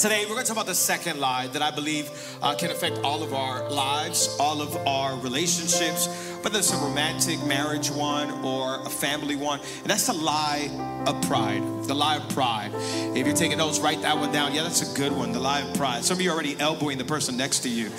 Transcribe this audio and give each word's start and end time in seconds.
Today, 0.00 0.22
we're 0.22 0.32
going 0.32 0.46
to 0.46 0.48
talk 0.48 0.56
about 0.56 0.66
the 0.66 0.74
second 0.74 1.20
lie 1.20 1.48
that 1.48 1.60
I 1.60 1.70
believe 1.70 2.10
uh, 2.40 2.54
can 2.54 2.70
affect 2.70 3.00
all 3.04 3.22
of 3.22 3.34
our 3.34 3.68
lives, 3.68 4.34
all 4.40 4.62
of 4.62 4.74
our 4.86 5.14
relationships, 5.18 6.06
whether 6.40 6.58
it's 6.58 6.72
a 6.72 6.76
romantic 6.78 7.38
marriage 7.44 7.90
one 7.90 8.30
or 8.42 8.80
a 8.80 8.88
family 8.88 9.36
one. 9.36 9.60
And 9.60 9.90
that's 9.90 10.06
the 10.06 10.14
lie 10.14 10.70
of 11.06 11.20
pride. 11.28 11.62
The 11.84 11.92
lie 11.92 12.16
of 12.16 12.26
pride. 12.30 12.70
If 13.14 13.26
you're 13.26 13.36
taking 13.36 13.58
notes, 13.58 13.78
write 13.78 14.00
that 14.00 14.16
one 14.16 14.32
down. 14.32 14.54
Yeah, 14.54 14.62
that's 14.62 14.90
a 14.90 14.96
good 14.96 15.12
one. 15.12 15.32
The 15.32 15.38
lie 15.38 15.60
of 15.60 15.76
pride. 15.76 16.02
Some 16.02 16.16
of 16.16 16.22
you 16.22 16.30
are 16.30 16.32
already 16.32 16.58
elbowing 16.58 16.96
the 16.96 17.04
person 17.04 17.36
next 17.36 17.58
to 17.64 17.68
you. 17.68 17.90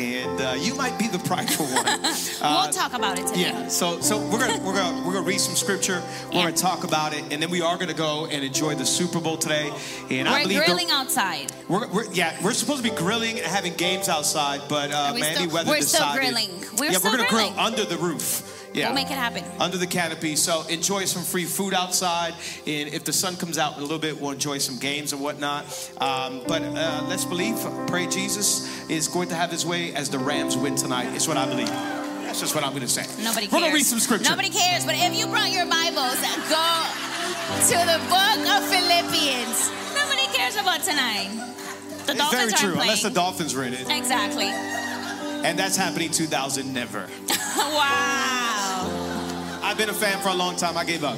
And 0.00 0.40
uh, 0.40 0.54
you 0.58 0.74
might 0.74 0.98
be 0.98 1.06
the 1.08 1.18
prideful 1.20 1.66
one. 1.66 1.86
Uh, 2.42 2.62
we'll 2.64 2.72
talk 2.72 2.92
about 2.92 3.16
it 3.20 3.26
today. 3.28 3.42
yeah, 3.42 3.68
so 3.68 4.00
so 4.00 4.18
we're 4.18 4.38
gonna 4.40 4.58
we're 4.64 4.74
gonna 4.74 5.06
we're 5.06 5.12
gonna 5.12 5.24
read 5.24 5.38
some 5.40 5.54
scripture. 5.54 6.02
We're 6.30 6.38
Yeah. 6.38 6.42
gonna 6.46 6.56
talk 6.56 6.82
about 6.82 7.14
it, 7.14 7.22
and 7.32 7.40
then 7.40 7.50
we 7.50 7.62
are 7.62 7.76
gonna 7.78 7.94
go 7.94 8.26
and 8.26 8.42
enjoy 8.42 8.74
the 8.74 8.84
Super 8.84 9.20
Bowl 9.20 9.36
today. 9.36 9.70
And 10.10 10.28
I 10.28 10.32
We're 10.38 10.42
believe 10.42 10.58
the- 10.58 10.64
grilling 10.64 10.90
outside. 10.90 11.52
we're, 11.68 11.86
we're, 11.88 12.10
yeah, 12.12 12.34
we're 12.42 12.52
supposed 12.52 12.82
to 12.82 12.90
be 12.90 12.96
grilling 12.96 13.38
and 13.38 13.46
having 13.46 13.74
games 13.74 14.08
outside, 14.08 14.62
but 14.68 14.90
uh, 14.90 15.14
Mandy 15.16 15.36
still- 15.36 15.50
Weather 15.50 15.70
we're 15.70 15.82
still 15.82 16.12
grilling. 16.14 16.50
We're 16.78 16.86
yeah, 16.86 16.98
still 16.98 17.12
we're 17.12 17.18
gonna 17.18 17.28
grilling. 17.28 17.52
grill 17.52 17.64
under 17.64 17.84
the 17.84 17.96
roof. 17.98 18.58
Yeah, 18.74 18.86
We'll 18.86 18.94
make 18.94 19.10
it 19.10 19.18
happen. 19.18 19.44
under 19.60 19.76
the 19.76 19.86
canopy. 19.86 20.34
So 20.34 20.62
enjoy 20.68 21.04
some 21.04 21.22
free 21.22 21.44
food 21.44 21.74
outside, 21.74 22.32
and 22.66 22.88
if 22.88 23.04
the 23.04 23.12
sun 23.12 23.36
comes 23.36 23.58
out 23.58 23.74
in 23.76 23.80
a 23.80 23.82
little 23.82 23.98
bit, 23.98 24.18
we'll 24.18 24.30
enjoy 24.30 24.56
some 24.58 24.78
games 24.78 25.12
and 25.12 25.20
whatnot. 25.20 25.64
Um, 26.00 26.40
but 26.48 26.62
uh, 26.62 27.04
let's 27.06 27.26
believe, 27.26 27.56
pray 27.86 28.06
Jesus 28.06 28.66
is 28.96 29.08
going 29.08 29.28
to 29.28 29.34
have 29.34 29.50
His 29.50 29.64
way 29.64 29.94
as 29.94 30.10
the 30.10 30.18
Rams 30.18 30.56
win 30.56 30.76
tonight. 30.76 31.14
It's 31.14 31.26
what 31.26 31.36
I 31.36 31.48
believe. 31.48 31.68
That's 31.68 32.40
just 32.40 32.54
what 32.54 32.64
I'm 32.64 32.70
going 32.70 32.82
to 32.82 32.88
say. 32.88 33.02
Nobody 33.22 33.46
cares. 33.46 33.52
We're 33.52 33.60
gonna 33.60 33.74
read 33.74 33.86
some 33.86 33.98
scripture. 33.98 34.30
Nobody 34.30 34.50
cares. 34.50 34.84
But 34.84 34.94
if 34.96 35.16
you 35.16 35.26
brought 35.26 35.50
your 35.50 35.66
Bibles, 35.66 36.16
go 36.48 36.64
to 37.68 37.76
the 37.88 37.98
book 38.08 38.40
of 38.48 38.64
Philippians. 38.68 39.70
Nobody 39.94 40.26
cares 40.36 40.56
about 40.56 40.82
tonight. 40.82 41.30
The 42.06 42.12
It's 42.12 42.20
Dolphins 42.20 42.60
very 42.60 42.72
true, 42.72 42.80
unless 42.80 43.02
the 43.02 43.10
Dolphins 43.10 43.54
were 43.54 43.62
in 43.64 43.74
it, 43.74 43.88
exactly. 43.88 44.46
and 44.46 45.56
that's 45.56 45.76
happening 45.76 46.10
2000 46.10 46.72
never. 46.74 47.06
wow. 47.56 49.60
I've 49.62 49.78
been 49.78 49.88
a 49.88 49.92
fan 49.94 50.18
for 50.20 50.30
a 50.30 50.34
long 50.34 50.56
time. 50.56 50.76
I 50.76 50.84
gave 50.84 51.04
up. 51.04 51.16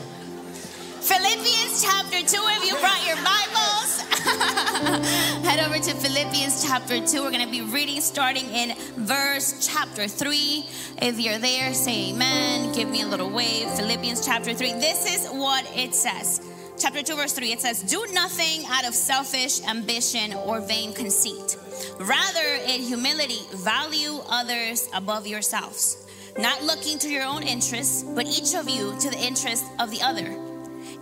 Philippians 1.00 1.82
chapter 1.82 2.18
2, 2.18 2.24
if 2.26 2.64
you 2.66 2.76
brought 2.80 3.06
your 3.06 3.16
Bibles, 3.16 3.93
head 5.44 5.60
over 5.66 5.78
to 5.78 5.94
Philippians 5.94 6.64
chapter 6.64 7.06
2. 7.06 7.22
We're 7.22 7.30
going 7.30 7.44
to 7.44 7.50
be 7.50 7.60
reading 7.60 8.00
starting 8.00 8.46
in 8.46 8.74
verse 8.96 9.66
chapter 9.66 10.08
3. 10.08 10.66
If 11.02 11.20
you're 11.20 11.38
there, 11.38 11.74
say 11.74 12.10
amen. 12.10 12.72
Give 12.72 12.88
me 12.88 13.02
a 13.02 13.06
little 13.06 13.28
wave. 13.28 13.68
Philippians 13.72 14.24
chapter 14.24 14.54
3. 14.54 14.72
This 14.74 15.04
is 15.14 15.28
what 15.28 15.70
it 15.76 15.94
says. 15.94 16.40
Chapter 16.78 17.02
2, 17.02 17.16
verse 17.16 17.32
3, 17.34 17.52
it 17.52 17.60
says, 17.60 17.82
Do 17.82 18.04
nothing 18.12 18.64
out 18.68 18.86
of 18.86 18.94
selfish 18.94 19.62
ambition 19.64 20.32
or 20.32 20.60
vain 20.60 20.94
conceit. 20.94 21.56
Rather, 22.00 22.48
in 22.66 22.80
humility, 22.80 23.40
value 23.52 24.20
others 24.28 24.88
above 24.94 25.26
yourselves, 25.26 26.06
not 26.38 26.62
looking 26.64 26.98
to 27.00 27.10
your 27.10 27.24
own 27.24 27.42
interests, 27.42 28.02
but 28.02 28.26
each 28.26 28.54
of 28.54 28.68
you 28.70 28.96
to 29.00 29.10
the 29.10 29.18
interest 29.18 29.66
of 29.78 29.90
the 29.90 30.00
other 30.00 30.53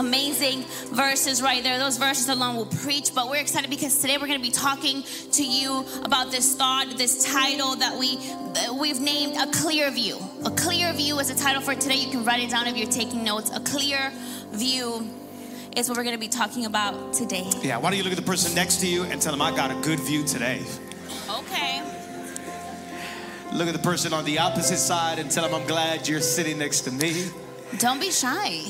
Amazing 0.00 0.62
verses 0.94 1.42
right 1.42 1.62
there. 1.62 1.78
Those 1.78 1.98
verses 1.98 2.30
alone 2.30 2.56
will 2.56 2.64
preach, 2.64 3.14
but 3.14 3.28
we're 3.28 3.36
excited 3.36 3.68
because 3.68 3.98
today 3.98 4.16
we're 4.16 4.28
going 4.28 4.40
to 4.40 4.42
be 4.42 4.50
talking 4.50 5.02
to 5.32 5.44
you 5.44 5.84
about 6.04 6.30
this 6.30 6.56
thought, 6.56 6.96
this 6.96 7.30
title 7.30 7.76
that 7.76 7.98
we 7.98 8.16
that 8.54 8.74
we've 8.80 8.98
named 8.98 9.36
a 9.36 9.46
clear 9.52 9.90
view. 9.90 10.16
A 10.46 10.50
clear 10.52 10.94
view 10.94 11.18
is 11.18 11.28
a 11.28 11.34
title 11.34 11.60
for 11.60 11.74
today. 11.74 11.96
You 11.96 12.10
can 12.10 12.24
write 12.24 12.42
it 12.42 12.48
down 12.48 12.66
if 12.66 12.78
you're 12.78 12.90
taking 12.90 13.24
notes. 13.24 13.54
A 13.54 13.60
clear 13.60 14.10
view 14.52 15.06
is 15.76 15.90
what 15.90 15.98
we're 15.98 16.04
going 16.04 16.16
to 16.16 16.20
be 16.20 16.28
talking 16.28 16.64
about 16.64 17.12
today. 17.12 17.50
Yeah, 17.60 17.76
why 17.76 17.90
don't 17.90 17.98
you 17.98 18.02
look 18.02 18.14
at 18.14 18.18
the 18.18 18.24
person 18.24 18.54
next 18.54 18.80
to 18.80 18.86
you 18.86 19.02
and 19.02 19.20
tell 19.20 19.32
them 19.32 19.42
I 19.42 19.54
got 19.54 19.70
a 19.70 19.78
good 19.82 20.00
view 20.00 20.24
today. 20.24 20.62
Okay. 21.28 21.82
Look 23.52 23.68
at 23.68 23.74
the 23.74 23.82
person 23.82 24.14
on 24.14 24.24
the 24.24 24.38
opposite 24.38 24.78
side 24.78 25.18
and 25.18 25.30
tell 25.30 25.44
them 25.46 25.54
I'm 25.54 25.66
glad 25.66 26.08
you're 26.08 26.22
sitting 26.22 26.58
next 26.58 26.80
to 26.82 26.90
me. 26.90 27.26
Don't 27.76 28.00
be 28.00 28.10
shy. 28.10 28.64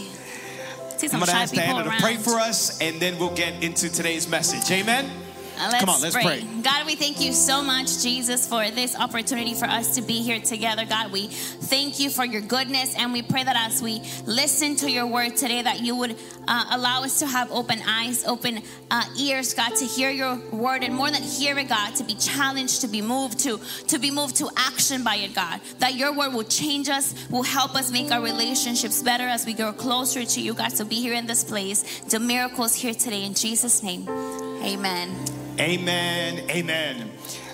See 1.01 1.07
I'm 1.07 1.13
some 1.13 1.21
gonna 1.21 1.33
ask 1.33 1.55
Diana 1.55 1.89
around. 1.89 1.97
to 1.97 2.03
pray 2.03 2.17
for 2.17 2.39
us 2.39 2.79
and 2.83 3.01
then 3.01 3.19
we'll 3.19 3.35
get 3.35 3.65
into 3.65 3.89
today's 3.91 4.29
message. 4.29 4.71
Amen? 4.71 5.11
Uh, 5.61 5.79
Come 5.79 5.91
on, 5.91 6.01
let's 6.01 6.15
pray. 6.15 6.41
God, 6.63 6.87
we 6.87 6.95
thank 6.97 7.21
you 7.21 7.35
so 7.35 7.63
much, 7.63 8.03
Jesus, 8.03 8.49
for 8.49 8.71
this 8.71 8.97
opportunity 8.97 9.53
for 9.53 9.67
us 9.67 9.95
to 9.97 10.01
be 10.03 10.23
here 10.23 10.41
together. 10.41 10.87
God, 10.87 11.13
we 11.13 11.27
thank 11.27 12.01
you 12.01 12.09
for 12.09 12.25
your 12.25 12.41
goodness, 12.41 12.95
and 12.97 13.13
we 13.13 13.21
pray 13.21 13.45
that 13.45 13.57
as 13.57 13.83
we 13.83 14.01
listen 14.25 14.77
to 14.77 14.91
your 14.91 15.07
word 15.07 15.37
today, 15.37 15.61
that 15.61 15.81
you 15.81 15.95
would 15.97 16.17
uh, 16.49 16.65
allow 16.71 17.03
us 17.03 17.19
to 17.19 17.27
have 17.27 17.53
open 17.53 17.79
eyes, 17.87 18.27
open 18.27 18.63
uh, 18.91 19.05
ears, 19.19 19.53
God, 19.53 19.77
to 19.77 19.85
hear 19.85 20.09
your 20.09 20.37
word, 20.51 20.83
and 20.83 20.95
more 20.95 21.11
than 21.11 21.23
hear 21.23 21.59
it, 21.59 21.69
God, 21.69 21.95
to 21.97 22.05
be 22.05 22.15
challenged, 22.15 22.81
to 22.81 22.89
be 22.89 23.03
moved 23.03 23.41
to, 23.41 23.61
to 23.89 23.99
be 23.99 24.11
moved 24.11 24.37
to 24.37 24.49
action 24.57 25.05
by 25.05 25.17
it, 25.17 25.35
God. 25.35 25.61
That 25.81 25.95
your 25.95 26.17
word 26.17 26.33
will 26.33 26.45
change 26.45 26.89
us, 26.89 27.15
will 27.29 27.43
help 27.43 27.75
us 27.75 27.93
make 27.93 28.11
our 28.11 28.23
relationships 28.23 29.03
better 29.03 29.25
as 29.25 29.45
we 29.45 29.53
grow 29.53 29.75
closer 29.75 30.25
to 30.25 30.41
you, 30.41 30.55
God. 30.55 30.73
So 30.73 30.87
be 30.87 31.03
here 31.03 31.15
in 31.15 31.27
this 31.27 31.45
place. 31.45 32.01
Do 32.09 32.19
miracles 32.19 32.75
here 32.75 32.95
today 32.95 33.25
in 33.25 33.35
Jesus' 33.35 33.83
name. 33.83 34.09
Amen. 34.63 35.50
Amen. 35.61 36.49
Amen. 36.49 37.11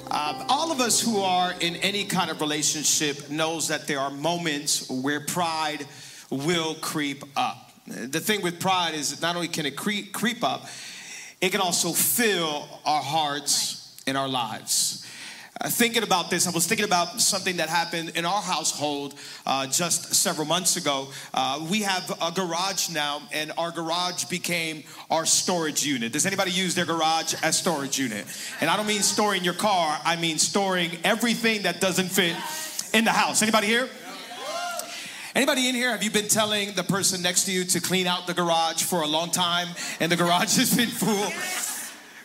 Uh, 0.08 0.46
all 0.48 0.70
of 0.70 0.80
us 0.80 1.00
who 1.00 1.22
are 1.22 1.52
in 1.58 1.74
any 1.76 2.04
kind 2.04 2.30
of 2.30 2.40
relationship 2.40 3.30
knows 3.30 3.66
that 3.66 3.88
there 3.88 3.98
are 3.98 4.12
moments 4.12 4.88
where 4.88 5.18
pride 5.18 5.84
will 6.30 6.76
creep 6.76 7.24
up. 7.36 7.72
The 7.88 8.20
thing 8.20 8.42
with 8.42 8.60
pride 8.60 8.94
is 8.94 9.10
that 9.10 9.26
not 9.26 9.34
only 9.34 9.48
can 9.48 9.66
it 9.66 9.74
creep, 9.74 10.12
creep 10.12 10.44
up, 10.44 10.68
it 11.40 11.50
can 11.50 11.60
also 11.60 11.90
fill 11.90 12.68
our 12.84 13.02
hearts 13.02 14.00
and 14.06 14.16
our 14.16 14.28
lives. 14.28 15.04
Uh, 15.58 15.70
thinking 15.70 16.02
about 16.02 16.28
this, 16.28 16.46
I 16.46 16.50
was 16.50 16.66
thinking 16.66 16.84
about 16.84 17.18
something 17.18 17.56
that 17.56 17.70
happened 17.70 18.12
in 18.14 18.26
our 18.26 18.42
household 18.42 19.14
uh, 19.46 19.66
just 19.66 20.14
several 20.14 20.46
months 20.46 20.76
ago. 20.76 21.08
Uh, 21.32 21.66
we 21.70 21.80
have 21.80 22.10
a 22.20 22.30
garage 22.30 22.90
now, 22.90 23.22
and 23.32 23.52
our 23.56 23.70
garage 23.70 24.24
became 24.24 24.84
our 25.10 25.24
storage 25.24 25.84
unit. 25.86 26.12
Does 26.12 26.26
anybody 26.26 26.50
use 26.50 26.74
their 26.74 26.84
garage 26.84 27.34
as 27.42 27.56
storage 27.56 27.98
unit? 27.98 28.26
And 28.60 28.68
I 28.68 28.76
don't 28.76 28.86
mean 28.86 29.00
storing 29.00 29.44
your 29.44 29.54
car; 29.54 29.98
I 30.04 30.16
mean 30.16 30.36
storing 30.38 30.90
everything 31.04 31.62
that 31.62 31.80
doesn't 31.80 32.08
fit 32.08 32.36
in 32.92 33.04
the 33.04 33.12
house. 33.12 33.40
Anybody 33.40 33.66
here? 33.66 33.88
Anybody 35.34 35.68
in 35.68 35.74
here, 35.74 35.90
have 35.90 36.02
you 36.02 36.10
been 36.10 36.28
telling 36.28 36.72
the 36.72 36.82
person 36.82 37.22
next 37.22 37.44
to 37.44 37.52
you 37.52 37.64
to 37.64 37.80
clean 37.80 38.06
out 38.06 38.26
the 38.26 38.34
garage 38.34 38.82
for 38.82 39.02
a 39.02 39.06
long 39.06 39.30
time 39.30 39.68
and 40.00 40.10
the 40.10 40.16
garage 40.16 40.56
has 40.56 40.74
been 40.74 40.88
full? 40.88 41.65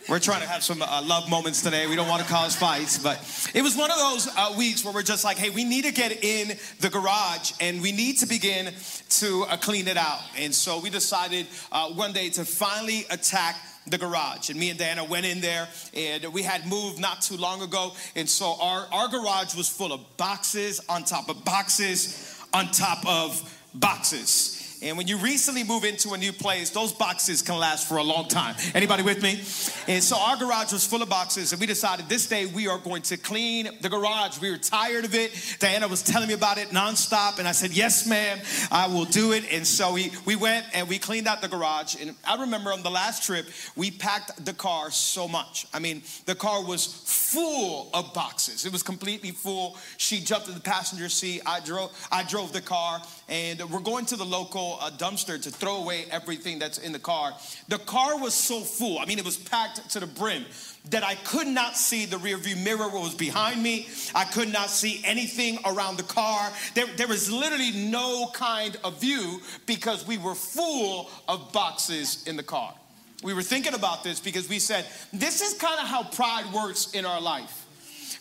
We're 0.08 0.18
trying 0.18 0.42
to 0.42 0.48
have 0.48 0.64
some 0.64 0.82
uh, 0.82 1.02
love 1.04 1.30
moments 1.30 1.62
today. 1.62 1.86
We 1.86 1.94
don't 1.94 2.08
want 2.08 2.22
to 2.22 2.28
cause 2.28 2.56
fights, 2.56 2.98
but 2.98 3.18
it 3.54 3.62
was 3.62 3.76
one 3.76 3.90
of 3.90 3.96
those 3.96 4.28
uh, 4.36 4.54
weeks 4.58 4.84
where 4.84 4.92
we're 4.92 5.02
just 5.02 5.24
like, 5.24 5.38
hey, 5.38 5.50
we 5.50 5.62
need 5.64 5.84
to 5.84 5.92
get 5.92 6.24
in 6.24 6.56
the 6.80 6.90
garage 6.90 7.52
and 7.60 7.80
we 7.80 7.92
need 7.92 8.18
to 8.18 8.26
begin 8.26 8.72
to 9.08 9.44
uh, 9.48 9.56
clean 9.56 9.86
it 9.86 9.96
out. 9.96 10.20
And 10.36 10.52
so 10.52 10.80
we 10.80 10.90
decided 10.90 11.46
uh, 11.70 11.90
one 11.90 12.12
day 12.12 12.30
to 12.30 12.44
finally 12.44 13.06
attack 13.10 13.56
the 13.86 13.96
garage. 13.96 14.50
And 14.50 14.58
me 14.58 14.70
and 14.70 14.78
Diana 14.78 15.04
went 15.04 15.26
in 15.26 15.40
there, 15.40 15.68
and 15.94 16.32
we 16.32 16.42
had 16.42 16.66
moved 16.66 17.00
not 17.00 17.22
too 17.22 17.36
long 17.36 17.62
ago. 17.62 17.92
And 18.16 18.28
so 18.28 18.56
our, 18.60 18.86
our 18.92 19.08
garage 19.08 19.54
was 19.54 19.68
full 19.68 19.92
of 19.92 20.00
boxes 20.16 20.80
on 20.88 21.04
top 21.04 21.28
of 21.28 21.44
boxes 21.44 22.40
on 22.52 22.70
top 22.70 23.06
of 23.06 23.58
boxes. 23.74 24.61
And 24.82 24.96
when 24.96 25.06
you 25.06 25.16
recently 25.16 25.62
move 25.62 25.84
into 25.84 26.12
a 26.12 26.18
new 26.18 26.32
place, 26.32 26.70
those 26.70 26.92
boxes 26.92 27.40
can 27.40 27.56
last 27.56 27.88
for 27.88 27.98
a 27.98 28.02
long 28.02 28.26
time. 28.26 28.56
Anybody 28.74 29.04
with 29.04 29.22
me? 29.22 29.40
And 29.86 30.02
so 30.02 30.16
our 30.18 30.36
garage 30.36 30.72
was 30.72 30.84
full 30.84 31.02
of 31.02 31.08
boxes, 31.08 31.52
and 31.52 31.60
we 31.60 31.66
decided 31.66 32.08
this 32.08 32.26
day 32.26 32.46
we 32.46 32.66
are 32.66 32.78
going 32.78 33.02
to 33.02 33.16
clean 33.16 33.68
the 33.80 33.88
garage. 33.88 34.40
We 34.40 34.50
were 34.50 34.58
tired 34.58 35.04
of 35.04 35.14
it. 35.14 35.56
Diana 35.60 35.86
was 35.86 36.02
telling 36.02 36.28
me 36.28 36.34
about 36.34 36.58
it 36.58 36.68
nonstop, 36.70 37.38
and 37.38 37.46
I 37.46 37.52
said, 37.52 37.70
Yes, 37.70 38.06
ma'am, 38.06 38.38
I 38.70 38.88
will 38.88 39.04
do 39.04 39.32
it. 39.32 39.44
And 39.52 39.66
so 39.66 39.92
we, 39.92 40.10
we 40.24 40.34
went 40.34 40.66
and 40.74 40.88
we 40.88 40.98
cleaned 40.98 41.28
out 41.28 41.42
the 41.42 41.48
garage. 41.48 41.96
And 42.00 42.16
I 42.26 42.40
remember 42.40 42.72
on 42.72 42.82
the 42.82 42.90
last 42.90 43.22
trip, 43.22 43.46
we 43.76 43.90
packed 43.90 44.44
the 44.44 44.52
car 44.52 44.90
so 44.90 45.28
much. 45.28 45.66
I 45.72 45.78
mean, 45.78 46.02
the 46.26 46.34
car 46.34 46.64
was 46.64 46.86
full 46.86 47.88
of 47.94 48.12
boxes. 48.14 48.66
It 48.66 48.72
was 48.72 48.82
completely 48.82 49.30
full. 49.30 49.76
She 49.96 50.20
jumped 50.20 50.48
in 50.48 50.54
the 50.54 50.60
passenger 50.60 51.08
seat. 51.08 51.42
I 51.46 51.60
drove, 51.60 51.90
I 52.10 52.24
drove 52.24 52.52
the 52.52 52.60
car, 52.60 53.00
and 53.28 53.60
we're 53.70 53.80
going 53.80 54.06
to 54.06 54.16
the 54.16 54.24
local 54.24 54.78
a 54.80 54.90
dumpster 54.90 55.40
to 55.40 55.50
throw 55.50 55.76
away 55.76 56.06
everything 56.10 56.58
that's 56.58 56.78
in 56.78 56.92
the 56.92 56.98
car. 56.98 57.32
The 57.68 57.78
car 57.78 58.18
was 58.18 58.34
so 58.34 58.60
full, 58.60 58.98
I 58.98 59.06
mean, 59.06 59.18
it 59.18 59.24
was 59.24 59.36
packed 59.36 59.90
to 59.90 60.00
the 60.00 60.06
brim 60.06 60.44
that 60.90 61.04
I 61.04 61.14
could 61.14 61.46
not 61.46 61.76
see 61.76 62.06
the 62.06 62.16
rearview 62.16 62.62
mirror 62.62 62.88
what 62.88 63.02
was 63.02 63.14
behind 63.14 63.62
me. 63.62 63.88
I 64.14 64.24
could 64.24 64.52
not 64.52 64.68
see 64.68 65.00
anything 65.04 65.58
around 65.64 65.96
the 65.96 66.02
car. 66.02 66.50
There, 66.74 66.86
there 66.96 67.08
was 67.08 67.30
literally 67.30 67.70
no 67.72 68.30
kind 68.34 68.76
of 68.82 69.00
view 69.00 69.40
because 69.66 70.06
we 70.06 70.18
were 70.18 70.34
full 70.34 71.08
of 71.28 71.52
boxes 71.52 72.24
in 72.26 72.36
the 72.36 72.42
car. 72.42 72.74
We 73.22 73.34
were 73.34 73.42
thinking 73.42 73.74
about 73.74 74.02
this 74.02 74.18
because 74.18 74.48
we 74.48 74.58
said, 74.58 74.84
this 75.12 75.40
is 75.40 75.54
kind 75.54 75.78
of 75.78 75.86
how 75.86 76.02
pride 76.02 76.52
works 76.52 76.92
in 76.92 77.06
our 77.06 77.20
life. 77.20 77.61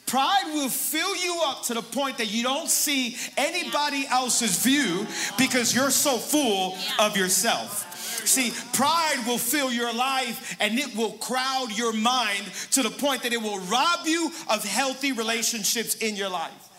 Pride 0.06 0.52
will 0.54 0.70
fill 0.70 1.16
you 1.16 1.42
up 1.46 1.64
to 1.64 1.74
the 1.74 1.82
point 1.82 2.18
that 2.18 2.32
you 2.32 2.44
don't 2.44 2.70
see 2.70 3.18
anybody 3.38 4.06
else's 4.10 4.64
view 4.64 5.08
because 5.38 5.74
you're 5.74 5.92
so 5.92 6.18
full 6.18 6.78
of 7.00 7.18
yourself. 7.18 7.88
See, 8.26 8.52
pride 8.74 9.24
will 9.26 9.38
fill 9.38 9.72
your 9.72 9.94
life 9.94 10.56
and 10.60 10.78
it 10.78 10.96
will 10.96 11.14
crowd 11.14 11.70
your 11.76 11.94
mind 11.94 12.44
to 12.72 12.84
the 12.84 12.90
point 12.90 13.24
that 13.24 13.34
it 13.34 13.42
will 13.42 13.60
rob 13.62 14.06
you 14.06 14.32
of 14.50 14.64
healthy 14.64 15.12
relationships 15.12 15.96
in 15.96 16.16
your 16.16 16.30
life. 16.30 16.70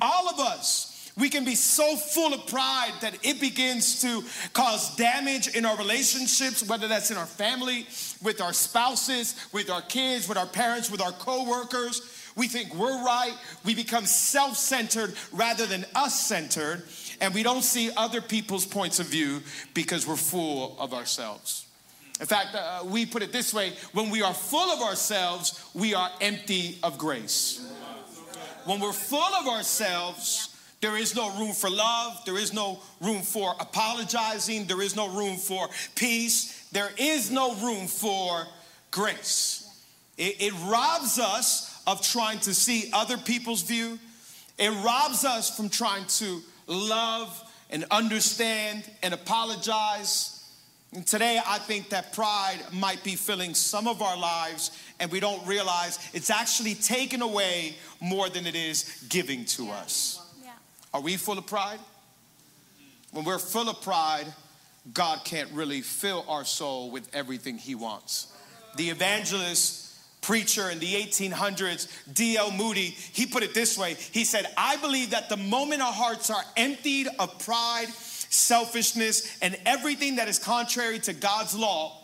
All 0.00 0.28
of 0.28 0.40
us, 0.40 1.12
we 1.18 1.28
can 1.28 1.44
be 1.44 1.54
so 1.54 1.96
full 1.96 2.32
of 2.32 2.46
pride 2.46 2.92
that 3.02 3.14
it 3.22 3.40
begins 3.40 4.00
to 4.00 4.24
cause 4.52 4.96
damage 4.96 5.48
in 5.48 5.66
our 5.66 5.76
relationships, 5.76 6.66
whether 6.66 6.88
that's 6.88 7.10
in 7.10 7.16
our 7.16 7.26
family, 7.26 7.86
with 8.22 8.40
our 8.40 8.52
spouses, 8.52 9.34
with 9.52 9.70
our 9.70 9.82
kids, 9.82 10.28
with 10.28 10.38
our 10.38 10.46
parents, 10.46 10.90
with 10.90 11.02
our 11.02 11.12
coworkers. 11.12 12.19
We 12.36 12.48
think 12.48 12.74
we're 12.74 13.04
right. 13.04 13.34
We 13.64 13.74
become 13.74 14.06
self 14.06 14.56
centered 14.56 15.14
rather 15.32 15.66
than 15.66 15.84
us 15.94 16.18
centered. 16.18 16.82
And 17.20 17.34
we 17.34 17.42
don't 17.42 17.62
see 17.62 17.90
other 17.96 18.20
people's 18.20 18.64
points 18.64 18.98
of 18.98 19.06
view 19.06 19.40
because 19.74 20.06
we're 20.06 20.16
full 20.16 20.76
of 20.78 20.94
ourselves. 20.94 21.66
In 22.20 22.26
fact, 22.26 22.54
uh, 22.54 22.82
we 22.84 23.06
put 23.06 23.22
it 23.22 23.32
this 23.32 23.54
way 23.54 23.72
when 23.92 24.10
we 24.10 24.22
are 24.22 24.34
full 24.34 24.70
of 24.70 24.80
ourselves, 24.82 25.64
we 25.74 25.94
are 25.94 26.10
empty 26.20 26.78
of 26.82 26.98
grace. 26.98 27.66
When 28.66 28.78
we're 28.78 28.92
full 28.92 29.20
of 29.20 29.48
ourselves, 29.48 30.54
there 30.80 30.96
is 30.96 31.14
no 31.14 31.30
room 31.38 31.52
for 31.52 31.70
love. 31.70 32.22
There 32.24 32.38
is 32.38 32.52
no 32.52 32.80
room 33.00 33.22
for 33.22 33.54
apologizing. 33.58 34.66
There 34.66 34.82
is 34.82 34.96
no 34.96 35.08
room 35.08 35.36
for 35.36 35.68
peace. 35.94 36.68
There 36.72 36.90
is 36.96 37.30
no 37.30 37.54
room 37.56 37.86
for 37.86 38.46
grace. 38.90 39.66
It, 40.16 40.36
it 40.40 40.52
robs 40.66 41.18
us 41.18 41.69
of 41.86 42.02
trying 42.02 42.38
to 42.40 42.54
see 42.54 42.90
other 42.92 43.16
people's 43.16 43.62
view. 43.62 43.98
It 44.58 44.70
robs 44.84 45.24
us 45.24 45.54
from 45.56 45.68
trying 45.68 46.04
to 46.06 46.42
love 46.66 47.42
and 47.70 47.84
understand 47.90 48.88
and 49.02 49.14
apologize. 49.14 50.36
And 50.92 51.06
today, 51.06 51.40
I 51.46 51.58
think 51.58 51.90
that 51.90 52.12
pride 52.12 52.58
might 52.72 53.02
be 53.04 53.14
filling 53.14 53.54
some 53.54 53.86
of 53.86 54.02
our 54.02 54.16
lives, 54.16 54.70
and 54.98 55.10
we 55.10 55.20
don't 55.20 55.46
realize 55.46 55.98
it's 56.12 56.30
actually 56.30 56.74
taken 56.74 57.22
away 57.22 57.76
more 58.00 58.28
than 58.28 58.46
it 58.46 58.56
is 58.56 59.04
giving 59.08 59.44
to 59.46 59.64
yeah. 59.64 59.72
us. 59.72 60.20
Yeah. 60.42 60.50
Are 60.92 61.00
we 61.00 61.16
full 61.16 61.38
of 61.38 61.46
pride? 61.46 61.78
When 63.12 63.24
we're 63.24 63.38
full 63.38 63.68
of 63.68 63.80
pride, 63.82 64.26
God 64.92 65.24
can't 65.24 65.50
really 65.52 65.80
fill 65.80 66.24
our 66.28 66.44
soul 66.44 66.90
with 66.90 67.08
everything 67.14 67.58
He 67.58 67.74
wants. 67.74 68.32
The 68.76 68.90
evangelist 68.90 69.89
preacher 70.20 70.70
in 70.70 70.78
the 70.78 70.94
1800s, 70.94 71.88
D.L. 72.12 72.50
Moody, 72.52 72.96
he 73.12 73.26
put 73.26 73.42
it 73.42 73.54
this 73.54 73.78
way. 73.78 73.94
He 73.94 74.24
said, 74.24 74.46
I 74.56 74.76
believe 74.76 75.10
that 75.10 75.28
the 75.28 75.36
moment 75.36 75.82
our 75.82 75.92
hearts 75.92 76.30
are 76.30 76.42
emptied 76.56 77.08
of 77.18 77.38
pride, 77.38 77.88
selfishness, 77.88 79.38
and 79.40 79.58
everything 79.66 80.16
that 80.16 80.28
is 80.28 80.38
contrary 80.38 80.98
to 81.00 81.12
God's 81.12 81.54
law, 81.56 81.96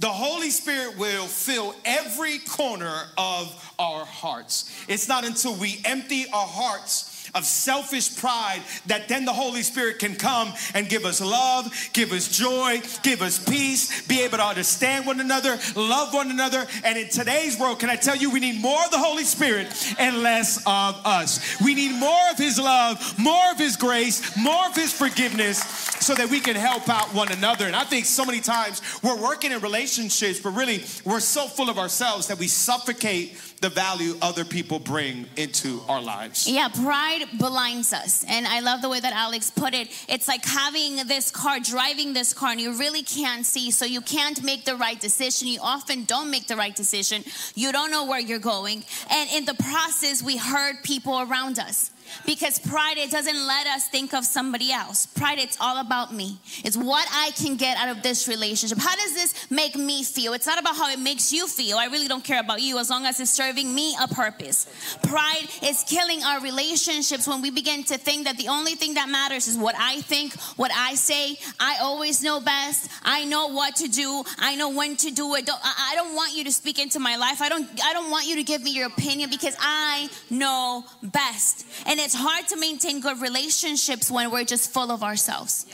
the 0.00 0.08
Holy 0.08 0.50
Spirit 0.50 0.98
will 0.98 1.26
fill 1.26 1.74
every 1.84 2.38
corner 2.38 3.04
of 3.16 3.72
our 3.78 4.04
hearts. 4.04 4.84
It's 4.88 5.08
not 5.08 5.24
until 5.24 5.54
we 5.54 5.80
empty 5.84 6.26
our 6.32 6.46
hearts 6.46 7.13
of 7.34 7.44
selfish 7.44 8.16
pride 8.16 8.60
that 8.86 9.08
then 9.08 9.24
the 9.24 9.32
Holy 9.32 9.62
Spirit 9.62 9.98
can 9.98 10.14
come 10.14 10.52
and 10.74 10.88
give 10.88 11.04
us 11.04 11.20
love, 11.20 11.72
give 11.92 12.12
us 12.12 12.36
joy, 12.36 12.80
give 13.02 13.22
us 13.22 13.38
peace, 13.38 14.06
be 14.06 14.22
able 14.22 14.38
to 14.38 14.44
understand 14.44 15.06
one 15.06 15.20
another, 15.20 15.58
love 15.76 16.12
one 16.12 16.30
another. 16.30 16.66
And 16.84 16.98
in 16.98 17.08
today's 17.08 17.58
world, 17.58 17.80
can 17.80 17.90
I 17.90 17.96
tell 17.96 18.16
you, 18.16 18.30
we 18.30 18.40
need 18.40 18.60
more 18.60 18.84
of 18.84 18.90
the 18.90 18.98
Holy 18.98 19.24
Spirit 19.24 19.68
and 19.98 20.22
less 20.22 20.58
of 20.66 21.00
us. 21.04 21.60
We 21.60 21.74
need 21.74 21.98
more 21.98 22.30
of 22.30 22.38
His 22.38 22.58
love, 22.58 23.18
more 23.18 23.50
of 23.50 23.58
His 23.58 23.76
grace, 23.76 24.36
more 24.36 24.66
of 24.66 24.74
His 24.74 24.92
forgiveness 24.92 25.58
so 26.04 26.14
that 26.14 26.28
we 26.28 26.40
can 26.40 26.56
help 26.56 26.88
out 26.88 27.14
one 27.14 27.32
another. 27.32 27.66
And 27.66 27.76
I 27.76 27.84
think 27.84 28.04
so 28.04 28.24
many 28.24 28.40
times 28.40 28.82
we're 29.02 29.20
working 29.20 29.52
in 29.52 29.60
relationships, 29.60 30.40
but 30.40 30.50
really 30.50 30.84
we're 31.04 31.20
so 31.20 31.46
full 31.46 31.70
of 31.70 31.78
ourselves 31.78 32.28
that 32.28 32.38
we 32.38 32.48
suffocate 32.48 33.36
the 33.60 33.68
value 33.70 34.14
other 34.20 34.44
people 34.44 34.78
bring 34.78 35.26
into 35.36 35.80
our 35.88 36.02
lives. 36.02 36.46
Yeah, 36.48 36.68
pride 36.68 37.13
blinds 37.38 37.92
us. 37.92 38.24
And 38.28 38.46
I 38.46 38.60
love 38.60 38.82
the 38.82 38.88
way 38.88 39.00
that 39.00 39.12
Alex 39.12 39.50
put 39.50 39.74
it. 39.74 39.88
It's 40.08 40.28
like 40.28 40.44
having 40.44 40.96
this 41.06 41.30
car, 41.30 41.60
driving 41.60 42.12
this 42.12 42.32
car, 42.32 42.50
and 42.50 42.60
you 42.60 42.76
really 42.76 43.02
can't 43.02 43.46
see, 43.46 43.70
so 43.70 43.84
you 43.84 44.00
can't 44.00 44.42
make 44.42 44.64
the 44.64 44.76
right 44.76 44.98
decision. 44.98 45.48
You 45.48 45.60
often 45.62 46.04
don't 46.04 46.30
make 46.30 46.46
the 46.46 46.56
right 46.56 46.74
decision. 46.74 47.24
You 47.54 47.72
don't 47.72 47.90
know 47.90 48.06
where 48.06 48.20
you're 48.20 48.38
going. 48.38 48.84
And 49.10 49.30
in 49.30 49.44
the 49.44 49.54
process, 49.54 50.22
we 50.22 50.36
hurt 50.36 50.82
people 50.82 51.20
around 51.20 51.58
us. 51.58 51.90
Because 52.26 52.58
pride, 52.58 52.96
it 52.96 53.10
doesn't 53.10 53.46
let 53.46 53.66
us 53.66 53.88
think 53.88 54.14
of 54.14 54.24
somebody 54.24 54.72
else. 54.72 55.06
Pride, 55.06 55.38
it's 55.38 55.56
all 55.60 55.78
about 55.78 56.14
me. 56.14 56.38
It's 56.64 56.76
what 56.76 57.06
I 57.12 57.30
can 57.32 57.56
get 57.56 57.76
out 57.76 57.88
of 57.88 58.02
this 58.02 58.28
relationship. 58.28 58.78
How 58.78 58.94
does 58.94 59.14
this 59.14 59.50
make 59.50 59.76
me 59.76 60.02
feel? 60.02 60.32
It's 60.32 60.46
not 60.46 60.58
about 60.60 60.76
how 60.76 60.90
it 60.90 60.98
makes 60.98 61.32
you 61.32 61.46
feel. 61.46 61.76
I 61.76 61.86
really 61.86 62.08
don't 62.08 62.24
care 62.24 62.40
about 62.40 62.60
you 62.62 62.78
as 62.78 62.90
long 62.90 63.06
as 63.06 63.20
it's 63.20 63.30
serving 63.30 63.74
me 63.74 63.96
a 64.00 64.08
purpose. 64.08 64.66
Pride 65.02 65.48
is 65.62 65.84
killing 65.88 66.22
our 66.22 66.40
relationships 66.40 67.26
when 67.26 67.42
we 67.42 67.50
begin 67.50 67.84
to 67.84 67.98
think 67.98 68.24
that 68.24 68.36
the 68.36 68.48
only 68.48 68.74
thing 68.74 68.94
that 68.94 69.08
matters 69.08 69.48
is 69.48 69.56
what 69.56 69.74
I 69.78 70.00
think, 70.02 70.34
what 70.56 70.70
I 70.74 70.94
say. 70.94 71.36
I 71.60 71.78
always 71.80 72.22
know 72.22 72.40
best. 72.40 72.90
I 73.04 73.24
know 73.24 73.48
what 73.48 73.76
to 73.76 73.88
do. 73.88 74.24
I 74.38 74.56
know 74.56 74.70
when 74.70 74.96
to 74.96 75.10
do 75.10 75.34
it. 75.34 75.48
I 75.50 75.92
don't 75.94 76.14
want 76.14 76.34
you 76.34 76.44
to 76.44 76.52
speak 76.52 76.78
into 76.78 76.98
my 76.98 77.16
life. 77.16 77.40
I 77.40 77.48
don't, 77.48 77.68
I 77.84 77.92
don't 77.92 78.10
want 78.10 78.26
you 78.26 78.36
to 78.36 78.42
give 78.42 78.62
me 78.62 78.72
your 78.72 78.86
opinion 78.86 79.30
because 79.30 79.56
I 79.60 80.08
know 80.30 80.84
best. 81.02 81.66
And 81.86 81.93
it's 82.00 82.14
hard 82.14 82.48
to 82.48 82.56
maintain 82.56 83.00
good 83.00 83.20
relationships 83.20 84.10
when 84.10 84.30
we're 84.30 84.44
just 84.44 84.72
full 84.72 84.90
of 84.90 85.02
ourselves. 85.02 85.66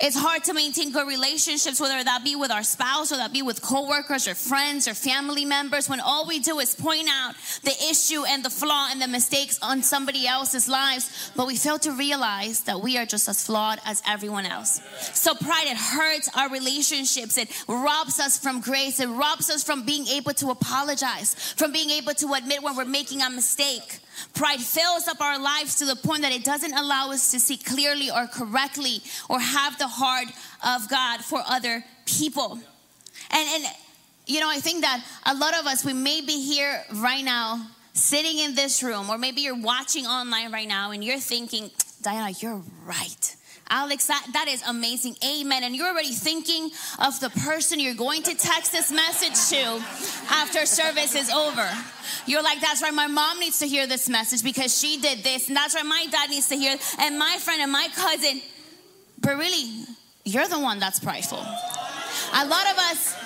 It's 0.00 0.16
hard 0.16 0.44
to 0.44 0.54
maintain 0.54 0.92
good 0.92 1.08
relationships, 1.08 1.80
whether 1.80 2.04
that 2.04 2.22
be 2.22 2.36
with 2.36 2.52
our 2.52 2.62
spouse 2.62 3.10
or 3.10 3.16
that 3.16 3.32
be 3.32 3.42
with 3.42 3.60
coworkers 3.60 4.28
or 4.28 4.36
friends 4.36 4.86
or 4.86 4.94
family 4.94 5.44
members, 5.44 5.88
when 5.88 5.98
all 5.98 6.24
we 6.24 6.38
do 6.38 6.60
is 6.60 6.76
point 6.76 7.08
out 7.10 7.34
the 7.64 7.74
issue 7.90 8.22
and 8.24 8.44
the 8.44 8.50
flaw 8.50 8.90
and 8.92 9.02
the 9.02 9.08
mistakes 9.08 9.58
on 9.60 9.82
somebody 9.82 10.24
else's 10.24 10.68
lives, 10.68 11.32
but 11.34 11.48
we 11.48 11.56
fail 11.56 11.80
to 11.80 11.90
realize 11.90 12.60
that 12.60 12.80
we 12.80 12.96
are 12.96 13.06
just 13.06 13.28
as 13.28 13.44
flawed 13.44 13.80
as 13.84 14.00
everyone 14.06 14.46
else. 14.46 14.80
So 15.14 15.34
pride, 15.34 15.66
it 15.66 15.76
hurts 15.76 16.30
our 16.36 16.48
relationships. 16.48 17.36
It 17.36 17.50
robs 17.66 18.20
us 18.20 18.38
from 18.38 18.60
grace. 18.60 19.00
It 19.00 19.08
robs 19.08 19.50
us 19.50 19.64
from 19.64 19.84
being 19.84 20.06
able 20.06 20.34
to 20.34 20.50
apologize, 20.50 21.34
from 21.56 21.72
being 21.72 21.90
able 21.90 22.14
to 22.14 22.34
admit 22.34 22.62
when 22.62 22.76
we're 22.76 22.84
making 22.84 23.20
a 23.22 23.30
mistake. 23.30 23.98
Pride 24.34 24.60
fills 24.60 25.08
up 25.08 25.20
our 25.20 25.38
lives 25.38 25.76
to 25.76 25.84
the 25.84 25.96
point 25.96 26.22
that 26.22 26.32
it 26.32 26.44
doesn't 26.44 26.74
allow 26.74 27.10
us 27.10 27.30
to 27.32 27.40
see 27.40 27.56
clearly 27.56 28.10
or 28.10 28.26
correctly 28.26 29.00
or 29.28 29.40
have 29.40 29.78
the 29.78 29.88
heart 29.88 30.28
of 30.64 30.88
God 30.88 31.20
for 31.24 31.42
other 31.46 31.84
people. 32.06 32.58
And, 33.30 33.48
and 33.48 33.64
you 34.26 34.40
know, 34.40 34.50
I 34.50 34.58
think 34.58 34.82
that 34.82 35.04
a 35.26 35.34
lot 35.34 35.58
of 35.58 35.66
us, 35.66 35.84
we 35.84 35.92
may 35.92 36.20
be 36.20 36.40
here 36.40 36.84
right 36.96 37.24
now, 37.24 37.66
sitting 37.94 38.38
in 38.38 38.54
this 38.54 38.82
room, 38.82 39.10
or 39.10 39.18
maybe 39.18 39.40
you're 39.40 39.60
watching 39.60 40.06
online 40.06 40.52
right 40.52 40.68
now 40.68 40.90
and 40.92 41.02
you're 41.02 41.18
thinking, 41.18 41.70
Diana, 42.02 42.30
you're 42.40 42.62
right. 42.84 43.36
Alex, 43.70 44.06
that, 44.06 44.26
that 44.32 44.48
is 44.48 44.62
amazing. 44.66 45.16
Amen. 45.24 45.64
And 45.64 45.74
you're 45.76 45.88
already 45.88 46.12
thinking 46.12 46.70
of 46.98 47.18
the 47.20 47.30
person 47.30 47.80
you're 47.80 47.94
going 47.94 48.22
to 48.24 48.34
text 48.34 48.72
this 48.72 48.90
message 48.90 49.56
to 49.56 49.84
after 50.30 50.66
service 50.66 51.14
is 51.14 51.30
over. 51.30 51.68
You're 52.26 52.42
like, 52.42 52.60
that's 52.60 52.82
right, 52.82 52.94
my 52.94 53.06
mom 53.06 53.40
needs 53.40 53.58
to 53.60 53.66
hear 53.66 53.86
this 53.86 54.08
message 54.08 54.42
because 54.42 54.78
she 54.78 55.00
did 55.00 55.22
this. 55.22 55.48
And 55.48 55.56
that's 55.56 55.74
right, 55.74 55.84
my 55.84 56.06
dad 56.10 56.30
needs 56.30 56.48
to 56.48 56.56
hear, 56.56 56.76
and 56.98 57.18
my 57.18 57.36
friend 57.40 57.60
and 57.60 57.72
my 57.72 57.88
cousin. 57.94 58.40
But 59.20 59.36
really, 59.36 59.84
you're 60.24 60.48
the 60.48 60.60
one 60.60 60.78
that's 60.78 61.00
prideful. 61.00 61.38
A 61.38 62.46
lot 62.46 62.70
of 62.70 62.78
us 62.78 63.16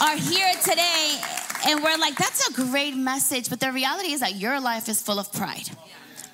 are 0.00 0.16
here 0.16 0.52
today 0.64 1.20
and 1.66 1.82
we're 1.82 1.96
like, 1.98 2.16
that's 2.16 2.48
a 2.48 2.52
great 2.52 2.96
message. 2.96 3.48
But 3.48 3.60
the 3.60 3.70
reality 3.70 4.12
is 4.12 4.20
that 4.20 4.34
your 4.34 4.60
life 4.60 4.88
is 4.88 5.00
full 5.00 5.18
of 5.18 5.32
pride. 5.32 5.70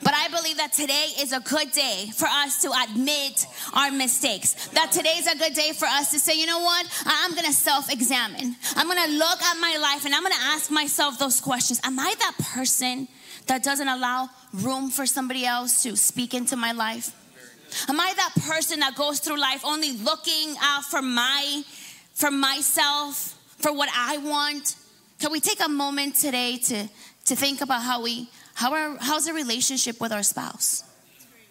But 0.02 0.14
I 0.14 0.28
believe 0.28 0.56
that 0.58 0.72
today 0.72 1.08
is 1.18 1.32
a 1.32 1.40
good 1.40 1.72
day 1.72 2.10
for 2.14 2.26
us 2.26 2.62
to 2.62 2.72
admit 2.84 3.46
our 3.74 3.90
mistakes. 3.90 4.68
That 4.68 4.92
today 4.92 5.14
is 5.16 5.26
a 5.26 5.36
good 5.36 5.54
day 5.54 5.72
for 5.72 5.86
us 5.86 6.10
to 6.12 6.18
say, 6.18 6.38
you 6.38 6.46
know 6.46 6.60
what? 6.60 6.86
I'm 7.04 7.34
to 7.34 7.52
self 7.52 7.92
examine. 7.92 8.56
I'm 8.76 8.88
to 8.88 9.12
look 9.18 9.42
at 9.42 9.60
my 9.60 9.76
life 9.80 10.04
and 10.04 10.14
I'm 10.14 10.24
to 10.24 10.32
ask 10.40 10.70
myself 10.70 11.18
those 11.18 11.40
questions. 11.40 11.80
Am 11.84 11.98
I 11.98 12.14
that 12.18 12.34
person 12.54 13.08
that 13.46 13.62
doesn't 13.62 13.88
allow 13.88 14.30
room 14.52 14.90
for 14.90 15.06
somebody 15.06 15.44
else 15.44 15.82
to 15.82 15.96
speak 15.96 16.34
into 16.34 16.56
my 16.56 16.72
life? 16.72 17.14
Am 17.88 17.98
I 18.00 18.12
that 18.16 18.32
person 18.46 18.80
that 18.80 18.94
goes 18.94 19.18
through 19.20 19.38
life 19.38 19.62
only 19.64 19.92
looking 19.92 20.54
out 20.62 20.84
for 20.84 21.02
my 21.02 21.62
for 22.14 22.30
myself, 22.30 23.38
for 23.58 23.72
what 23.72 23.88
I 23.94 24.18
want? 24.18 24.76
Can 25.20 25.32
we 25.32 25.40
take 25.40 25.64
a 25.64 25.68
moment 25.68 26.16
today 26.16 26.58
to 26.58 26.88
to 27.26 27.36
think 27.36 27.60
about 27.60 27.82
how 27.82 28.02
we 28.02 28.28
how 28.58 28.72
are, 28.72 28.96
how's 28.98 29.26
the 29.26 29.32
relationship 29.32 30.00
with 30.00 30.10
our 30.10 30.24
spouse? 30.24 30.82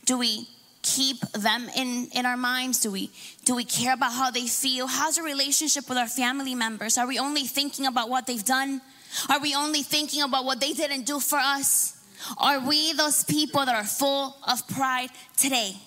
Do 0.03 0.17
we 0.17 0.45
keep 0.81 1.21
them 1.31 1.69
in, 1.73 2.09
in 2.13 2.25
our 2.25 2.35
minds? 2.35 2.81
Do 2.81 2.91
we, 2.91 3.11
do 3.45 3.55
we 3.55 3.63
care 3.63 3.93
about 3.93 4.11
how 4.11 4.29
they 4.29 4.45
feel? 4.45 4.87
How's 4.87 5.15
the 5.15 5.23
relationship 5.23 5.87
with 5.87 5.97
our 5.97 6.09
family 6.09 6.53
members? 6.53 6.97
Are 6.97 7.07
we 7.07 7.17
only 7.17 7.43
thinking 7.43 7.85
about 7.85 8.09
what 8.09 8.27
they've 8.27 8.43
done? 8.43 8.81
Are 9.29 9.39
we 9.39 9.55
only 9.55 9.83
thinking 9.83 10.21
about 10.21 10.43
what 10.43 10.59
they 10.59 10.73
didn't 10.73 11.05
do 11.05 11.21
for 11.21 11.39
us? 11.39 11.97
Are 12.37 12.59
we 12.59 12.91
those 12.91 13.23
people 13.23 13.63
that 13.63 13.73
are 13.73 13.85
full 13.85 14.35
of 14.45 14.67
pride 14.67 15.09
today? 15.37 15.77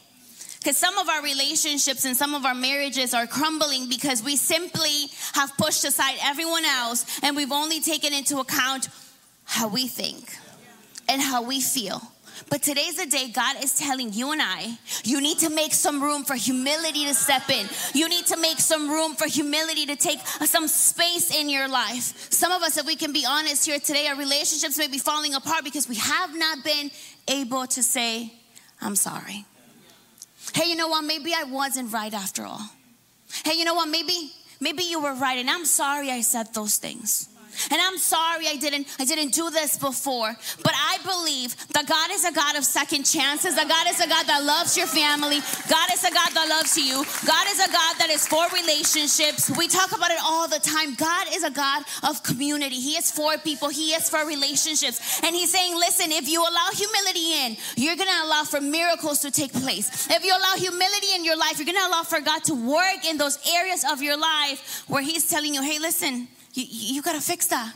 Because 0.61 0.79
some 0.79 0.97
of 0.97 1.07
our 1.11 1.23
relationships 1.23 2.07
and 2.07 2.17
some 2.17 2.35
of 2.35 2.47
our 2.47 2.55
marriages 2.55 3.12
are 3.12 3.27
crumbling 3.27 3.91
because 3.91 4.23
we 4.23 4.37
simply 4.37 5.11
have 5.35 5.55
pushed 5.59 5.85
aside 5.85 6.15
everyone 6.23 6.65
else 6.65 7.05
and 7.23 7.37
we've 7.37 7.53
only 7.53 7.81
taken 7.81 8.15
into 8.15 8.39
account 8.39 8.89
how 9.45 9.69
we 9.69 9.87
think 9.87 10.35
and 11.11 11.21
how 11.21 11.43
we 11.43 11.61
feel. 11.61 12.00
But 12.49 12.62
today's 12.62 12.97
the 12.97 13.07
day 13.07 13.31
God 13.31 13.62
is 13.62 13.76
telling 13.76 14.12
you 14.12 14.33
and 14.33 14.40
I, 14.40 14.79
you 15.05 15.21
need 15.21 15.38
to 15.38 15.50
make 15.50 15.73
some 15.75 16.02
room 16.02 16.25
for 16.25 16.35
humility 16.35 17.05
to 17.05 17.14
step 17.14 17.50
in. 17.50 17.69
You 17.93 18.09
need 18.09 18.26
to 18.26 18.37
make 18.37 18.59
some 18.59 18.88
room 18.90 19.14
for 19.14 19.26
humility 19.26 19.87
to 19.87 19.97
take 19.97 20.21
some 20.21 20.67
space 20.67 21.37
in 21.37 21.49
your 21.49 21.69
life. 21.69 22.33
Some 22.33 22.50
of 22.50 22.62
us, 22.62 22.79
if 22.79 22.87
we 22.87 22.97
can 22.97 23.12
be 23.12 23.25
honest 23.29 23.67
here 23.67 23.79
today, 23.79 24.07
our 24.07 24.17
relationships 24.17 24.79
may 24.79 24.88
be 24.88 24.99
falling 24.99 25.35
apart 25.35 25.64
because 25.64 25.88
we 25.88 25.97
have 25.97 26.37
not 26.37 26.64
been 26.64 26.90
able 27.29 27.67
to 27.67 27.83
say, 27.83 28.33
I'm 28.81 28.97
sorry. 28.97 29.45
Hey, 30.55 30.69
you 30.71 30.76
know 30.76 30.88
what? 30.88 31.02
Maybe 31.02 31.33
I 31.37 31.45
wasn't 31.45 31.93
right 31.93 32.14
after 32.14 32.45
all. 32.45 32.62
Hey, 33.45 33.59
you 33.59 33.64
know 33.64 33.75
what? 33.75 33.88
Maybe, 33.88 34.33
maybe 34.61 34.83
you 34.83 35.00
were 35.00 35.14
right, 35.14 35.38
and 35.38 35.49
I'm 35.49 35.64
sorry 35.64 36.11
I 36.11 36.23
said 36.23 36.52
those 36.55 36.79
things. 36.79 37.30
And 37.71 37.80
I'm 37.80 37.99
sorry 37.99 38.47
I 38.49 38.57
didn't 38.57 38.87
I 38.99 39.04
didn't 39.04 39.33
do 39.33 39.50
this 39.50 39.78
before. 39.78 40.37
But 40.62 40.75
I 40.75 40.99
believe 41.02 41.57
that 41.73 41.87
God 41.87 42.11
is 42.12 42.25
a 42.25 42.33
God 42.33 42.57
of 42.57 42.64
second 42.64 43.04
chances. 43.04 43.54
That 43.57 43.69
God 43.69 43.87
is 43.90 44.00
a 44.00 44.09
God 44.09 44.26
that 44.26 44.42
loves 44.45 44.76
your 44.76 44.87
family. 44.87 45.40
God 45.69 45.88
is 45.92 46.04
a 46.04 46.12
God 46.12 46.30
that 46.35 46.49
loves 46.49 46.76
you. 46.76 47.04
God 47.26 47.47
is 47.49 47.61
a 47.61 47.71
God 47.71 47.95
that 47.99 48.11
is 48.11 48.26
for 48.26 48.47
relationships. 48.52 49.50
We 49.57 49.69
talk 49.69 49.92
about 49.92 50.11
it 50.11 50.21
all 50.25 50.49
the 50.49 50.61
time. 50.61 50.95
God 50.95 51.26
is 51.33 51.45
a 51.45 51.50
God 51.50 51.83
of 52.02 52.23
community. 52.23 52.76
He 52.76 52.97
is 52.97 53.11
for 53.11 53.38
people. 53.38 53.69
He 53.69 53.92
is 53.92 54.09
for 54.09 54.26
relationships. 54.26 55.21
And 55.23 55.35
he's 55.35 55.50
saying, 55.50 55.75
listen, 55.76 56.12
if 56.12 56.28
you 56.28 56.40
allow 56.40 56.69
humility 56.73 57.33
in, 57.45 57.57
you're 57.76 57.97
going 57.97 58.09
to 58.09 58.26
allow 58.26 58.45
for 58.45 58.61
miracles 58.61 59.21
to 59.21 59.30
take 59.30 59.52
place. 59.52 60.09
If 60.11 60.25
you 60.25 60.33
allow 60.33 60.54
humility 60.57 61.14
in 61.14 61.25
your 61.25 61.37
life, 61.37 61.59
you're 61.59 61.66
going 61.66 61.78
to 61.78 61.87
allow 61.87 62.02
for 62.02 62.21
God 62.21 62.45
to 62.45 62.54
work 62.54 63.04
in 63.09 63.19
those 63.19 63.38
areas 63.54 63.85
of 63.90 64.02
your 64.02 64.16
life 64.16 64.85
where 64.88 65.02
he's 65.02 65.28
telling 65.28 65.54
you, 65.54 65.62
hey, 65.62 65.78
listen, 65.78 66.28
you, 66.54 66.64
you 66.69 67.02
got 67.02 67.14
to 67.14 67.21
fix 67.21 67.47
that. 67.49 67.73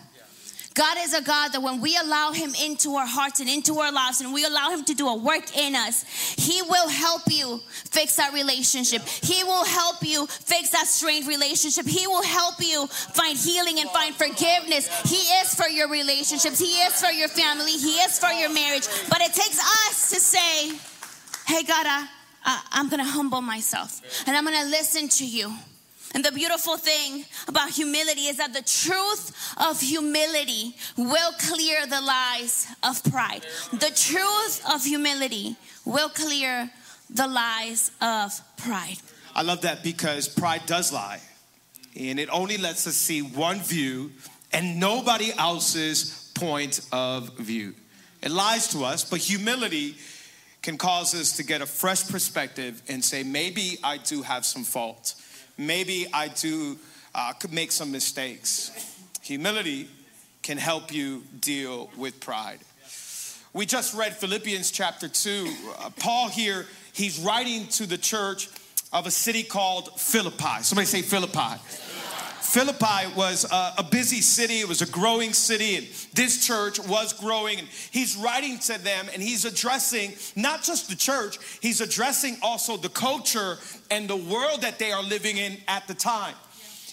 God 0.74 0.96
is 1.02 1.14
a 1.14 1.22
God 1.22 1.52
that 1.52 1.62
when 1.62 1.80
we 1.80 1.96
allow 1.96 2.32
Him 2.32 2.52
into 2.60 2.96
our 2.96 3.06
hearts 3.06 3.38
and 3.38 3.48
into 3.48 3.78
our 3.78 3.92
lives 3.92 4.20
and 4.20 4.34
we 4.34 4.44
allow 4.44 4.70
Him 4.70 4.84
to 4.86 4.94
do 4.94 5.06
a 5.06 5.16
work 5.16 5.56
in 5.56 5.76
us, 5.76 6.02
He 6.36 6.60
will 6.62 6.88
help 6.88 7.22
you 7.28 7.60
fix 7.68 8.16
that 8.16 8.34
relationship. 8.34 9.02
He 9.02 9.44
will 9.44 9.64
help 9.64 10.02
you 10.02 10.26
fix 10.26 10.70
that 10.70 10.88
strained 10.88 11.28
relationship. 11.28 11.86
He 11.86 12.08
will 12.08 12.24
help 12.24 12.56
you 12.58 12.88
find 12.88 13.38
healing 13.38 13.78
and 13.78 13.88
find 13.90 14.16
forgiveness. 14.16 14.90
He 15.08 15.22
is 15.38 15.54
for 15.54 15.68
your 15.68 15.88
relationships, 15.88 16.58
He 16.58 16.82
is 16.82 17.00
for 17.00 17.12
your 17.12 17.28
family, 17.28 17.72
He 17.72 17.94
is 18.02 18.18
for 18.18 18.32
your 18.32 18.52
marriage. 18.52 18.88
But 19.08 19.20
it 19.20 19.32
takes 19.32 19.60
us 19.88 20.10
to 20.10 20.18
say, 20.18 20.76
Hey, 21.46 21.62
God, 21.62 21.86
I, 21.86 22.08
I, 22.44 22.62
I'm 22.72 22.88
going 22.88 23.04
to 23.04 23.08
humble 23.08 23.42
myself 23.42 24.00
and 24.26 24.36
I'm 24.36 24.44
going 24.44 24.60
to 24.60 24.68
listen 24.70 25.08
to 25.08 25.26
you. 25.26 25.54
And 26.14 26.24
the 26.24 26.30
beautiful 26.30 26.76
thing 26.76 27.24
about 27.48 27.70
humility 27.70 28.26
is 28.28 28.36
that 28.36 28.52
the 28.52 28.62
truth 28.62 29.32
of 29.56 29.80
humility 29.80 30.76
will 30.96 31.32
clear 31.40 31.86
the 31.86 32.00
lies 32.00 32.68
of 32.84 33.02
pride. 33.04 33.44
The 33.72 33.90
truth 33.90 34.62
of 34.72 34.84
humility 34.84 35.56
will 35.84 36.08
clear 36.08 36.70
the 37.10 37.26
lies 37.26 37.90
of 38.00 38.40
pride. 38.56 38.98
I 39.34 39.42
love 39.42 39.62
that 39.62 39.82
because 39.82 40.28
pride 40.28 40.62
does 40.66 40.92
lie. 40.92 41.20
And 41.98 42.20
it 42.20 42.28
only 42.32 42.58
lets 42.58 42.86
us 42.86 42.96
see 42.96 43.20
one 43.20 43.58
view 43.58 44.12
and 44.52 44.78
nobody 44.78 45.32
else's 45.36 46.30
point 46.34 46.80
of 46.92 47.36
view. 47.38 47.74
It 48.22 48.30
lies 48.30 48.68
to 48.68 48.84
us, 48.84 49.04
but 49.04 49.18
humility 49.18 49.96
can 50.62 50.78
cause 50.78 51.14
us 51.14 51.36
to 51.36 51.42
get 51.42 51.60
a 51.60 51.66
fresh 51.66 52.08
perspective 52.08 52.82
and 52.88 53.04
say, 53.04 53.22
maybe 53.22 53.78
I 53.82 53.98
do 53.98 54.22
have 54.22 54.46
some 54.46 54.64
fault 54.64 55.14
maybe 55.56 56.06
I 56.12 56.28
do 56.28 56.78
uh, 57.14 57.32
could 57.32 57.52
make 57.52 57.72
some 57.72 57.92
mistakes. 57.92 58.70
Humility 59.22 59.88
can 60.42 60.58
help 60.58 60.92
you 60.92 61.22
deal 61.40 61.90
with 61.96 62.20
pride. 62.20 62.58
We 63.52 63.66
just 63.66 63.94
read 63.94 64.14
Philippians 64.16 64.70
chapter 64.70 65.08
2. 65.08 65.48
Uh, 65.78 65.90
Paul 65.98 66.28
here, 66.28 66.66
he's 66.92 67.20
writing 67.20 67.68
to 67.68 67.86
the 67.86 67.96
church 67.96 68.48
of 68.92 69.06
a 69.06 69.10
city 69.10 69.42
called 69.42 70.00
Philippi. 70.00 70.62
Somebody 70.62 70.86
say 70.86 71.02
Philippi. 71.02 71.60
Philippi 72.44 73.12
was 73.16 73.50
a, 73.50 73.74
a, 73.78 73.82
busy 73.82 74.20
city, 74.20 74.60
it 74.60 74.68
was 74.68 74.82
a 74.82 74.86
growing 74.86 75.32
city, 75.32 75.76
and 75.76 75.86
this 76.12 76.46
church 76.46 76.78
was 76.78 77.12
growing. 77.14 77.58
And 77.58 77.66
he's 77.90 78.16
writing 78.16 78.58
to 78.60 78.78
them 78.78 79.08
and 79.12 79.22
he's 79.22 79.44
addressing 79.44 80.12
not 80.36 80.62
just 80.62 80.88
the 80.88 80.94
church, 80.94 81.38
he's 81.60 81.80
addressing 81.80 82.36
also 82.42 82.76
the 82.76 82.90
culture 82.90 83.56
and 83.90 84.08
the 84.08 84.16
world 84.16 84.60
that 84.60 84.78
they 84.78 84.92
are 84.92 85.02
living 85.02 85.38
in 85.38 85.56
at 85.66 85.88
the 85.88 85.94
time. 85.94 86.34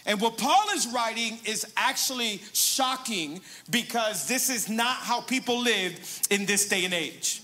And 0.06 0.20
what 0.20 0.38
Paul 0.38 0.66
is 0.74 0.88
writing 0.88 1.38
is 1.46 1.66
actually 1.78 2.42
shocking 2.54 3.42
because 3.70 4.28
this 4.28 4.50
is 4.50 4.68
not 4.70 4.98
how 4.98 5.22
people 5.22 5.60
lived 5.60 6.28
in 6.32 6.46
this 6.46 6.68
day 6.68 6.86
and 6.86 6.94
age. 6.94 7.42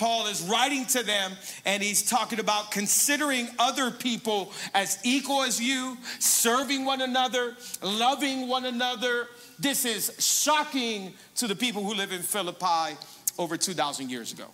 Paul 0.00 0.28
is 0.28 0.40
writing 0.44 0.86
to 0.86 1.02
them 1.02 1.32
and 1.66 1.82
he's 1.82 2.02
talking 2.02 2.40
about 2.40 2.70
considering 2.70 3.48
other 3.58 3.90
people 3.90 4.50
as 4.72 4.98
equal 5.04 5.42
as 5.42 5.60
you, 5.60 5.98
serving 6.18 6.86
one 6.86 7.02
another, 7.02 7.54
loving 7.82 8.48
one 8.48 8.64
another. 8.64 9.28
This 9.58 9.84
is 9.84 10.16
shocking 10.18 11.12
to 11.36 11.46
the 11.46 11.54
people 11.54 11.84
who 11.84 11.92
live 11.92 12.12
in 12.12 12.22
Philippi 12.22 12.96
over 13.38 13.58
2,000 13.58 14.10
years 14.10 14.32
ago 14.32 14.46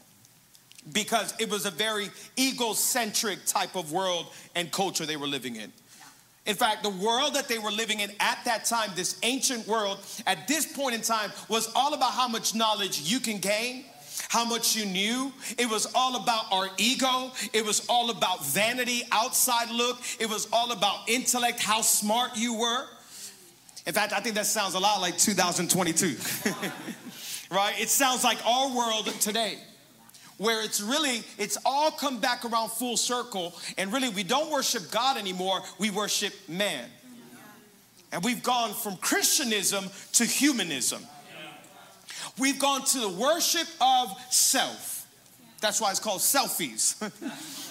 because 0.93 1.33
it 1.39 1.49
was 1.49 1.65
a 1.65 1.71
very 1.71 2.09
egocentric 2.37 3.45
type 3.47 3.77
of 3.77 3.93
world 3.93 4.27
and 4.57 4.73
culture 4.73 5.07
they 5.07 5.17
were 5.17 5.29
living 5.29 5.55
in. 5.55 5.73
In 6.47 6.57
fact, 6.57 6.83
the 6.83 6.91
world 6.91 7.35
that 7.35 7.47
they 7.47 7.59
were 7.59 7.71
living 7.71 8.01
in 8.01 8.11
at 8.19 8.39
that 8.47 8.65
time, 8.65 8.91
this 8.97 9.17
ancient 9.23 9.69
world, 9.69 9.99
at 10.27 10.49
this 10.49 10.67
point 10.73 10.97
in 10.97 11.03
time, 11.03 11.31
was 11.49 11.71
all 11.77 11.95
about 11.95 12.13
how 12.13 12.27
much 12.27 12.53
knowledge 12.53 13.01
you 13.01 13.21
can 13.21 13.39
gain 13.39 13.85
how 14.29 14.45
much 14.45 14.77
you 14.77 14.85
knew. 14.87 15.33
It 15.59 15.69
was 15.69 15.87
all 15.95 16.17
about 16.17 16.45
our 16.53 16.69
ego. 16.79 17.33
It 17.53 17.65
was 17.65 17.87
all 17.89 18.11
about 18.11 18.45
vanity, 18.45 19.03
outside 19.13 19.71
look. 19.71 19.99
It 20.19 20.29
was 20.29 20.49
all 20.53 20.73
about 20.73 21.09
intellect, 21.09 21.61
how 21.61 21.81
smart 21.81 22.37
you 22.37 22.59
were. 22.59 22.85
In 23.87 23.93
fact, 23.95 24.13
I 24.13 24.21
think 24.21 24.35
that 24.35 24.47
sounds 24.47 24.75
a 24.75 24.81
lot 24.81 25.01
like 25.01 25.17
2022, 25.17 26.17
right? 27.55 27.81
It 27.81 27.89
sounds 27.89 28.25
like 28.25 28.45
our 28.45 28.75
world 28.75 29.07
today 29.21 29.59
where 30.39 30.63
it's 30.63 30.81
really 30.81 31.23
it's 31.39 31.57
all 31.65 31.91
come 31.91 32.21
back 32.21 32.45
around 32.45 32.71
full 32.71 32.97
circle 32.97 33.55
and 33.79 33.93
really 33.93 34.09
we 34.11 34.23
don't 34.23 34.51
worship 34.51 34.91
god 34.91 35.17
anymore 35.17 35.63
we 35.79 35.91
worship 35.91 36.35
man 36.49 36.85
and 38.13 38.23
we've 38.23 38.43
gone 38.43 38.75
from 38.75 38.97
christianism 38.97 39.87
to 40.13 40.25
humanism 40.25 41.03
We've 42.39 42.59
gone 42.59 42.85
to 42.85 43.01
the 43.01 43.09
worship 43.09 43.67
of 43.81 44.17
self. 44.31 45.07
That's 45.61 45.81
why 45.81 45.91
it's 45.91 46.01
called 46.01 46.21
selfies. 46.21 46.97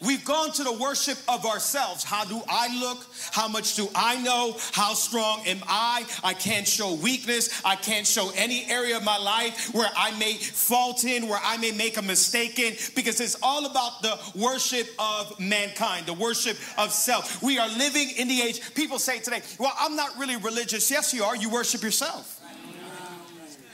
We've 0.00 0.24
gone 0.24 0.52
to 0.52 0.64
the 0.64 0.72
worship 0.72 1.18
of 1.28 1.46
ourselves. 1.46 2.04
How 2.04 2.24
do 2.24 2.40
I 2.48 2.78
look? 2.80 3.06
How 3.30 3.48
much 3.48 3.76
do 3.76 3.88
I 3.94 4.20
know? 4.22 4.56
How 4.72 4.94
strong 4.94 5.40
am 5.46 5.58
I? 5.66 6.04
I 6.22 6.34
can't 6.34 6.66
show 6.66 6.94
weakness. 6.94 7.62
I 7.64 7.76
can't 7.76 8.06
show 8.06 8.30
any 8.36 8.70
area 8.70 8.96
of 8.96 9.04
my 9.04 9.16
life 9.16 9.74
where 9.74 9.90
I 9.96 10.16
may 10.18 10.34
fault 10.34 11.04
in, 11.04 11.28
where 11.28 11.40
I 11.42 11.56
may 11.58 11.72
make 11.72 11.96
a 11.96 12.02
mistake 12.02 12.58
in, 12.58 12.74
because 12.94 13.20
it's 13.20 13.36
all 13.42 13.66
about 13.66 14.02
the 14.02 14.18
worship 14.34 14.88
of 14.98 15.38
mankind, 15.40 16.06
the 16.06 16.14
worship 16.14 16.58
of 16.78 16.92
self. 16.92 17.42
We 17.42 17.58
are 17.58 17.68
living 17.68 18.10
in 18.16 18.28
the 18.28 18.42
age, 18.42 18.74
people 18.74 18.98
say 18.98 19.18
today, 19.18 19.42
well, 19.58 19.72
I'm 19.78 19.96
not 19.96 20.18
really 20.18 20.36
religious. 20.36 20.90
Yes, 20.90 21.14
you 21.14 21.24
are. 21.24 21.36
You 21.36 21.50
worship 21.50 21.82
yourself. 21.82 22.35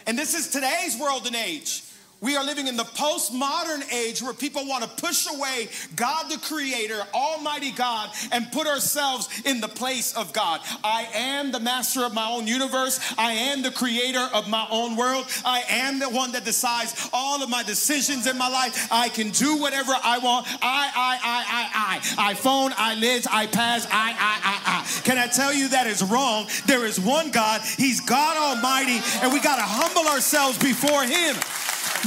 And 0.07 0.19
this 0.19 0.35
is 0.35 0.49
today's 0.49 0.99
world 0.99 1.27
and 1.27 1.37
age. 1.37 1.83
We 2.23 2.37
are 2.37 2.45
living 2.45 2.69
in 2.69 2.77
the 2.77 2.85
postmodern 2.85 3.93
age 3.93 4.23
where 4.23 4.33
people 4.33 4.65
want 4.67 4.85
to 4.85 4.89
push 5.05 5.27
away 5.27 5.69
God 5.97 6.31
the 6.31 6.39
Creator, 6.39 7.03
Almighty 7.13 7.73
God, 7.73 8.11
and 8.31 8.51
put 8.53 8.69
ourselves 8.69 9.29
in 9.45 9.61
the 9.61 9.67
place 9.69 10.17
of 10.17 10.33
God. 10.33 10.61
I 10.85 11.09
am 11.15 11.51
the 11.51 11.59
master 11.59 12.05
of 12.05 12.15
my 12.15 12.31
own 12.31 12.47
universe. 12.47 13.01
I 13.19 13.33
am 13.33 13.63
the 13.63 13.73
creator 13.73 14.29
of 14.33 14.49
my 14.49 14.69
own 14.71 14.97
world. 14.97 15.27
I 15.45 15.65
am 15.69 15.99
the 15.99 16.09
one 16.09 16.31
that 16.33 16.45
decides 16.45 17.11
all 17.13 17.43
of 17.43 17.51
my 17.51 17.65
decisions 17.65 18.29
in 18.29 18.39
my 18.39 18.49
life. 18.49 18.89
I 18.93 19.09
can 19.09 19.31
do 19.31 19.57
whatever 19.57 19.93
I 19.93 20.19
want. 20.19 20.47
I, 20.63 20.91
I, 20.95 21.19
I, 21.25 21.45
I, 21.49 22.29
I. 22.29 22.35
iPhone, 22.35 22.73
eyelids, 22.77 23.27
iPads, 23.27 23.87
I, 23.91 24.13
I, 24.13 24.41
I, 24.45 24.85
I. 24.85 25.01
Can 25.03 25.19
I 25.19 25.27
tell 25.27 25.53
you 25.53 25.69
that 25.71 25.89
is 25.89 26.05
wrong? 26.05 26.47
There 26.67 26.87
is 26.87 27.01
one 27.01 27.33
God. 27.33 27.63
He's 27.63 28.01
God 28.01 28.37
Almighty, 28.37 29.01
and 29.23 29.33
we 29.33 29.41
got 29.41 29.57
to 29.57 29.65
humble 29.65 30.09
ourselves 30.09 30.57
before 30.59 31.03
Him. 31.03 31.35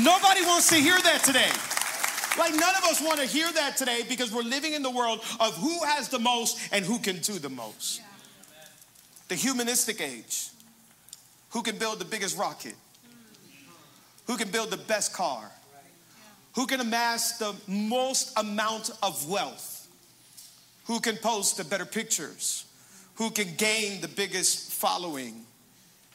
Nobody 0.01 0.41
wants 0.41 0.67
to 0.69 0.75
hear 0.75 0.99
that 1.01 1.23
today. 1.23 1.49
Like, 2.37 2.53
none 2.53 2.75
of 2.75 2.83
us 2.83 3.01
want 3.01 3.21
to 3.21 3.25
hear 3.25 3.49
that 3.53 3.77
today 3.77 4.01
because 4.09 4.29
we're 4.29 4.41
living 4.41 4.73
in 4.73 4.83
the 4.83 4.91
world 4.91 5.19
of 5.39 5.55
who 5.55 5.85
has 5.85 6.09
the 6.09 6.19
most 6.19 6.59
and 6.73 6.83
who 6.83 6.99
can 6.99 7.19
do 7.19 7.39
the 7.39 7.49
most. 7.49 8.01
The 9.29 9.35
humanistic 9.35 10.01
age. 10.01 10.49
Who 11.51 11.63
can 11.63 11.77
build 11.77 11.99
the 11.99 12.05
biggest 12.05 12.37
rocket? 12.37 12.75
Who 14.27 14.35
can 14.35 14.49
build 14.49 14.69
the 14.69 14.77
best 14.77 15.13
car? 15.13 15.49
Who 16.55 16.67
can 16.67 16.81
amass 16.81 17.37
the 17.37 17.55
most 17.65 18.37
amount 18.37 18.91
of 19.01 19.29
wealth? 19.29 19.87
Who 20.87 20.99
can 20.99 21.15
post 21.15 21.55
the 21.55 21.63
better 21.63 21.85
pictures? 21.85 22.65
Who 23.15 23.29
can 23.29 23.55
gain 23.55 24.01
the 24.01 24.09
biggest 24.09 24.73
following? 24.73 25.45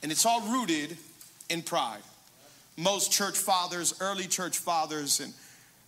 And 0.03 0.13
it's 0.13 0.27
all 0.27 0.43
rooted 0.43 0.99
in 1.49 1.63
pride 1.63 2.03
most 2.77 3.13
church 3.13 3.37
fathers, 3.37 3.95
early 4.01 4.27
church 4.27 4.59
fathers, 4.59 5.21
and 5.21 5.33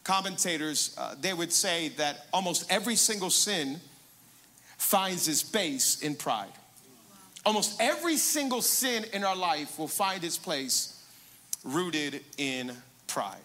commentators, 0.05 0.95
uh, 0.99 1.15
they 1.21 1.33
would 1.33 1.53
say 1.53 1.89
that 1.91 2.27
almost 2.33 2.71
every 2.71 2.97
single 2.97 3.31
sin 3.31 3.81
finds 4.77 5.29
its 5.29 5.43
base 5.43 6.01
in 6.03 6.15
pride. 6.15 6.53
Almost 7.45 7.81
every 7.81 8.17
single 8.17 8.63
sin 8.63 9.05
in 9.13 9.25
our 9.25 9.37
life 9.37 9.79
will 9.79 9.89
find 9.89 10.23
its 10.23 10.39
place 10.39 11.03
rooted 11.65 12.21
in 12.39 12.73
pride. 13.07 13.37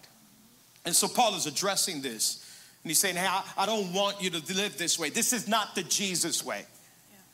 And 0.84 0.94
so 0.94 1.08
Paul 1.08 1.34
is 1.36 1.46
addressing 1.46 2.00
this. 2.00 2.44
And 2.82 2.90
he's 2.90 2.98
saying, 2.98 3.16
Hey, 3.16 3.26
I, 3.26 3.42
I 3.56 3.66
don't 3.66 3.92
want 3.92 4.22
you 4.22 4.30
to 4.30 4.54
live 4.54 4.78
this 4.78 4.98
way. 4.98 5.10
This 5.10 5.32
is 5.32 5.48
not 5.48 5.74
the 5.74 5.82
Jesus 5.82 6.44
way. 6.44 6.64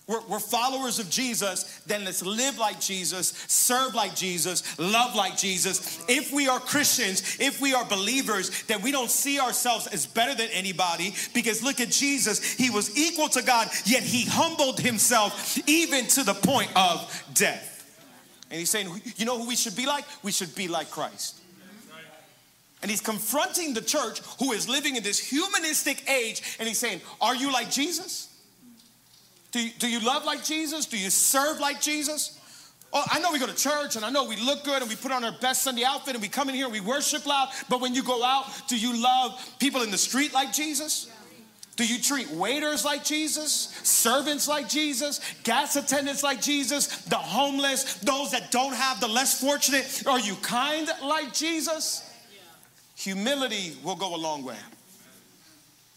We're, 0.07 0.21
we're, 0.29 0.39
followers 0.39 0.99
of 0.99 1.09
Jesus, 1.09 1.81
then 1.87 2.05
let's 2.05 2.23
live 2.23 2.59
like 2.59 2.79
Jesus, 2.79 3.29
serve 3.49 3.95
like 3.95 4.15
Jesus, 4.15 4.79
love 4.79 5.15
like 5.15 5.39
Jesus. 5.39 6.05
If 6.09 6.31
we 6.31 6.47
are 6.47 6.61
Christians, 6.61 7.39
if 7.41 7.59
we 7.59 7.73
are 7.73 7.87
believers, 7.87 8.65
then 8.65 8.83
we 8.83 8.93
don't 8.93 9.11
see 9.11 9.41
ourselves 9.41 9.87
as 9.87 10.05
better 10.05 10.35
than 10.35 10.51
anybody 10.51 11.15
because 11.33 11.63
look 11.63 11.81
at 11.81 11.89
Jesus. 11.89 12.53
He 12.53 12.69
was 12.69 12.95
equal 12.99 13.29
to 13.31 13.41
God, 13.41 13.71
yet 13.87 14.03
he 14.03 14.27
humbled 14.27 14.79
himself 14.79 15.59
even 15.67 16.07
to 16.09 16.23
the 16.23 16.35
point 16.35 16.71
of 16.77 17.25
death. 17.33 17.71
And 18.51 18.59
he's 18.59 18.71
saying, 18.71 18.89
you 19.17 19.25
know 19.25 19.39
who 19.39 19.49
we 19.49 19.57
should 19.57 19.75
be 19.75 19.87
like? 19.87 20.05
We 20.23 20.33
should 20.33 20.55
be 20.55 20.69
like 20.69 20.91
Christ. 20.91 21.41
And 22.83 22.91
he's 22.91 23.01
confronting 23.01 23.73
the 23.73 23.81
church 23.81 24.21
who 24.39 24.53
is 24.53 24.69
living 24.69 24.97
in 24.97 25.03
this 25.03 25.19
humanistic 25.19 26.07
age, 26.11 26.43
and 26.59 26.69
he's 26.69 26.79
saying, 26.79 27.01
Are 27.19 27.35
you 27.35 27.51
like 27.51 27.71
Jesus? 27.71 28.29
Do 29.55 29.63
you, 29.63 29.71
do 29.79 29.89
you 29.89 30.01
love 30.01 30.25
like 30.25 30.43
Jesus? 30.43 30.85
Do 30.85 30.99
you 30.99 31.11
serve 31.11 31.61
like 31.61 31.81
Jesus? 31.81 32.41
Oh, 32.93 33.05
I 33.09 33.21
know 33.21 33.31
we 33.31 33.39
go 33.39 33.47
to 33.47 33.55
church 33.55 33.95
and 33.95 34.05
I 34.05 34.11
know 34.11 34.25
we 34.25 34.35
look 34.35 34.65
good 34.65 34.83
and 34.83 34.91
we 34.91 34.97
put 34.97 35.13
on 35.13 35.23
our 35.23 35.31
best 35.41 35.63
Sunday 35.63 35.85
outfit 35.85 36.17
and 36.17 36.21
we 36.21 36.27
come 36.27 36.49
in 36.49 36.57
here 36.57 36.65
and 36.65 36.73
we 36.73 36.81
worship 36.81 37.25
loud, 37.25 37.51
but 37.69 37.81
when 37.81 37.95
you 37.95 38.03
go 38.03 38.25
out, 38.25 38.47
do 38.67 38.77
you 38.77 39.01
love 39.01 39.41
people 39.61 39.83
in 39.83 39.93
the 39.93 39.99
street 39.99 40.35
like 40.35 40.53
Jesus? 40.53 41.09
Do 41.77 41.87
you 41.87 42.01
treat 42.01 42.29
waiters 42.33 42.85
like 42.85 43.05
Jesus, 43.05 43.71
servants 43.85 44.49
like 44.49 44.69
Jesus, 44.69 45.21
gas 45.45 45.77
attendants 45.77 46.25
like 46.25 46.41
Jesus, 46.41 46.89
the 47.05 47.15
homeless, 47.15 47.95
those 47.99 48.33
that 48.33 48.51
don't 48.51 48.75
have, 48.75 48.99
the 48.99 49.07
less 49.07 49.41
fortunate? 49.41 50.03
Are 50.05 50.19
you 50.19 50.35
kind 50.43 50.89
like 51.01 51.33
Jesus? 51.33 52.11
Humility 52.97 53.77
will 53.85 53.97
go 53.97 54.17
a 54.17 54.19
long 54.19 54.43
way. 54.45 54.57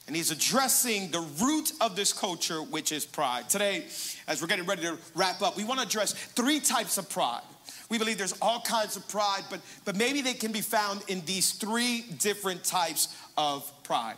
And 0.08 0.16
he's 0.16 0.32
addressing 0.32 1.12
the 1.12 1.20
root 1.20 1.74
of 1.82 1.98
this 1.98 2.14
culture, 2.14 2.62
which 2.62 2.94
is 2.94 3.06
pride. 3.06 3.50
Today, 3.50 3.84
as 4.28 4.42
we're 4.42 4.48
getting 4.48 4.66
ready 4.66 4.84
to 4.84 4.98
wrap 5.16 5.42
up, 5.42 5.58
we 5.58 5.66
want 5.66 5.82
to 5.82 5.86
address 5.86 6.14
three 6.14 6.62
types 6.62 6.98
of 6.98 7.10
pride. 7.10 7.42
We 7.90 7.98
believe 7.98 8.18
there's 8.18 8.38
all 8.42 8.62
kinds 8.62 8.96
of 8.96 9.08
pride, 9.10 9.44
but, 9.50 9.60
but 9.84 9.98
maybe 9.98 10.22
they 10.22 10.34
can 10.34 10.54
be 10.54 10.62
found 10.62 11.04
in 11.10 11.22
these 11.26 11.52
three 11.52 12.06
different 12.20 12.64
types 12.64 13.16
of 13.38 13.70
pride. 13.84 14.16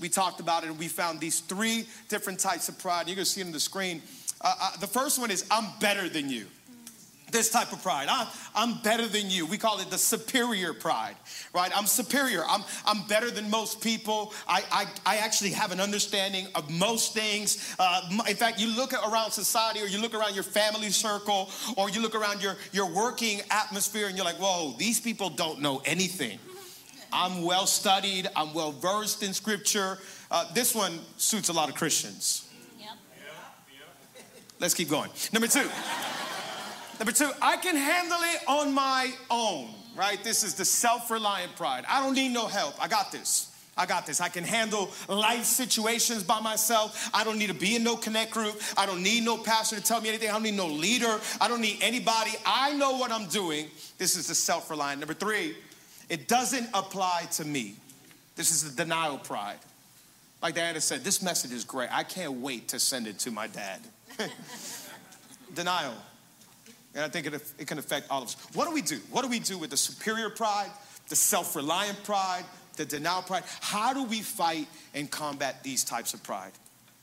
We 0.00 0.08
talked 0.08 0.40
about 0.40 0.64
it 0.64 0.70
and 0.70 0.78
we 0.78 0.88
found 0.88 1.20
these 1.20 1.40
three 1.40 1.86
different 2.08 2.40
types 2.40 2.68
of 2.68 2.78
pride. 2.78 3.06
You're 3.06 3.16
to 3.16 3.24
see 3.24 3.40
them 3.40 3.48
on 3.48 3.52
the 3.52 3.60
screen. 3.60 4.02
Uh, 4.40 4.54
uh, 4.60 4.76
the 4.78 4.86
first 4.88 5.20
one 5.20 5.30
is 5.30 5.44
I'm 5.50 5.66
better 5.78 6.08
than 6.08 6.28
you 6.28 6.46
this 7.32 7.50
type 7.50 7.72
of 7.72 7.82
pride. 7.82 8.06
I, 8.10 8.30
I'm 8.54 8.80
better 8.82 9.08
than 9.08 9.30
you. 9.30 9.46
We 9.46 9.58
call 9.58 9.80
it 9.80 9.90
the 9.90 9.98
superior 9.98 10.74
pride, 10.74 11.16
right? 11.54 11.72
I'm 11.76 11.86
superior. 11.86 12.44
I'm, 12.46 12.62
I'm 12.84 13.06
better 13.06 13.30
than 13.30 13.50
most 13.50 13.80
people. 13.80 14.32
I, 14.46 14.62
I, 14.70 14.86
I 15.06 15.16
actually 15.18 15.50
have 15.50 15.72
an 15.72 15.80
understanding 15.80 16.46
of 16.54 16.70
most 16.70 17.14
things. 17.14 17.74
Uh, 17.78 18.02
in 18.28 18.36
fact, 18.36 18.60
you 18.60 18.68
look 18.76 18.92
around 18.92 19.32
society 19.32 19.80
or 19.80 19.86
you 19.86 20.00
look 20.00 20.14
around 20.14 20.34
your 20.34 20.44
family 20.44 20.90
circle 20.90 21.50
or 21.76 21.90
you 21.90 22.00
look 22.00 22.14
around 22.14 22.42
your, 22.42 22.56
your 22.72 22.92
working 22.92 23.40
atmosphere 23.50 24.06
and 24.06 24.16
you're 24.16 24.26
like, 24.26 24.36
whoa, 24.36 24.74
these 24.78 25.00
people 25.00 25.30
don't 25.30 25.60
know 25.60 25.82
anything. 25.84 26.38
I'm 27.12 27.42
well 27.42 27.66
studied, 27.66 28.28
I'm 28.36 28.54
well 28.54 28.72
versed 28.72 29.22
in 29.22 29.34
scripture. 29.34 29.98
Uh, 30.30 30.50
this 30.54 30.74
one 30.74 30.98
suits 31.16 31.48
a 31.50 31.52
lot 31.52 31.68
of 31.68 31.74
Christians. 31.74 32.48
Yep. 32.78 32.88
Let's 34.60 34.74
keep 34.74 34.88
going. 34.88 35.10
Number 35.32 35.48
two. 35.48 35.68
Number 37.02 37.10
two, 37.10 37.32
I 37.42 37.56
can 37.56 37.74
handle 37.74 38.20
it 38.20 38.42
on 38.46 38.72
my 38.72 39.12
own, 39.28 39.70
right? 39.96 40.22
This 40.22 40.44
is 40.44 40.54
the 40.54 40.64
self 40.64 41.10
reliant 41.10 41.56
pride. 41.56 41.84
I 41.88 42.00
don't 42.00 42.14
need 42.14 42.28
no 42.28 42.46
help. 42.46 42.80
I 42.80 42.86
got 42.86 43.10
this. 43.10 43.52
I 43.76 43.86
got 43.86 44.06
this. 44.06 44.20
I 44.20 44.28
can 44.28 44.44
handle 44.44 44.88
life 45.08 45.42
situations 45.42 46.22
by 46.22 46.38
myself. 46.38 47.10
I 47.12 47.24
don't 47.24 47.40
need 47.40 47.48
to 47.48 47.54
be 47.54 47.74
in 47.74 47.82
no 47.82 47.96
connect 47.96 48.30
group. 48.30 48.54
I 48.76 48.86
don't 48.86 49.02
need 49.02 49.24
no 49.24 49.36
pastor 49.36 49.74
to 49.74 49.82
tell 49.82 50.00
me 50.00 50.10
anything. 50.10 50.28
I 50.28 50.34
don't 50.34 50.44
need 50.44 50.54
no 50.54 50.68
leader. 50.68 51.18
I 51.40 51.48
don't 51.48 51.60
need 51.60 51.78
anybody. 51.82 52.30
I 52.46 52.72
know 52.74 52.96
what 52.98 53.10
I'm 53.10 53.26
doing. 53.26 53.66
This 53.98 54.14
is 54.14 54.28
the 54.28 54.34
self 54.36 54.70
reliant. 54.70 55.00
Number 55.00 55.14
three, 55.14 55.56
it 56.08 56.28
doesn't 56.28 56.68
apply 56.72 57.26
to 57.32 57.44
me. 57.44 57.74
This 58.36 58.52
is 58.52 58.62
the 58.76 58.84
denial 58.84 59.18
pride. 59.18 59.58
Like 60.40 60.54
Diana 60.54 60.80
said, 60.80 61.02
this 61.02 61.20
message 61.20 61.50
is 61.50 61.64
great. 61.64 61.88
I 61.90 62.04
can't 62.04 62.34
wait 62.34 62.68
to 62.68 62.78
send 62.78 63.08
it 63.08 63.18
to 63.18 63.32
my 63.32 63.48
dad. 63.48 63.80
denial. 65.56 65.96
And 66.94 67.04
I 67.04 67.08
think 67.08 67.26
it, 67.26 67.34
it 67.58 67.66
can 67.66 67.78
affect 67.78 68.10
all 68.10 68.22
of 68.22 68.28
us. 68.28 68.36
What 68.54 68.66
do 68.66 68.74
we 68.74 68.82
do? 68.82 69.00
What 69.10 69.22
do 69.22 69.28
we 69.28 69.38
do 69.38 69.58
with 69.58 69.70
the 69.70 69.76
superior 69.76 70.30
pride, 70.30 70.70
the 71.08 71.16
self 71.16 71.56
reliant 71.56 72.02
pride, 72.04 72.44
the 72.76 72.84
denial 72.84 73.22
pride? 73.22 73.44
How 73.60 73.92
do 73.94 74.04
we 74.04 74.20
fight 74.20 74.68
and 74.94 75.10
combat 75.10 75.62
these 75.62 75.84
types 75.84 76.14
of 76.14 76.22
pride? 76.22 76.52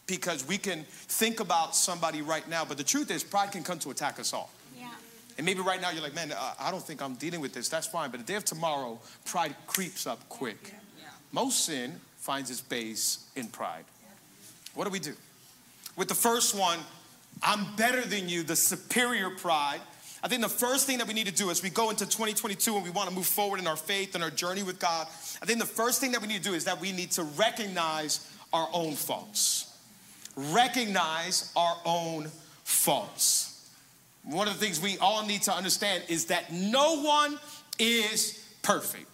Because 0.05 0.47
we 0.47 0.57
can 0.57 0.83
think 0.89 1.39
about 1.39 1.75
somebody 1.75 2.21
right 2.21 2.47
now, 2.49 2.65
but 2.65 2.77
the 2.77 2.83
truth 2.83 3.11
is, 3.11 3.23
pride 3.23 3.51
can 3.51 3.63
come 3.63 3.79
to 3.79 3.91
attack 3.91 4.19
us 4.19 4.33
all. 4.33 4.49
Yeah. 4.77 4.87
And 5.37 5.45
maybe 5.45 5.61
right 5.61 5.81
now 5.81 5.91
you're 5.91 6.01
like, 6.01 6.15
man, 6.15 6.31
uh, 6.31 6.53
I 6.59 6.71
don't 6.71 6.83
think 6.83 7.01
I'm 7.01 7.15
dealing 7.15 7.41
with 7.41 7.53
this. 7.53 7.69
That's 7.69 7.87
fine. 7.87 8.09
But 8.09 8.19
the 8.19 8.25
day 8.25 8.35
of 8.35 8.45
tomorrow, 8.45 8.99
pride 9.25 9.55
creeps 9.67 10.07
up 10.07 10.27
quick. 10.29 10.57
Yeah. 10.63 10.79
Yeah. 10.99 11.05
Most 11.31 11.65
sin 11.65 11.99
finds 12.17 12.49
its 12.49 12.61
base 12.61 13.27
in 13.35 13.47
pride. 13.47 13.85
What 14.73 14.85
do 14.85 14.91
we 14.91 14.99
do? 14.99 15.13
With 15.95 16.07
the 16.07 16.15
first 16.15 16.57
one, 16.57 16.79
I'm 17.41 17.75
better 17.75 18.01
than 18.01 18.27
you, 18.27 18.43
the 18.43 18.55
superior 18.55 19.29
pride. 19.29 19.79
I 20.21 20.27
think 20.27 20.41
the 20.41 20.49
first 20.49 20.85
thing 20.85 20.97
that 20.97 21.07
we 21.07 21.13
need 21.13 21.27
to 21.27 21.33
do 21.33 21.49
as 21.49 21.63
we 21.63 21.69
go 21.69 21.89
into 21.89 22.05
2022 22.05 22.75
and 22.75 22.83
we 22.83 22.89
want 22.89 23.09
to 23.09 23.15
move 23.15 23.25
forward 23.25 23.59
in 23.59 23.67
our 23.67 23.77
faith 23.77 24.15
and 24.15 24.23
our 24.23 24.29
journey 24.29 24.63
with 24.63 24.79
God, 24.79 25.07
I 25.41 25.45
think 25.45 25.59
the 25.59 25.65
first 25.65 26.01
thing 26.01 26.11
that 26.11 26.21
we 26.21 26.27
need 26.27 26.43
to 26.43 26.49
do 26.49 26.53
is 26.53 26.65
that 26.65 26.81
we 26.81 26.91
need 26.91 27.11
to 27.11 27.23
recognize 27.23 28.29
our 28.51 28.67
own 28.73 28.93
faults. 28.93 29.77
Recognize 30.35 31.51
our 31.55 31.77
own 31.85 32.29
faults. 32.63 33.69
One 34.23 34.47
of 34.47 34.59
the 34.59 34.59
things 34.59 34.81
we 34.81 34.97
all 34.97 35.25
need 35.25 35.43
to 35.43 35.53
understand 35.53 36.03
is 36.09 36.25
that 36.25 36.51
no 36.51 37.01
one 37.01 37.39
is 37.79 38.45
perfect. 38.61 39.08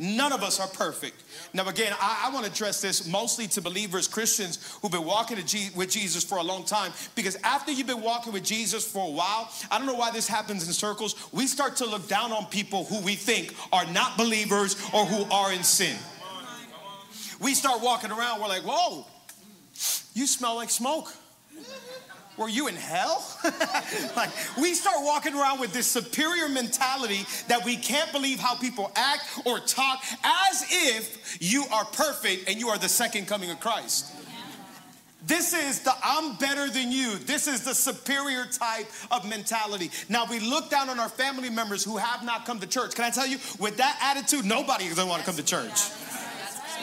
None 0.00 0.32
of 0.32 0.42
us 0.42 0.58
are 0.58 0.66
perfect. 0.66 1.22
Now, 1.52 1.68
again, 1.68 1.92
I, 2.00 2.24
I 2.24 2.34
want 2.34 2.46
to 2.46 2.50
address 2.50 2.80
this 2.80 3.06
mostly 3.06 3.46
to 3.48 3.60
believers, 3.60 4.08
Christians 4.08 4.78
who've 4.80 4.90
been 4.90 5.04
walking 5.04 5.36
with 5.36 5.90
Jesus 5.90 6.24
for 6.24 6.38
a 6.38 6.42
long 6.42 6.64
time. 6.64 6.90
Because 7.14 7.36
after 7.44 7.70
you've 7.70 7.86
been 7.86 8.00
walking 8.00 8.32
with 8.32 8.42
Jesus 8.42 8.90
for 8.90 9.06
a 9.06 9.10
while, 9.10 9.52
I 9.70 9.76
don't 9.76 9.86
know 9.86 9.94
why 9.94 10.10
this 10.10 10.26
happens 10.26 10.66
in 10.66 10.72
circles. 10.72 11.28
We 11.32 11.46
start 11.46 11.76
to 11.76 11.84
look 11.84 12.08
down 12.08 12.32
on 12.32 12.46
people 12.46 12.84
who 12.84 13.02
we 13.02 13.14
think 13.14 13.54
are 13.74 13.84
not 13.92 14.16
believers 14.16 14.74
or 14.94 15.04
who 15.04 15.30
are 15.30 15.52
in 15.52 15.62
sin. 15.62 15.98
We 17.38 17.52
start 17.52 17.82
walking 17.82 18.10
around, 18.10 18.40
we're 18.40 18.48
like, 18.48 18.62
whoa, 18.62 19.06
you 20.14 20.26
smell 20.26 20.54
like 20.54 20.70
smoke. 20.70 21.14
Were 22.40 22.48
you 22.48 22.68
in 22.68 22.74
hell? 22.74 23.22
like, 24.16 24.30
we 24.58 24.72
start 24.72 24.96
walking 25.00 25.34
around 25.34 25.60
with 25.60 25.74
this 25.74 25.86
superior 25.86 26.48
mentality 26.48 27.26
that 27.48 27.62
we 27.66 27.76
can't 27.76 28.10
believe 28.12 28.40
how 28.40 28.54
people 28.54 28.90
act 28.96 29.24
or 29.44 29.60
talk 29.60 30.02
as 30.24 30.64
if 30.70 31.36
you 31.38 31.66
are 31.70 31.84
perfect 31.84 32.48
and 32.48 32.58
you 32.58 32.70
are 32.70 32.78
the 32.78 32.88
second 32.88 33.26
coming 33.26 33.50
of 33.50 33.60
Christ. 33.60 34.14
This 35.26 35.52
is 35.52 35.80
the 35.80 35.92
I'm 36.02 36.36
better 36.36 36.70
than 36.70 36.90
you. 36.90 37.18
This 37.18 37.46
is 37.46 37.62
the 37.62 37.74
superior 37.74 38.46
type 38.46 38.86
of 39.10 39.28
mentality. 39.28 39.90
Now 40.08 40.24
we 40.24 40.40
look 40.40 40.70
down 40.70 40.88
on 40.88 40.98
our 40.98 41.10
family 41.10 41.50
members 41.50 41.84
who 41.84 41.98
have 41.98 42.24
not 42.24 42.46
come 42.46 42.58
to 42.60 42.66
church. 42.66 42.94
Can 42.94 43.04
I 43.04 43.10
tell 43.10 43.26
you, 43.26 43.36
with 43.58 43.76
that 43.76 43.98
attitude, 44.00 44.46
nobody 44.46 44.86
is 44.86 44.94
gonna 44.94 45.10
wanna 45.10 45.24
come 45.24 45.36
to 45.36 45.42
church. 45.42 45.78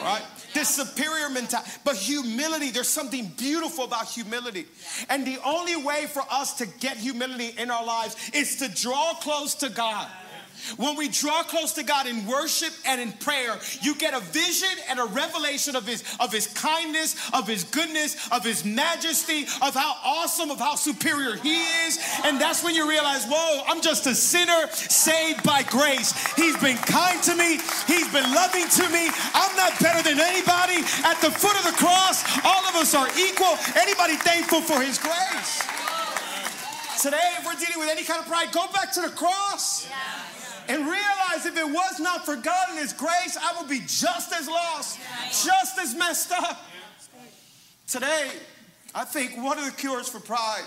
Right? 0.00 0.22
This 0.54 0.68
superior 0.68 1.28
mentality. 1.28 1.70
But 1.84 1.96
humility, 1.96 2.70
there's 2.70 2.88
something 2.88 3.32
beautiful 3.36 3.84
about 3.84 4.06
humility. 4.06 4.66
And 5.08 5.26
the 5.26 5.38
only 5.44 5.76
way 5.76 6.06
for 6.06 6.22
us 6.30 6.54
to 6.54 6.66
get 6.66 6.96
humility 6.96 7.54
in 7.58 7.70
our 7.70 7.84
lives 7.84 8.16
is 8.32 8.56
to 8.56 8.68
draw 8.68 9.14
close 9.14 9.54
to 9.56 9.68
God. 9.68 10.08
When 10.76 10.96
we 10.96 11.08
draw 11.08 11.42
close 11.42 11.72
to 11.74 11.82
God 11.82 12.06
in 12.06 12.26
worship 12.26 12.72
and 12.86 13.00
in 13.00 13.12
prayer, 13.12 13.56
you 13.82 13.94
get 13.94 14.14
a 14.14 14.20
vision 14.20 14.68
and 14.88 14.98
a 14.98 15.04
revelation 15.04 15.76
of 15.76 15.86
his 15.86 16.04
of 16.20 16.32
his 16.32 16.46
kindness, 16.48 17.16
of 17.32 17.46
his 17.46 17.64
goodness, 17.64 18.28
of 18.30 18.44
his 18.44 18.64
majesty, 18.64 19.44
of 19.62 19.74
how 19.74 19.96
awesome, 20.04 20.50
of 20.50 20.58
how 20.58 20.74
superior 20.74 21.36
he 21.36 21.62
is. 21.86 21.98
And 22.24 22.40
that's 22.40 22.62
when 22.62 22.74
you 22.74 22.88
realize, 22.88 23.24
whoa, 23.26 23.64
I'm 23.66 23.80
just 23.80 24.06
a 24.06 24.14
sinner 24.14 24.68
saved 24.72 25.42
by 25.42 25.62
grace. 25.62 26.12
He's 26.34 26.56
been 26.58 26.76
kind 26.76 27.22
to 27.24 27.34
me, 27.34 27.58
he's 27.86 28.12
been 28.12 28.28
loving 28.34 28.68
to 28.68 28.88
me. 28.90 29.08
I'm 29.34 29.56
not 29.56 29.78
better 29.80 30.02
than 30.02 30.20
anybody. 30.20 30.84
At 31.04 31.20
the 31.20 31.30
foot 31.30 31.56
of 31.56 31.64
the 31.64 31.76
cross, 31.76 32.24
all 32.44 32.64
of 32.66 32.74
us 32.76 32.94
are 32.94 33.08
equal. 33.18 33.56
Anybody 33.76 34.16
thankful 34.16 34.60
for 34.60 34.80
his 34.80 34.98
grace? 34.98 35.62
Today, 37.00 37.30
if 37.38 37.46
we're 37.46 37.54
dealing 37.54 37.78
with 37.78 37.88
any 37.88 38.02
kind 38.02 38.20
of 38.20 38.26
pride, 38.26 38.50
go 38.50 38.66
back 38.72 38.92
to 38.92 39.00
the 39.00 39.10
cross. 39.10 39.86
Yeah 39.88 40.38
and 40.68 40.82
realize 40.82 41.46
if 41.46 41.56
it 41.56 41.66
was 41.66 41.98
not 41.98 42.24
for 42.24 42.36
God 42.36 42.68
and 42.70 42.78
His 42.78 42.92
grace, 42.92 43.38
I 43.40 43.58
would 43.58 43.68
be 43.68 43.80
just 43.80 44.32
as 44.32 44.46
lost, 44.46 44.98
just 45.44 45.78
as 45.78 45.94
messed 45.94 46.30
up. 46.32 46.64
Today, 47.86 48.30
I 48.94 49.04
think 49.04 49.36
one 49.42 49.58
of 49.58 49.64
the 49.64 49.72
cures 49.72 50.08
for 50.08 50.20
pride 50.20 50.64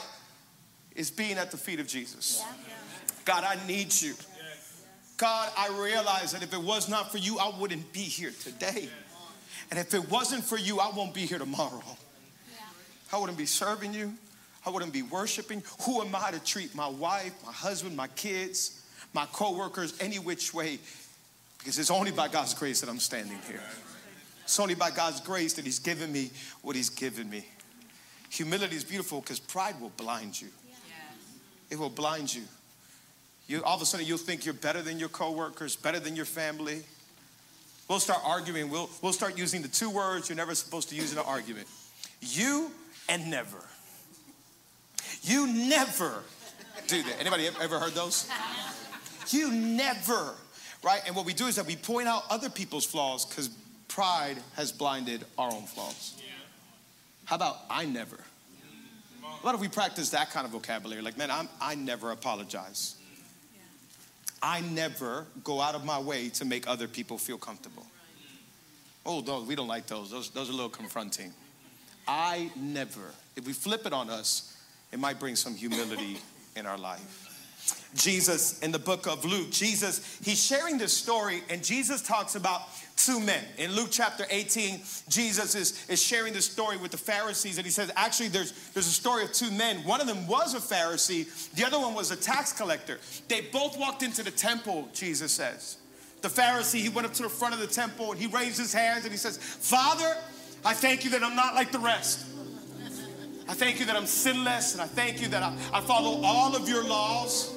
is 0.96 1.12
being 1.12 1.38
at 1.38 1.52
the 1.52 1.58
feet 1.58 1.80
of 1.80 1.88
Jesus. 1.88 2.44
God, 3.26 3.44
I 3.44 3.56
need 3.68 3.94
you. 4.02 4.16
God, 5.18 5.52
I 5.56 5.70
realize 5.80 6.32
that 6.32 6.42
if 6.42 6.52
it 6.52 6.62
was 6.62 6.90
not 6.90 7.12
for 7.12 7.20
you, 7.20 7.38
I 7.38 7.54
wouldn't 7.60 7.94
be 7.94 8.00
here 8.00 8.32
today. 8.42 8.90
And 9.70 9.80
if 9.80 9.94
it 9.94 10.10
wasn't 10.10 10.44
for 10.44 10.58
you, 10.58 10.80
I 10.80 10.90
won't 10.90 11.14
be 11.14 11.28
here 11.28 11.38
tomorrow. 11.38 11.84
I 13.14 13.18
wouldn't 13.20 13.38
be 13.38 13.46
serving 13.46 13.94
you. 13.94 14.14
I 14.66 14.72
wouldn't 14.72 14.94
be 14.94 15.04
worshiping. 15.04 15.64
Who 15.86 16.02
am 16.02 16.16
I 16.16 16.32
to 16.32 16.44
treat 16.44 16.74
my 16.76 16.88
wife, 16.88 17.34
my 17.46 17.52
husband, 17.52 17.96
my 17.96 18.08
kids? 18.08 18.81
My 19.14 19.26
coworkers, 19.34 19.94
any 20.00 20.20
which 20.20 20.54
way, 20.54 20.80
because 21.60 21.78
it's 21.78 21.92
only 21.92 22.12
by 22.12 22.28
God's 22.28 22.54
grace 22.54 22.82
that 22.82 22.90
I'm 22.90 23.00
standing 23.00 23.38
here. 23.48 23.62
It's 24.44 24.60
only 24.60 24.76
by 24.76 24.92
God's 24.92 25.22
grace 25.22 25.54
that 25.54 25.66
He's 25.66 25.80
given 25.80 26.12
me 26.12 26.32
what 26.62 26.76
He's 26.76 26.90
given 26.90 27.30
me. 27.30 27.46
Humility 28.30 28.76
is 28.76 28.84
beautiful 28.84 29.22
because 29.22 29.40
pride 29.40 29.80
will 29.80 29.92
blind 29.98 30.40
you. 30.40 30.48
It 31.70 31.78
will 31.78 31.90
blind 31.90 32.34
you. 32.34 32.44
You 33.48 33.64
all 33.64 33.76
of 33.76 33.82
a 33.82 33.86
sudden 33.86 34.06
you'll 34.06 34.18
think 34.18 34.46
you're 34.46 34.54
better 34.54 34.82
than 34.82 35.00
your 35.00 35.10
coworkers, 35.10 35.76
better 35.76 36.00
than 36.00 36.16
your 36.16 36.26
family. 36.26 36.84
We'll 37.90 38.00
start 38.00 38.22
arguing. 38.26 38.70
We'll, 38.70 38.90
we'll 39.02 39.14
start 39.14 39.38
using 39.38 39.62
the 39.62 39.68
two 39.68 39.90
words 39.90 40.30
you're 40.30 40.38
never 40.38 40.56
supposed 40.56 40.90
to 40.90 40.96
use 40.96 41.12
in 41.12 41.18
an 41.18 41.26
argument. 41.28 41.68
You 42.22 42.72
and 43.10 43.30
never. 43.30 43.58
You 45.24 45.48
never 45.48 46.24
do 46.88 47.04
that. 47.04 47.20
Anybody 47.20 47.50
ever 47.60 47.80
heard 47.80 47.94
those? 47.94 48.30
You 49.30 49.52
never, 49.52 50.34
right? 50.84 51.02
And 51.06 51.16
what 51.16 51.26
we 51.26 51.34
do 51.34 51.48
is 51.48 51.56
that 51.56 51.66
we 51.66 51.76
point 51.76 52.08
out 52.08 52.24
other 52.30 52.50
people's 52.50 52.86
flaws 52.86 53.26
because 53.26 53.50
pride 53.88 54.38
has 54.56 54.72
blinded 54.72 55.26
our 55.38 55.52
own 55.52 55.64
flaws. 55.64 56.22
How 57.26 57.36
about 57.36 57.58
I 57.70 57.86
never? 57.86 58.18
What 59.42 59.56
if 59.56 59.62
we 59.62 59.68
practice 59.68 60.10
that 60.12 60.32
kind 60.32 60.46
of 60.46 60.52
vocabulary? 60.52 61.02
Like, 61.02 61.18
man, 61.18 61.32
I'm, 61.32 61.50
I 61.60 61.76
never 61.76 62.12
apologize. 62.12 62.96
I 64.44 64.62
never 64.62 65.26
go 65.44 65.62
out 65.62 65.76
of 65.76 65.86
my 65.86 66.00
way 66.00 66.30
to 66.30 66.46
make 66.46 66.68
other 66.68 66.88
people 66.88 67.18
feel 67.18 67.38
comfortable. 67.38 67.86
Oh, 69.06 69.22
those, 69.22 69.48
we 69.48 69.56
don't 69.56 69.68
like 69.68 69.88
those. 69.88 70.12
Those, 70.12 70.30
those 70.30 70.50
are 70.50 70.54
a 70.54 70.56
little 70.56 70.70
confronting. 70.70 71.34
I 72.08 72.52
never. 72.56 73.14
If 73.36 73.48
we 73.48 73.54
flip 73.54 73.86
it 73.86 73.94
on 73.94 74.10
us, 74.10 74.58
it 74.92 75.00
might 75.00 75.20
bring 75.20 75.36
some 75.36 75.56
humility 75.56 76.18
in 76.56 76.66
our 76.66 76.78
life. 76.78 77.31
Jesus 77.94 78.60
in 78.60 78.72
the 78.72 78.80
book 78.80 79.08
of 79.08 79.26
Luke. 79.26 79.52
Jesus, 79.52 80.20
he's 80.24 80.44
sharing 80.44 80.78
this 80.78 80.96
story, 80.96 81.44
and 81.50 81.64
Jesus 81.64 82.02
talks 82.02 82.36
about 82.36 82.62
two 82.96 83.20
men. 83.20 83.44
In 83.58 83.74
Luke 83.74 83.90
chapter 83.92 84.26
18, 84.30 84.80
Jesus 85.10 85.56
is, 85.56 85.86
is 85.90 86.02
sharing 86.02 86.34
this 86.34 86.46
story 86.46 86.78
with 86.78 86.92
the 86.92 86.98
Pharisees, 86.98 87.58
and 87.58 87.66
he 87.66 87.72
says, 87.72 87.92
actually, 87.96 88.30
there's, 88.30 88.52
there's 88.74 88.88
a 88.88 88.92
story 88.92 89.24
of 89.24 89.34
two 89.34 89.52
men. 89.52 89.78
One 89.84 90.02
of 90.02 90.08
them 90.08 90.28
was 90.28 90.54
a 90.54 90.60
Pharisee, 90.60 91.54
the 91.54 91.66
other 91.66 91.80
one 91.80 91.94
was 91.94 92.12
a 92.12 92.16
tax 92.16 92.54
collector. 92.54 93.00
They 93.28 93.42
both 93.42 93.78
walked 93.78 94.04
into 94.04 94.24
the 94.24 94.32
temple, 94.32 94.88
Jesus 94.94 95.32
says. 95.32 95.78
The 96.22 96.30
Pharisee, 96.30 96.80
he 96.80 96.90
went 96.90 97.08
up 97.08 97.14
to 97.14 97.24
the 97.24 97.30
front 97.30 97.56
of 97.56 97.60
the 97.60 97.68
temple 97.68 98.12
and 98.12 98.22
he 98.22 98.28
raised 98.28 98.60
his 98.60 98.72
hands 98.72 99.06
and 99.06 99.12
he 99.12 99.18
says, 99.18 99.40
Father, 99.40 100.16
I 100.64 100.76
thank 100.76 101.04
you 101.04 101.10
that 101.12 101.24
I'm 101.24 101.36
not 101.36 101.56
like 101.56 101.72
the 101.72 101.80
rest. 101.80 102.28
I 103.48 103.54
thank 103.54 103.80
you 103.80 103.86
that 103.88 103.98
I'm 103.98 104.06
sinless, 104.06 104.74
and 104.74 104.82
I 104.82 104.86
thank 104.86 105.22
you 105.22 105.28
that 105.30 105.44
I, 105.44 105.54
I 105.74 105.82
follow 105.82 106.22
all 106.24 106.56
of 106.56 106.70
your 106.70 106.88
laws. 106.88 107.54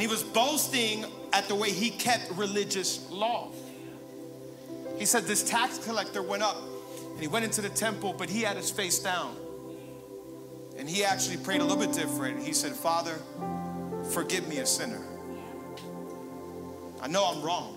And 0.00 0.08
he 0.08 0.10
was 0.10 0.22
boasting 0.22 1.04
at 1.34 1.46
the 1.46 1.54
way 1.54 1.70
he 1.70 1.90
kept 1.90 2.30
religious 2.30 3.06
law. 3.10 3.50
He 4.96 5.04
said 5.04 5.24
this 5.24 5.42
tax 5.42 5.76
collector 5.76 6.22
went 6.22 6.42
up 6.42 6.56
and 7.10 7.20
he 7.20 7.28
went 7.28 7.44
into 7.44 7.60
the 7.60 7.68
temple, 7.68 8.14
but 8.16 8.30
he 8.30 8.40
had 8.40 8.56
his 8.56 8.70
face 8.70 8.98
down. 8.98 9.36
And 10.78 10.88
he 10.88 11.04
actually 11.04 11.36
prayed 11.36 11.60
a 11.60 11.64
little 11.64 11.84
bit 11.84 11.94
different. 11.94 12.42
He 12.42 12.54
said, 12.54 12.72
Father, 12.72 13.18
forgive 14.10 14.48
me 14.48 14.60
a 14.60 14.64
sinner. 14.64 15.02
I 17.02 17.06
know 17.06 17.26
I'm 17.26 17.42
wrong. 17.42 17.76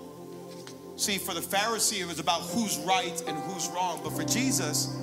See, 0.96 1.18
for 1.18 1.34
the 1.34 1.42
Pharisee, 1.42 2.00
it 2.00 2.08
was 2.08 2.20
about 2.20 2.40
who's 2.40 2.78
right 2.88 3.22
and 3.28 3.38
who's 3.38 3.68
wrong. 3.68 4.00
But 4.02 4.14
for 4.14 4.24
Jesus, 4.24 4.98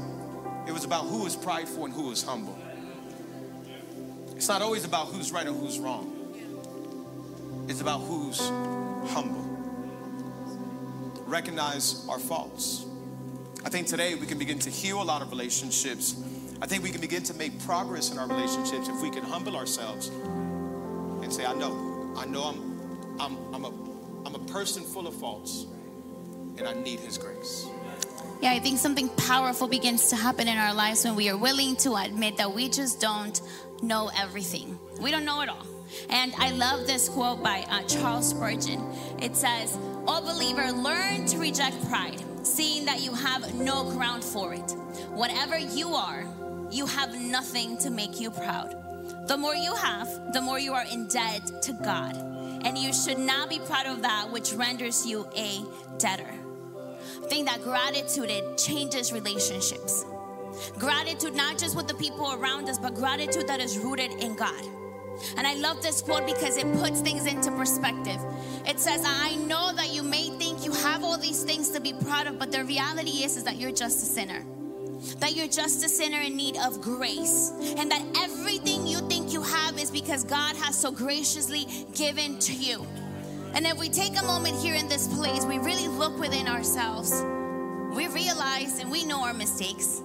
it 0.66 0.72
was 0.72 0.84
about 0.84 1.02
who 1.02 1.26
is 1.26 1.36
prideful 1.36 1.84
and 1.84 1.92
who 1.92 2.12
is 2.12 2.22
humble. 2.22 2.58
It's 4.36 4.48
not 4.48 4.62
always 4.62 4.86
about 4.86 5.08
who's 5.08 5.30
right 5.30 5.46
and 5.46 5.60
who's 5.60 5.78
wrong. 5.78 6.16
It's 7.70 7.80
about 7.80 8.00
who's 8.00 8.40
humble. 9.12 9.46
Recognize 11.24 12.04
our 12.08 12.18
faults. 12.18 12.84
I 13.64 13.68
think 13.68 13.86
today 13.86 14.16
we 14.16 14.26
can 14.26 14.38
begin 14.38 14.58
to 14.58 14.70
heal 14.70 15.00
a 15.00 15.04
lot 15.04 15.22
of 15.22 15.30
relationships. 15.30 16.20
I 16.60 16.66
think 16.66 16.82
we 16.82 16.90
can 16.90 17.00
begin 17.00 17.22
to 17.22 17.34
make 17.34 17.64
progress 17.64 18.10
in 18.10 18.18
our 18.18 18.26
relationships 18.26 18.88
if 18.88 19.00
we 19.00 19.08
can 19.08 19.22
humble 19.22 19.54
ourselves 19.54 20.08
and 20.08 21.32
say, 21.32 21.46
I 21.46 21.54
know, 21.54 22.12
I 22.16 22.26
know 22.26 22.42
I'm, 22.42 23.20
I'm, 23.20 23.54
I'm, 23.54 23.64
a, 23.64 23.72
I'm 24.26 24.34
a 24.34 24.44
person 24.52 24.82
full 24.82 25.06
of 25.06 25.14
faults 25.14 25.66
and 26.58 26.66
I 26.66 26.74
need 26.74 26.98
His 26.98 27.18
grace. 27.18 27.68
Yeah, 28.42 28.50
I 28.50 28.58
think 28.58 28.80
something 28.80 29.08
powerful 29.10 29.68
begins 29.68 30.08
to 30.08 30.16
happen 30.16 30.48
in 30.48 30.58
our 30.58 30.74
lives 30.74 31.04
when 31.04 31.14
we 31.14 31.28
are 31.28 31.36
willing 31.36 31.76
to 31.76 31.94
admit 31.94 32.36
that 32.38 32.52
we 32.52 32.68
just 32.68 33.00
don't 33.00 33.40
know 33.80 34.10
everything. 34.18 34.76
We 35.00 35.12
don't 35.12 35.24
know 35.24 35.42
it 35.42 35.48
all. 35.48 35.66
And 36.08 36.32
I 36.38 36.50
love 36.52 36.86
this 36.86 37.08
quote 37.08 37.42
by 37.42 37.64
uh, 37.68 37.82
Charles 37.82 38.30
Spurgeon. 38.30 38.80
It 39.20 39.36
says, 39.36 39.76
"O 40.06 40.20
believer, 40.20 40.72
learn 40.72 41.26
to 41.26 41.38
reject 41.38 41.76
pride, 41.88 42.22
seeing 42.42 42.84
that 42.86 43.00
you 43.00 43.12
have 43.14 43.54
no 43.54 43.90
ground 43.90 44.24
for 44.24 44.54
it. 44.54 44.70
Whatever 45.12 45.58
you 45.58 45.94
are, 45.94 46.24
you 46.70 46.86
have 46.86 47.14
nothing 47.20 47.76
to 47.78 47.90
make 47.90 48.20
you 48.20 48.30
proud. 48.30 48.76
The 49.26 49.36
more 49.36 49.54
you 49.54 49.74
have, 49.74 50.32
the 50.32 50.40
more 50.40 50.58
you 50.58 50.72
are 50.72 50.84
in 50.90 51.06
debt 51.08 51.62
to 51.62 51.72
God. 51.72 52.16
And 52.64 52.76
you 52.76 52.92
should 52.92 53.18
not 53.18 53.48
be 53.48 53.58
proud 53.60 53.86
of 53.86 54.02
that 54.02 54.30
which 54.30 54.52
renders 54.52 55.06
you 55.06 55.26
a 55.36 55.60
debtor. 55.98 56.34
I 57.22 57.26
think 57.28 57.48
that 57.48 57.62
gratitude 57.62 58.30
it 58.30 58.58
changes 58.58 59.12
relationships. 59.12 60.04
Gratitude 60.78 61.34
not 61.34 61.58
just 61.58 61.76
with 61.76 61.86
the 61.86 61.94
people 61.94 62.32
around 62.32 62.68
us, 62.68 62.78
but 62.78 62.94
gratitude 62.94 63.46
that 63.46 63.60
is 63.60 63.78
rooted 63.78 64.10
in 64.22 64.34
God. 64.34 64.64
And 65.36 65.46
I 65.46 65.54
love 65.54 65.82
this 65.82 66.00
quote 66.02 66.26
because 66.26 66.56
it 66.56 66.70
puts 66.74 67.00
things 67.00 67.26
into 67.26 67.50
perspective. 67.52 68.20
It 68.66 68.78
says, 68.78 69.02
I 69.06 69.36
know 69.36 69.72
that 69.74 69.92
you 69.92 70.02
may 70.02 70.30
think 70.30 70.64
you 70.64 70.72
have 70.72 71.04
all 71.04 71.18
these 71.18 71.44
things 71.44 71.70
to 71.70 71.80
be 71.80 71.92
proud 71.92 72.26
of, 72.26 72.38
but 72.38 72.52
the 72.52 72.64
reality 72.64 73.22
is, 73.24 73.36
is 73.36 73.44
that 73.44 73.56
you're 73.56 73.72
just 73.72 74.02
a 74.02 74.06
sinner. 74.06 74.44
That 75.18 75.34
you're 75.34 75.48
just 75.48 75.84
a 75.84 75.88
sinner 75.88 76.20
in 76.20 76.36
need 76.36 76.56
of 76.58 76.80
grace. 76.80 77.52
And 77.78 77.90
that 77.90 78.02
everything 78.18 78.86
you 78.86 78.98
think 79.08 79.32
you 79.32 79.42
have 79.42 79.78
is 79.78 79.90
because 79.90 80.24
God 80.24 80.56
has 80.56 80.76
so 80.76 80.90
graciously 80.90 81.66
given 81.94 82.38
to 82.40 82.52
you. 82.52 82.86
And 83.54 83.66
if 83.66 83.78
we 83.78 83.88
take 83.88 84.20
a 84.20 84.24
moment 84.24 84.56
here 84.56 84.74
in 84.74 84.88
this 84.88 85.08
place, 85.08 85.44
we 85.44 85.58
really 85.58 85.88
look 85.88 86.18
within 86.18 86.46
ourselves. 86.46 87.24
We 87.94 88.06
realize 88.08 88.78
and 88.78 88.90
we 88.90 89.04
know 89.04 89.24
our 89.24 89.34
mistakes. 89.34 90.02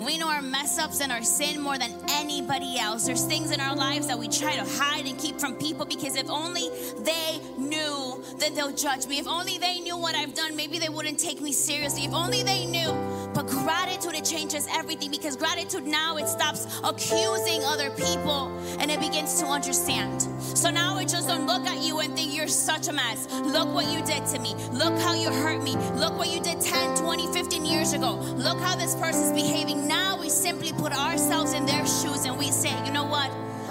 We 0.00 0.16
know 0.16 0.28
our 0.28 0.42
mess 0.42 0.78
ups 0.78 1.00
and 1.00 1.10
our 1.10 1.22
sin 1.22 1.60
more 1.60 1.76
than 1.76 1.92
anybody 2.10 2.78
else. 2.78 3.06
There's 3.06 3.24
things 3.24 3.50
in 3.50 3.60
our 3.60 3.74
lives 3.74 4.06
that 4.06 4.16
we 4.18 4.28
try 4.28 4.54
to 4.54 4.64
hide 4.64 5.06
and 5.06 5.18
keep 5.18 5.40
from 5.40 5.56
people 5.56 5.84
because 5.86 6.14
if 6.14 6.30
only 6.30 6.68
they 7.00 7.40
knew 7.56 8.22
that 8.38 8.54
they'll 8.54 8.74
judge 8.74 9.08
me. 9.08 9.18
If 9.18 9.26
only 9.26 9.58
they 9.58 9.80
knew 9.80 9.96
what 9.96 10.14
I've 10.14 10.34
done, 10.34 10.54
maybe 10.54 10.78
they 10.78 10.88
wouldn't 10.88 11.18
take 11.18 11.40
me 11.40 11.52
seriously. 11.52 12.04
If 12.04 12.14
only 12.14 12.44
they 12.44 12.64
knew. 12.66 12.92
But 13.34 13.48
gratitude, 13.48 14.14
it 14.14 14.24
changes 14.24 14.68
everything 14.70 15.10
because 15.10 15.36
gratitude 15.36 15.86
now 15.86 16.16
it 16.16 16.28
stops 16.28 16.80
accusing 16.84 17.64
other 17.64 17.90
people 17.90 18.56
and 18.78 18.90
it 18.90 19.00
begins 19.00 19.40
to 19.40 19.46
understand. 19.46 20.26
So 20.54 20.70
now 20.70 20.98
it 20.98 21.08
just 21.08 21.28
don't 21.28 21.46
look 21.46 21.66
at 21.66 21.82
you 21.82 22.00
and 22.00 22.14
think 22.14 22.34
you're 22.34 22.48
such 22.48 22.88
a 22.88 22.92
mess. 22.92 23.26
Look 23.30 23.72
what 23.72 23.86
you 23.92 24.04
did 24.04 24.26
to 24.26 24.38
me. 24.38 24.54
Look 24.72 24.98
how 25.00 25.14
you 25.14 25.30
hurt 25.30 25.62
me. 25.62 25.76
Look 25.94 26.16
what 26.18 26.28
you 26.28 26.40
did 26.40 26.60
10, 26.60 26.96
20, 26.96 27.32
15 27.32 27.64
years 27.64 27.92
ago. 27.92 28.14
Look 28.14 28.58
how 28.60 28.76
this 28.76 28.94
person's 28.96 29.32
behaving 29.32 29.86
now 29.86 30.18
we 30.20 30.28
simply 30.28 30.72
put 30.72 30.92
ourselves 30.92 31.52
in 31.52 31.64
their 31.66 31.86
shoes 31.86 32.24
and 32.24 32.38
we 32.38 32.50
say, 32.50 32.74
you 32.84 32.92
know 32.92 33.04
what? 33.04 33.30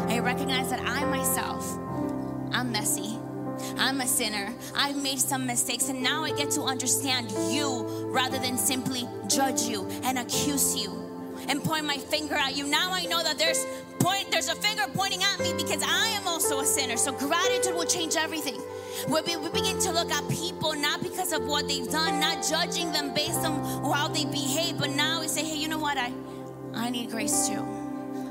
I 0.10 0.20
recognize 0.20 0.70
that 0.70 0.80
I 0.82 1.06
myself, 1.06 1.78
I'm 2.52 2.72
messy. 2.72 3.20
I'm 3.78 4.02
a 4.02 4.08
sinner. 4.08 4.54
I've 4.76 5.02
made 5.02 5.20
some 5.20 5.48
mistakes, 5.48 5.90
and 5.90 6.02
now 6.02 6.24
I 6.24 6.32
get 6.32 6.52
to 6.52 6.62
understand 6.62 7.32
you 7.52 8.08
rather 8.08 8.38
than 8.38 8.58
simply 8.58 9.08
judge 9.28 9.63
you 9.63 9.88
and 10.04 10.20
accuse 10.20 10.76
you 10.76 11.07
and 11.47 11.63
point 11.63 11.86
my 11.86 11.97
finger 11.97 12.36
at 12.36 12.55
you. 12.55 12.67
Now 12.67 12.91
I 12.91 13.05
know 13.05 13.23
that 13.23 13.38
there's 13.38 13.65
point 13.99 14.31
there's 14.31 14.49
a 14.49 14.55
finger 14.55 14.83
pointing 14.93 15.23
at 15.23 15.39
me 15.39 15.53
because 15.53 15.83
I 15.83 16.07
am 16.10 16.27
also 16.27 16.60
a 16.60 16.65
sinner. 16.65 16.97
So 16.97 17.12
gratitude 17.12 17.75
will 17.75 17.86
change 17.86 18.15
everything. 18.15 18.62
We, 19.07 19.21
we 19.36 19.49
begin 19.49 19.79
to 19.79 19.91
look 19.91 20.12
at 20.12 20.27
people 20.29 20.73
not 20.75 21.01
because 21.03 21.31
of 21.31 21.45
what 21.45 21.67
they've 21.67 21.89
done, 21.89 22.19
not 22.19 22.45
judging 22.47 22.91
them 22.91 23.13
based 23.13 23.45
on 23.45 23.91
how 23.91 24.07
they 24.07 24.25
behave, 24.25 24.77
but 24.79 24.89
now 24.89 25.21
we 25.21 25.27
say, 25.27 25.43
hey, 25.43 25.55
you 25.55 25.67
know 25.67 25.79
what? 25.79 25.97
I 25.97 26.12
I 26.73 26.89
need 26.89 27.10
grace 27.10 27.47
too. 27.47 27.60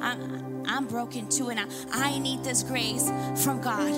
I'm, 0.00 0.64
I'm 0.66 0.86
broken 0.86 1.28
too, 1.28 1.48
and 1.48 1.58
I, 1.58 1.66
I 1.92 2.18
need 2.18 2.44
this 2.44 2.62
grace 2.62 3.10
from 3.42 3.60
God. 3.60 3.92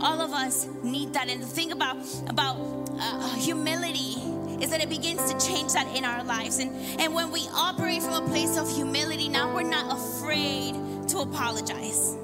All 0.00 0.20
of 0.20 0.32
us 0.32 0.66
need 0.82 1.12
that. 1.14 1.28
And 1.28 1.40
the 1.42 1.46
thing 1.46 1.72
about 1.72 1.96
about 2.28 2.56
uh, 2.98 3.34
humility 3.36 4.16
is 4.62 4.70
that 4.70 4.80
it 4.80 4.88
begins 4.88 5.32
to 5.32 5.46
change 5.46 5.72
that 5.72 5.94
in 5.96 6.04
our 6.04 6.22
lives. 6.24 6.58
And, 6.58 6.70
and 7.00 7.12
when 7.12 7.30
we 7.30 7.46
operate 7.52 8.02
from 8.02 8.14
a 8.14 8.26
place 8.28 8.56
of 8.56 8.72
humility, 8.72 9.28
now 9.28 9.52
we're 9.52 9.62
not 9.62 9.92
afraid 9.92 10.74
to 11.08 11.18
apologize. 11.18 12.16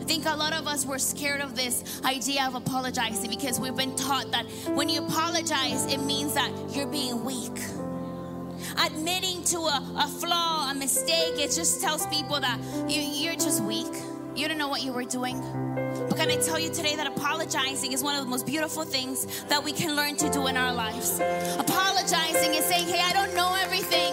I 0.00 0.04
think 0.04 0.26
a 0.26 0.36
lot 0.36 0.52
of 0.52 0.66
us 0.66 0.86
were 0.86 0.98
scared 0.98 1.40
of 1.40 1.56
this 1.56 2.00
idea 2.04 2.46
of 2.46 2.54
apologizing 2.54 3.28
because 3.30 3.58
we've 3.58 3.76
been 3.76 3.96
taught 3.96 4.30
that 4.30 4.46
when 4.74 4.88
you 4.88 5.04
apologize, 5.04 5.92
it 5.92 5.98
means 5.98 6.34
that 6.34 6.50
you're 6.70 6.86
being 6.86 7.24
weak 7.24 7.58
admitting 8.86 9.42
to 9.44 9.58
a, 9.58 9.94
a 9.98 10.08
flaw, 10.08 10.70
a 10.70 10.74
mistake, 10.74 11.38
it 11.38 11.50
just 11.50 11.80
tells 11.80 12.06
people 12.06 12.40
that 12.40 12.58
you, 12.88 13.00
you're 13.00 13.34
just 13.34 13.62
weak. 13.64 13.92
You 14.34 14.48
don't 14.48 14.58
know 14.58 14.68
what 14.68 14.82
you 14.82 14.92
were 14.92 15.04
doing. 15.04 15.36
Can 16.20 16.30
I 16.30 16.36
tell 16.36 16.58
you 16.58 16.68
today 16.68 16.96
that 16.96 17.06
apologizing 17.06 17.92
is 17.92 18.02
one 18.02 18.14
of 18.14 18.22
the 18.22 18.28
most 18.28 18.44
beautiful 18.44 18.84
things 18.84 19.26
that 19.44 19.64
we 19.64 19.72
can 19.72 19.96
learn 19.96 20.16
to 20.16 20.28
do 20.28 20.48
in 20.48 20.56
our 20.58 20.70
lives? 20.70 21.18
Apologizing 21.58 22.52
is 22.52 22.66
saying, 22.66 22.88
hey, 22.88 23.00
I 23.02 23.14
don't 23.14 23.34
know 23.34 23.56
everything. 23.58 24.12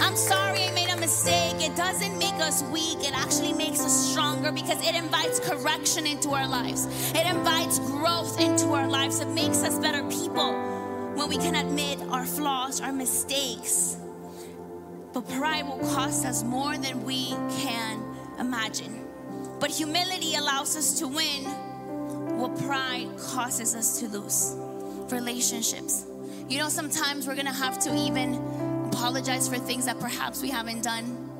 I'm 0.00 0.16
sorry 0.16 0.64
I 0.64 0.70
made 0.70 0.88
a 0.88 0.96
mistake. 0.96 1.60
It 1.60 1.76
doesn't 1.76 2.18
make 2.18 2.32
us 2.36 2.62
weak, 2.62 3.00
it 3.00 3.12
actually 3.14 3.52
makes 3.52 3.80
us 3.80 4.10
stronger 4.10 4.50
because 4.52 4.80
it 4.88 4.94
invites 4.94 5.38
correction 5.38 6.06
into 6.06 6.30
our 6.30 6.48
lives, 6.48 6.86
it 7.14 7.26
invites 7.26 7.78
growth 7.78 8.40
into 8.40 8.68
our 8.68 8.88
lives, 8.88 9.20
it 9.20 9.28
makes 9.28 9.62
us 9.62 9.78
better 9.78 10.02
people 10.08 10.54
when 11.14 11.28
we 11.28 11.36
can 11.36 11.56
admit 11.56 12.00
our 12.08 12.24
flaws, 12.24 12.80
our 12.80 12.92
mistakes. 12.94 13.98
But 15.12 15.28
pride 15.28 15.68
will 15.68 15.86
cost 15.92 16.24
us 16.24 16.42
more 16.42 16.78
than 16.78 17.04
we 17.04 17.32
can 17.60 18.02
imagine. 18.38 19.01
But 19.62 19.70
humility 19.70 20.34
allows 20.34 20.76
us 20.76 20.98
to 20.98 21.06
win 21.06 21.44
what 22.36 22.58
pride 22.66 23.06
causes 23.16 23.76
us 23.76 24.00
to 24.00 24.08
lose 24.08 24.56
relationships. 25.12 26.04
You 26.48 26.58
know, 26.58 26.68
sometimes 26.68 27.28
we're 27.28 27.36
gonna 27.36 27.52
have 27.52 27.78
to 27.84 27.94
even 27.94 28.34
apologize 28.86 29.48
for 29.48 29.58
things 29.58 29.84
that 29.84 30.00
perhaps 30.00 30.42
we 30.42 30.50
haven't 30.50 30.82
done, 30.82 31.30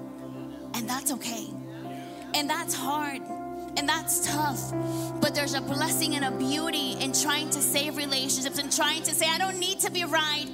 and 0.75 0.89
that's 0.89 1.11
okay. 1.11 1.49
And 2.33 2.49
that's 2.49 2.75
hard. 2.75 3.23
And 3.77 3.89
that's 3.89 4.25
tough. 4.33 4.73
But 5.21 5.35
there's 5.35 5.55
a 5.55 5.61
blessing 5.61 6.15
and 6.15 6.25
a 6.25 6.31
beauty 6.31 6.93
in 7.01 7.13
trying 7.13 7.51
to 7.51 7.61
save 7.61 7.97
relationships 7.97 8.59
and 8.59 8.71
trying 8.71 9.03
to 9.03 9.15
say, 9.17 9.27
I 9.29 9.39
don't 9.39 9.59
need 9.59 9.81
to 9.81 9.91
be 9.91 10.05
right. 10.05 10.47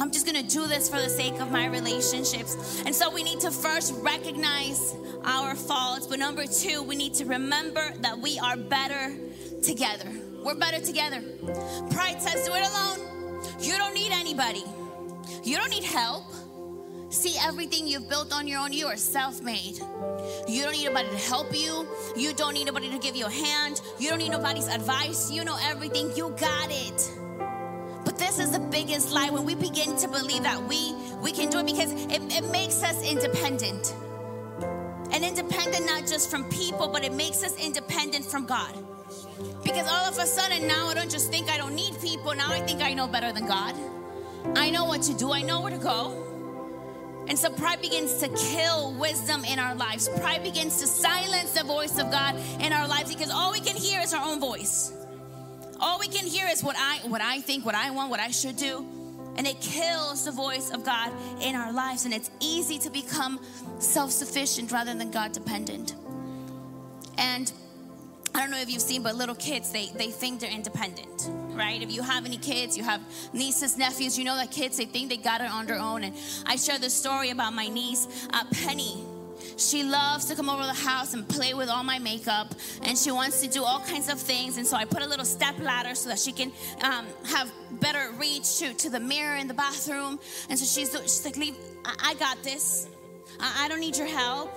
I'm 0.00 0.10
just 0.10 0.24
gonna 0.24 0.42
do 0.42 0.66
this 0.66 0.88
for 0.88 0.96
the 0.96 1.10
sake 1.10 1.38
of 1.40 1.50
my 1.50 1.66
relationships. 1.66 2.82
And 2.86 2.94
so 2.94 3.10
we 3.10 3.22
need 3.22 3.40
to 3.40 3.50
first 3.50 3.92
recognize 3.98 4.96
our 5.24 5.54
faults. 5.54 6.06
But 6.06 6.18
number 6.18 6.46
two, 6.46 6.82
we 6.82 6.96
need 6.96 7.12
to 7.14 7.26
remember 7.26 7.92
that 8.00 8.18
we 8.18 8.38
are 8.38 8.56
better 8.56 9.14
together. 9.62 10.10
We're 10.42 10.54
better 10.54 10.80
together. 10.80 11.22
Pride 11.90 12.22
says, 12.22 12.46
do 12.46 12.54
it 12.54 12.66
alone. 12.66 13.42
You 13.60 13.76
don't 13.76 13.92
need 13.92 14.10
anybody, 14.12 14.64
you 15.44 15.58
don't 15.58 15.70
need 15.70 15.84
help. 15.84 16.24
See, 17.10 17.36
everything 17.42 17.86
you've 17.86 18.08
built 18.08 18.32
on 18.32 18.46
your 18.46 18.60
own, 18.60 18.72
you 18.72 18.86
are 18.86 18.96
self 18.96 19.42
made. 19.42 19.80
You 20.48 20.62
don't 20.62 20.72
need 20.72 20.86
anybody 20.86 21.10
to 21.10 21.16
help 21.16 21.54
you. 21.54 21.86
You 22.16 22.32
don't 22.32 22.54
need 22.54 22.62
anybody 22.62 22.88
to 22.90 22.98
give 22.98 23.16
you 23.16 23.26
a 23.26 23.30
hand. 23.30 23.82
You 23.98 24.10
don't 24.10 24.18
need 24.18 24.30
nobody's 24.30 24.68
advice. 24.68 25.30
You 25.30 25.44
know 25.44 25.58
everything. 25.60 26.16
You 26.16 26.30
got 26.38 26.70
it. 26.70 27.19
This 28.30 28.46
is 28.46 28.52
the 28.52 28.60
biggest 28.60 29.10
lie 29.10 29.28
when 29.28 29.44
we 29.44 29.56
begin 29.56 29.96
to 29.96 30.06
believe 30.06 30.44
that 30.44 30.62
we 30.62 30.94
we 31.20 31.32
can 31.32 31.50
do 31.50 31.58
it 31.58 31.66
because 31.66 31.90
it, 31.90 32.22
it 32.32 32.48
makes 32.52 32.80
us 32.80 33.02
independent. 33.02 33.92
And 35.10 35.24
independent 35.24 35.84
not 35.84 36.06
just 36.06 36.30
from 36.30 36.44
people, 36.44 36.86
but 36.86 37.02
it 37.02 37.12
makes 37.12 37.42
us 37.42 37.56
independent 37.58 38.24
from 38.24 38.46
God. 38.46 38.72
Because 39.64 39.88
all 39.88 40.06
of 40.06 40.16
a 40.16 40.26
sudden 40.26 40.68
now 40.68 40.86
I 40.86 40.94
don't 40.94 41.10
just 41.10 41.32
think 41.32 41.50
I 41.50 41.56
don't 41.56 41.74
need 41.74 42.00
people, 42.00 42.32
now 42.36 42.52
I 42.52 42.60
think 42.60 42.82
I 42.82 42.94
know 42.94 43.08
better 43.08 43.32
than 43.32 43.48
God. 43.48 43.74
I 44.54 44.70
know 44.70 44.84
what 44.84 45.02
to 45.02 45.14
do, 45.14 45.32
I 45.32 45.42
know 45.42 45.62
where 45.62 45.72
to 45.72 45.78
go. 45.78 47.24
And 47.26 47.36
so 47.36 47.50
pride 47.50 47.82
begins 47.82 48.18
to 48.18 48.28
kill 48.28 48.94
wisdom 48.94 49.44
in 49.44 49.58
our 49.58 49.74
lives. 49.74 50.08
Pride 50.20 50.44
begins 50.44 50.78
to 50.78 50.86
silence 50.86 51.50
the 51.50 51.64
voice 51.64 51.98
of 51.98 52.12
God 52.12 52.36
in 52.60 52.72
our 52.72 52.86
lives 52.86 53.12
because 53.12 53.32
all 53.32 53.50
we 53.50 53.58
can 53.58 53.74
hear 53.74 54.00
is 54.00 54.14
our 54.14 54.24
own 54.24 54.38
voice. 54.38 54.92
All 55.80 55.98
we 55.98 56.08
can 56.08 56.26
hear 56.26 56.46
is 56.46 56.62
what 56.62 56.76
I 56.78 56.98
what 57.08 57.22
I 57.22 57.40
think, 57.40 57.64
what 57.64 57.74
I 57.74 57.90
want, 57.90 58.10
what 58.10 58.20
I 58.20 58.30
should 58.30 58.56
do. 58.56 58.86
And 59.36 59.46
it 59.46 59.60
kills 59.60 60.24
the 60.24 60.32
voice 60.32 60.70
of 60.70 60.84
God 60.84 61.12
in 61.40 61.54
our 61.54 61.72
lives. 61.72 62.04
And 62.04 62.12
it's 62.12 62.30
easy 62.40 62.78
to 62.80 62.90
become 62.90 63.40
self-sufficient 63.78 64.70
rather 64.70 64.92
than 64.92 65.10
God 65.10 65.32
dependent. 65.32 65.94
And 67.16 67.50
I 68.34 68.40
don't 68.40 68.50
know 68.50 68.58
if 68.58 68.70
you've 68.70 68.82
seen, 68.82 69.02
but 69.02 69.14
little 69.16 69.34
kids, 69.34 69.72
they, 69.72 69.86
they 69.96 70.10
think 70.10 70.40
they're 70.40 70.50
independent, 70.50 71.28
right? 71.54 71.80
If 71.82 71.90
you 71.90 72.02
have 72.02 72.26
any 72.26 72.36
kids, 72.36 72.76
you 72.76 72.84
have 72.84 73.00
nieces, 73.32 73.76
nephews, 73.76 74.18
you 74.18 74.24
know 74.24 74.36
that 74.36 74.50
kids, 74.50 74.76
they 74.76 74.84
think 74.84 75.08
they 75.08 75.16
got 75.16 75.40
it 75.40 75.50
on 75.50 75.66
their 75.66 75.78
own. 75.78 76.04
And 76.04 76.14
I 76.46 76.56
shared 76.56 76.80
this 76.80 76.94
story 76.94 77.30
about 77.30 77.54
my 77.54 77.68
niece, 77.68 78.06
uh, 78.32 78.44
Penny. 78.52 79.04
She 79.60 79.82
loves 79.84 80.24
to 80.26 80.34
come 80.34 80.48
over 80.48 80.62
to 80.62 80.68
the 80.68 80.88
house 80.88 81.12
and 81.12 81.28
play 81.28 81.52
with 81.52 81.68
all 81.68 81.84
my 81.84 81.98
makeup, 81.98 82.54
and 82.82 82.96
she 82.96 83.12
wants 83.12 83.42
to 83.42 83.48
do 83.48 83.62
all 83.62 83.80
kinds 83.80 84.08
of 84.08 84.18
things. 84.18 84.56
And 84.56 84.66
so 84.66 84.76
I 84.76 84.86
put 84.86 85.02
a 85.02 85.06
little 85.06 85.24
step 85.24 85.58
ladder 85.60 85.94
so 85.94 86.08
that 86.08 86.18
she 86.18 86.32
can 86.32 86.50
um, 86.82 87.06
have 87.26 87.52
better 87.72 88.10
reach 88.18 88.58
to, 88.58 88.72
to 88.72 88.90
the 88.90 89.00
mirror 89.00 89.36
in 89.36 89.48
the 89.48 89.54
bathroom. 89.54 90.18
And 90.48 90.58
so 90.58 90.64
she's, 90.64 90.90
she's 91.02 91.24
like, 91.24 91.36
Leave, 91.36 91.56
I, 91.84 92.10
I 92.10 92.14
got 92.14 92.42
this. 92.42 92.88
I, 93.38 93.64
I 93.64 93.68
don't 93.68 93.80
need 93.80 93.96
your 93.96 94.06
help. 94.06 94.50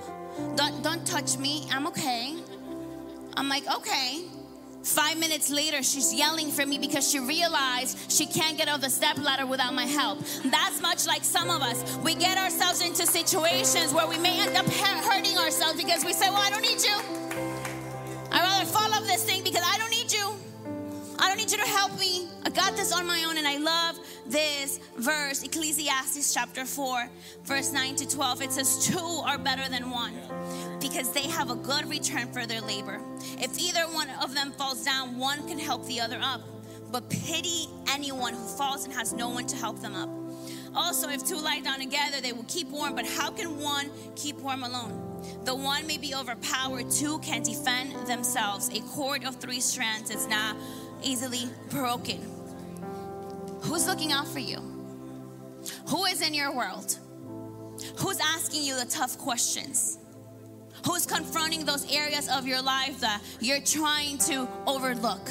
Don't, 0.55 0.81
don't 0.81 1.05
touch 1.05 1.37
me. 1.37 1.67
I'm 1.71 1.85
okay. 1.87 2.35
I'm 3.35 3.49
like, 3.49 3.63
okay. 3.75 4.23
Five 4.83 5.17
minutes 5.17 5.49
later, 5.49 5.81
she's 5.81 6.13
yelling 6.13 6.51
for 6.51 6.65
me 6.65 6.77
because 6.77 7.09
she 7.09 7.19
realized 7.19 8.11
she 8.11 8.25
can't 8.25 8.57
get 8.57 8.67
on 8.67 8.81
the 8.81 8.89
step 8.89 9.17
ladder 9.17 9.45
without 9.45 9.73
my 9.73 9.85
help. 9.85 10.19
That's 10.43 10.81
much 10.81 11.07
like 11.07 11.23
some 11.23 11.49
of 11.49 11.61
us. 11.61 11.97
We 12.03 12.15
get 12.15 12.37
ourselves 12.37 12.81
into 12.81 13.05
situations 13.05 13.93
where 13.93 14.07
we 14.07 14.17
may 14.17 14.41
end 14.41 14.57
up 14.57 14.65
hurting 14.65 15.37
ourselves 15.37 15.81
because 15.81 16.03
we 16.03 16.11
say, 16.11 16.29
Well, 16.29 16.41
I 16.41 16.49
don't 16.49 16.61
need 16.61 16.81
you. 16.81 16.95
I'd 18.31 18.41
rather 18.41 18.65
fall 18.65 18.93
off 18.93 19.05
this 19.05 19.23
thing 19.23 19.43
because 19.43 19.63
I 19.65 19.77
don't 19.77 19.91
need 19.91 20.11
you. 20.11 20.33
I 21.17 21.29
don't 21.29 21.37
need 21.37 21.51
you 21.51 21.57
to 21.57 21.69
help 21.69 21.97
me. 21.97 22.27
I 22.45 22.49
got 22.49 22.75
this 22.75 22.91
on 22.91 23.07
my 23.07 23.23
own. 23.23 23.37
And 23.37 23.47
I 23.47 23.57
love 23.57 23.97
this 24.25 24.79
verse, 24.97 25.43
Ecclesiastes 25.43 26.33
chapter 26.33 26.65
4, 26.65 27.09
verse 27.45 27.71
9 27.71 27.95
to 27.97 28.09
12. 28.09 28.41
It 28.41 28.51
says, 28.51 28.85
Two 28.85 29.21
are 29.25 29.37
better 29.37 29.69
than 29.69 29.89
one 29.89 30.13
because 30.93 31.11
they 31.11 31.27
have 31.27 31.49
a 31.49 31.55
good 31.55 31.89
return 31.89 32.31
for 32.31 32.45
their 32.45 32.61
labor. 32.61 33.01
If 33.39 33.59
either 33.59 33.81
one 33.91 34.11
of 34.21 34.35
them 34.35 34.51
falls 34.51 34.85
down, 34.85 35.17
one 35.17 35.47
can 35.47 35.57
help 35.57 35.87
the 35.87 35.99
other 35.99 36.19
up. 36.21 36.41
but 36.91 37.09
pity 37.09 37.67
anyone 37.91 38.35
who 38.35 38.45
falls 38.45 38.85
and 38.85 38.93
has 38.93 39.13
no 39.13 39.27
one 39.27 39.47
to 39.47 39.55
help 39.55 39.81
them 39.81 39.95
up. 39.95 40.09
Also, 40.75 41.09
if 41.09 41.25
two 41.27 41.37
lie 41.37 41.59
down 41.59 41.79
together, 41.79 42.21
they 42.21 42.33
will 42.33 42.45
keep 42.47 42.67
warm, 42.67 42.93
but 42.93 43.03
how 43.03 43.31
can 43.31 43.59
one 43.59 43.89
keep 44.15 44.35
warm 44.37 44.61
alone? 44.61 44.93
The 45.43 45.55
one 45.55 45.87
may 45.87 45.97
be 45.97 46.13
overpowered, 46.13 46.91
two 46.91 47.17
can 47.19 47.41
defend 47.41 48.05
themselves. 48.05 48.69
A 48.69 48.81
cord 48.81 49.23
of 49.23 49.37
three 49.37 49.59
strands 49.59 50.11
is 50.11 50.27
not 50.27 50.55
easily 51.01 51.49
broken. 51.71 52.21
Who's 53.61 53.87
looking 53.87 54.11
out 54.11 54.27
for 54.27 54.39
you? 54.39 54.59
Who 55.87 56.05
is 56.05 56.21
in 56.21 56.35
your 56.35 56.55
world? 56.55 56.99
Who's 57.97 58.19
asking 58.19 58.63
you 58.63 58.75
the 58.75 58.85
tough 58.85 59.17
questions? 59.17 59.97
Who's 60.85 61.05
confronting 61.05 61.65
those 61.65 61.89
areas 61.91 62.29
of 62.29 62.45
your 62.45 62.61
life 62.61 62.99
that 62.99 63.21
you're 63.39 63.61
trying 63.61 64.17
to 64.29 64.47
overlook? 64.67 65.29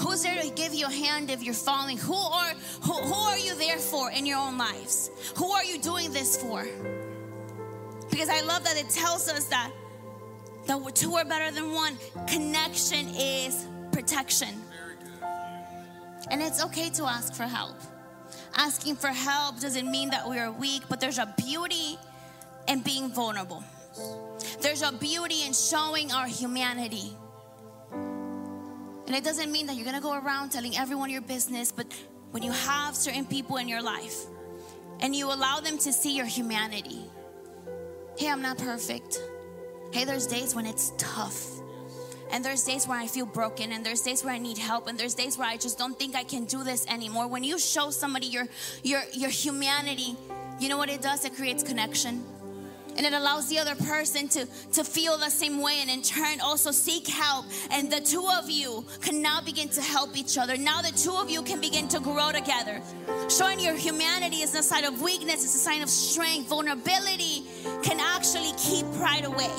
Who's 0.00 0.22
there 0.22 0.40
to 0.42 0.50
give 0.50 0.74
you 0.74 0.86
a 0.86 0.90
hand 0.90 1.30
if 1.30 1.42
you're 1.42 1.54
falling? 1.54 1.98
Who 1.98 2.14
are 2.14 2.52
who, 2.82 2.92
who 2.92 3.14
are 3.14 3.38
you 3.38 3.54
there 3.54 3.78
for 3.78 4.10
in 4.10 4.26
your 4.26 4.38
own 4.38 4.58
lives? 4.58 5.10
Who 5.36 5.50
are 5.52 5.64
you 5.64 5.78
doing 5.78 6.12
this 6.12 6.36
for? 6.36 6.66
Because 8.10 8.28
I 8.28 8.40
love 8.40 8.64
that 8.64 8.76
it 8.76 8.90
tells 8.90 9.28
us 9.28 9.44
that 9.46 9.70
that 10.66 10.94
two 10.94 11.14
are 11.14 11.24
better 11.24 11.50
than 11.50 11.72
one. 11.72 11.96
Connection 12.26 13.08
is 13.14 13.66
protection. 13.92 14.62
And 16.30 16.40
it's 16.40 16.64
okay 16.64 16.88
to 16.90 17.04
ask 17.04 17.34
for 17.34 17.44
help. 17.44 17.76
Asking 18.56 18.96
for 18.96 19.08
help 19.08 19.60
doesn't 19.60 19.90
mean 19.90 20.10
that 20.10 20.28
we 20.28 20.38
are 20.38 20.50
weak, 20.50 20.82
but 20.88 21.00
there's 21.00 21.18
a 21.18 21.32
beauty 21.36 21.98
in 22.68 22.80
being 22.80 23.10
vulnerable. 23.10 23.62
There's 24.60 24.82
a 24.82 24.92
beauty 24.92 25.42
in 25.46 25.52
showing 25.52 26.12
our 26.12 26.26
humanity. 26.26 27.16
And 29.06 29.16
it 29.16 29.24
doesn't 29.24 29.50
mean 29.50 29.66
that 29.66 29.76
you're 29.76 29.84
gonna 29.84 30.00
go 30.00 30.14
around 30.14 30.50
telling 30.50 30.76
everyone 30.76 31.10
your 31.10 31.20
business, 31.20 31.72
but 31.72 31.86
when 32.30 32.42
you 32.42 32.52
have 32.52 32.96
certain 32.96 33.26
people 33.26 33.56
in 33.58 33.68
your 33.68 33.82
life 33.82 34.24
and 35.00 35.14
you 35.14 35.26
allow 35.26 35.60
them 35.60 35.76
to 35.78 35.92
see 35.92 36.16
your 36.16 36.26
humanity, 36.26 37.02
hey, 38.16 38.30
I'm 38.30 38.42
not 38.42 38.58
perfect. 38.58 39.20
Hey, 39.92 40.04
there's 40.04 40.26
days 40.26 40.54
when 40.54 40.66
it's 40.66 40.92
tough. 40.96 41.46
And 42.30 42.42
there's 42.42 42.64
days 42.64 42.88
where 42.88 42.98
I 42.98 43.06
feel 43.06 43.26
broken, 43.26 43.72
and 43.72 43.84
there's 43.84 44.00
days 44.00 44.24
where 44.24 44.32
I 44.32 44.38
need 44.38 44.56
help, 44.56 44.86
and 44.88 44.96
there's 44.96 45.12
days 45.12 45.36
where 45.36 45.46
I 45.46 45.58
just 45.58 45.76
don't 45.76 45.98
think 45.98 46.16
I 46.16 46.24
can 46.24 46.46
do 46.46 46.64
this 46.64 46.86
anymore. 46.86 47.26
When 47.26 47.44
you 47.44 47.58
show 47.58 47.90
somebody 47.90 48.26
your 48.26 48.48
your 48.82 49.02
your 49.12 49.28
humanity, 49.28 50.16
you 50.58 50.70
know 50.70 50.78
what 50.78 50.88
it 50.88 51.02
does? 51.02 51.26
It 51.26 51.36
creates 51.36 51.62
connection 51.62 52.24
and 52.96 53.06
it 53.06 53.12
allows 53.12 53.48
the 53.48 53.58
other 53.58 53.74
person 53.74 54.28
to 54.28 54.46
to 54.72 54.84
feel 54.84 55.18
the 55.18 55.30
same 55.30 55.60
way 55.60 55.78
and 55.80 55.90
in 55.90 56.02
turn 56.02 56.40
also 56.40 56.70
seek 56.70 57.06
help. 57.06 57.46
And 57.70 57.90
the 57.90 58.00
two 58.00 58.26
of 58.38 58.50
you 58.50 58.84
can 59.00 59.22
now 59.22 59.40
begin 59.40 59.68
to 59.70 59.82
help 59.82 60.16
each 60.16 60.38
other. 60.38 60.56
Now 60.56 60.82
the 60.82 60.92
two 60.92 61.14
of 61.14 61.30
you 61.30 61.42
can 61.42 61.60
begin 61.60 61.88
to 61.88 62.00
grow 62.00 62.32
together. 62.32 62.80
Showing 63.28 63.60
your 63.60 63.74
humanity 63.74 64.36
is 64.36 64.54
a 64.54 64.62
sign 64.62 64.84
of 64.84 65.00
weakness 65.00 65.44
it's 65.44 65.54
a 65.54 65.58
sign 65.58 65.82
of 65.82 65.90
strength. 65.90 66.48
Vulnerability 66.48 67.44
can 67.82 67.98
actually 68.00 68.52
keep 68.58 68.86
pride 68.94 69.24
away. 69.24 69.50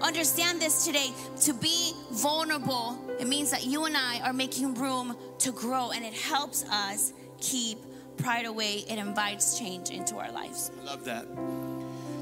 Understand 0.00 0.60
this 0.60 0.84
today. 0.84 1.10
To 1.42 1.54
be 1.54 1.92
vulnerable 2.10 2.98
it 3.18 3.28
means 3.28 3.50
that 3.50 3.64
you 3.64 3.84
and 3.84 3.96
i 3.96 4.20
are 4.24 4.32
making 4.32 4.74
room 4.74 5.16
to 5.38 5.52
grow 5.52 5.90
and 5.90 6.04
it 6.04 6.14
helps 6.14 6.64
us 6.64 7.12
keep 7.40 7.78
pride 8.16 8.46
away. 8.46 8.84
It 8.88 8.98
invites 8.98 9.58
change 9.58 9.90
into 9.90 10.16
our 10.16 10.30
lives. 10.32 10.70
I 10.80 10.84
love 10.84 11.04
that 11.04 11.26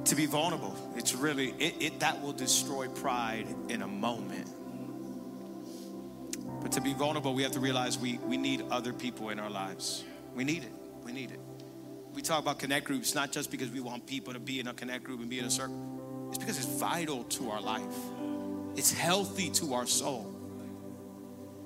to 0.05 0.15
be 0.15 0.27
vulnerable. 0.27 0.77
It's 0.97 1.15
really, 1.15 1.51
it, 1.59 1.75
it, 1.81 2.01
that 2.01 2.21
will 2.23 2.33
destroy 2.33 2.89
pride 2.89 3.47
in 3.69 3.83
a 3.83 3.89
moment. 3.89 4.49
But 6.63 6.73
to 6.73 6.81
be 6.81 6.93
vulnerable, 6.93 7.35
we 7.35 7.43
have 7.43 7.53
to 7.53 7.61
realize 7.61 7.99
we, 7.99 8.19
we 8.19 8.37
need 8.37 8.65
other 8.71 8.93
people 8.93 9.31
in 9.31 9.39
our 9.39 9.51
lives. 9.51 10.05
We 10.35 10.45
need 10.45 10.65
it. 10.65 10.73
We 11.05 11.13
need 11.13 11.31
it. 11.31 11.41
We 12.13 12.23
talk 12.23 12.43
about 12.43 12.59
connect 12.59 12.87
groups 12.87 13.15
not 13.15 13.33
just 13.33 13.51
because 13.51 13.71
we 13.71 13.81
want 13.81 14.07
people 14.07 14.33
to 14.33 14.41
be 14.41 14.61
in 14.61 14.67
a 14.69 14.75
connect 14.75 15.05
group 15.05 15.21
and 15.21 15.31
be 15.31 15.39
in 15.39 15.45
a 15.45 15.51
circle, 15.51 16.29
it's 16.29 16.39
because 16.39 16.57
it's 16.57 16.79
vital 16.81 17.25
to 17.25 17.51
our 17.51 17.61
life, 17.61 17.95
it's 18.77 18.93
healthy 18.93 19.51
to 19.51 19.75
our 19.75 19.87
soul. 19.87 20.35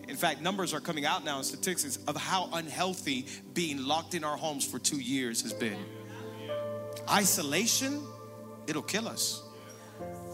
In 0.07 0.16
fact, 0.16 0.42
numbers 0.42 0.75
are 0.75 0.81
coming 0.81 1.07
out 1.07 1.25
now 1.25 1.38
in 1.38 1.44
statistics 1.44 1.99
of 2.07 2.16
how 2.16 2.51
unhealthy 2.53 3.27
being 3.55 3.87
locked 3.87 4.14
in 4.14 4.23
our 4.23 4.37
homes 4.37 4.66
for 4.66 4.79
two 4.79 5.01
years 5.01 5.40
has 5.42 5.55
been. 5.55 5.79
Isolation 7.11 8.03
it'll 8.66 8.83
kill 8.83 9.09
us. 9.09 9.42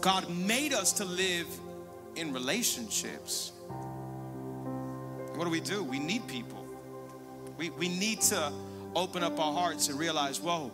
God 0.01 0.29
made 0.29 0.73
us 0.73 0.93
to 0.93 1.05
live 1.05 1.47
in 2.15 2.33
relationships. 2.33 3.51
What 5.35 5.45
do 5.45 5.49
we 5.49 5.59
do? 5.59 5.83
We 5.83 5.99
need 5.99 6.27
people. 6.27 6.65
We, 7.57 7.69
we 7.69 7.87
need 7.87 8.21
to 8.21 8.51
open 8.95 9.23
up 9.23 9.39
our 9.39 9.53
hearts 9.53 9.87
and 9.87 9.97
realize, 9.97 10.39
whoa, 10.41 10.71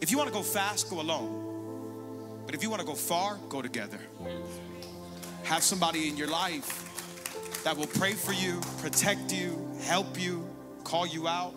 if 0.00 0.10
you 0.10 0.18
want 0.18 0.28
to 0.28 0.34
go 0.34 0.42
fast, 0.42 0.90
go 0.90 1.00
alone. 1.00 2.42
But 2.46 2.54
if 2.54 2.62
you 2.62 2.70
want 2.70 2.80
to 2.80 2.86
go 2.86 2.94
far, 2.94 3.38
go 3.48 3.62
together. 3.62 4.00
Have 5.44 5.62
somebody 5.62 6.08
in 6.08 6.16
your 6.16 6.28
life 6.28 7.62
that 7.64 7.76
will 7.76 7.86
pray 7.86 8.14
for 8.14 8.32
you, 8.32 8.60
protect 8.78 9.32
you, 9.32 9.70
help 9.82 10.20
you, 10.20 10.44
call 10.82 11.06
you 11.06 11.28
out, 11.28 11.54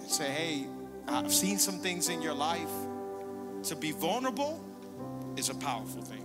and 0.00 0.10
say, 0.10 0.30
hey, 0.30 0.66
I've 1.06 1.32
seen 1.32 1.58
some 1.58 1.80
things 1.80 2.08
in 2.08 2.22
your 2.22 2.34
life 2.34 2.70
to 3.64 3.76
be 3.76 3.92
vulnerable 3.92 4.64
is 5.36 5.48
a 5.48 5.54
powerful 5.54 6.02
thing. 6.02 6.24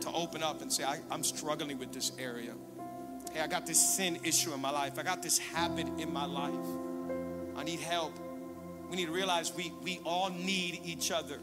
To 0.00 0.12
open 0.12 0.42
up 0.42 0.62
and 0.62 0.72
say, 0.72 0.84
I, 0.84 0.98
am 1.10 1.24
struggling 1.24 1.78
with 1.78 1.92
this 1.92 2.12
area. 2.18 2.54
Hey, 3.32 3.40
I 3.40 3.46
got 3.46 3.66
this 3.66 3.80
sin 3.96 4.18
issue 4.22 4.52
in 4.52 4.60
my 4.60 4.70
life. 4.70 4.98
I 4.98 5.02
got 5.02 5.22
this 5.22 5.38
habit 5.38 5.86
in 5.98 6.12
my 6.12 6.24
life. 6.24 6.54
I 7.56 7.64
need 7.64 7.80
help. 7.80 8.16
We 8.88 8.96
need 8.96 9.06
to 9.06 9.12
realize 9.12 9.52
we, 9.54 9.72
we 9.82 10.00
all 10.04 10.30
need 10.30 10.80
each 10.84 11.10
other. 11.10 11.38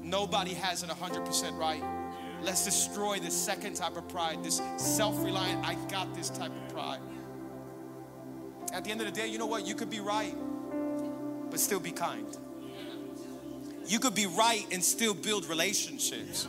Nobody 0.00 0.54
has 0.54 0.82
it 0.82 0.88
100% 0.88 1.58
right. 1.58 1.82
Let's 2.42 2.64
destroy 2.64 3.18
this 3.18 3.34
second 3.34 3.74
type 3.74 3.96
of 3.96 4.08
pride, 4.08 4.42
this 4.44 4.62
self 4.76 5.22
reliant, 5.22 5.66
I 5.66 5.74
got 5.90 6.14
this 6.14 6.30
type 6.30 6.52
of 6.52 6.72
pride. 6.72 7.00
At 8.72 8.84
the 8.84 8.90
end 8.90 9.00
of 9.00 9.06
the 9.06 9.12
day, 9.12 9.26
you 9.26 9.38
know 9.38 9.46
what? 9.46 9.66
You 9.66 9.74
could 9.74 9.90
be 9.90 10.00
right, 10.00 10.34
but 11.50 11.58
still 11.58 11.80
be 11.80 11.90
kind. 11.90 12.26
You 13.88 13.98
could 13.98 14.14
be 14.14 14.26
right 14.26 14.66
and 14.70 14.84
still 14.84 15.14
build 15.14 15.46
relationships. 15.46 16.46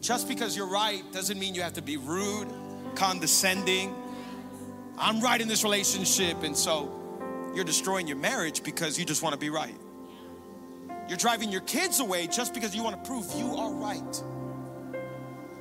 Just 0.00 0.28
because 0.28 0.56
you're 0.56 0.68
right 0.68 1.02
doesn't 1.12 1.38
mean 1.38 1.54
you 1.54 1.62
have 1.62 1.72
to 1.74 1.82
be 1.82 1.96
rude, 1.96 2.46
condescending. 2.94 3.94
I'm 4.96 5.20
right 5.20 5.40
in 5.40 5.48
this 5.48 5.64
relationship, 5.64 6.44
and 6.44 6.56
so 6.56 7.50
you're 7.54 7.64
destroying 7.64 8.06
your 8.06 8.16
marriage 8.16 8.62
because 8.62 8.98
you 8.98 9.04
just 9.04 9.22
want 9.22 9.32
to 9.32 9.38
be 9.38 9.50
right. 9.50 9.74
You're 11.08 11.18
driving 11.18 11.50
your 11.50 11.62
kids 11.62 12.00
away 12.00 12.28
just 12.28 12.54
because 12.54 12.74
you 12.74 12.84
want 12.84 13.02
to 13.02 13.08
prove 13.08 13.26
you 13.36 13.56
are 13.56 13.72
right. 13.72 14.22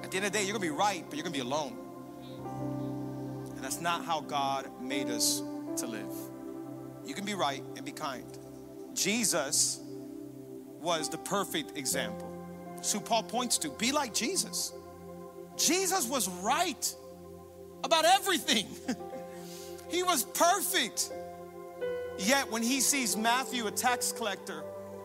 At 0.03 0.11
the 0.11 0.17
end 0.17 0.25
of 0.25 0.31
the 0.31 0.37
day, 0.37 0.43
you're 0.43 0.53
gonna 0.53 0.59
be 0.59 0.69
right, 0.69 1.03
but 1.09 1.17
you're 1.17 1.23
gonna 1.23 1.33
be 1.33 1.39
alone. 1.39 1.77
And 3.55 3.63
that's 3.63 3.81
not 3.81 4.05
how 4.05 4.21
God 4.21 4.69
made 4.81 5.09
us 5.09 5.41
to 5.77 5.87
live. 5.87 6.13
You 7.05 7.13
can 7.13 7.25
be 7.25 7.33
right 7.33 7.63
and 7.75 7.83
be 7.83 7.91
kind. 7.91 8.25
Jesus 8.93 9.79
was 10.83 11.09
the 11.09 11.17
perfect 11.17 11.77
example. 11.77 12.29
So 12.81 12.99
Paul 12.99 13.23
points 13.23 13.57
to 13.59 13.69
be 13.69 13.91
like 13.91 14.13
Jesus. 14.13 14.73
Jesus 15.57 16.07
was 16.07 16.27
right 16.27 16.95
about 17.83 18.05
everything. 18.05 18.67
he 19.89 20.03
was 20.03 20.23
perfect. 20.23 21.09
Yet 22.19 22.51
when 22.51 22.61
he 22.61 22.81
sees 22.81 23.15
Matthew, 23.15 23.65
a 23.65 23.71
tax 23.71 24.11
collector, 24.11 24.63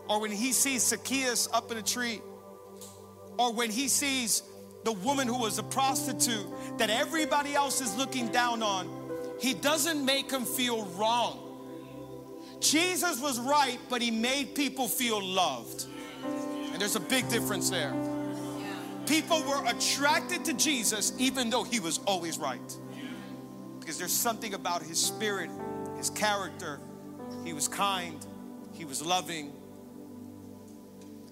or 0.09 0.19
when 0.19 0.31
he 0.31 0.51
sees 0.51 0.85
Zacchaeus 0.85 1.47
up 1.53 1.71
in 1.71 1.77
a 1.77 1.81
tree, 1.81 2.21
or 3.37 3.53
when 3.53 3.71
he 3.71 3.87
sees 3.87 4.43
the 4.83 4.91
woman 4.91 5.27
who 5.27 5.37
was 5.37 5.57
a 5.57 5.63
prostitute 5.63 6.45
that 6.77 6.89
everybody 6.89 7.53
else 7.53 7.79
is 7.79 7.95
looking 7.95 8.27
down 8.27 8.61
on, 8.61 8.89
he 9.39 9.53
doesn't 9.53 10.03
make 10.03 10.29
him 10.29 10.45
feel 10.45 10.85
wrong. 10.97 11.48
Jesus 12.59 13.21
was 13.21 13.39
right, 13.39 13.79
but 13.89 14.01
he 14.01 14.11
made 14.11 14.55
people 14.55 14.87
feel 14.87 15.21
loved. 15.23 15.85
And 16.71 16.79
there's 16.81 16.95
a 16.95 17.01
big 17.01 17.27
difference 17.29 17.69
there. 17.69 17.93
People 19.05 19.41
were 19.43 19.65
attracted 19.65 20.45
to 20.45 20.53
Jesus 20.53 21.13
even 21.17 21.49
though 21.49 21.63
he 21.63 21.79
was 21.79 21.99
always 22.05 22.37
right. 22.37 22.77
Because 23.79 23.97
there's 23.97 24.11
something 24.11 24.53
about 24.53 24.83
his 24.83 24.99
spirit, 24.99 25.49
his 25.97 26.09
character. 26.09 26.79
He 27.43 27.53
was 27.53 27.67
kind, 27.67 28.25
he 28.73 28.85
was 28.85 29.03
loving. 29.03 29.53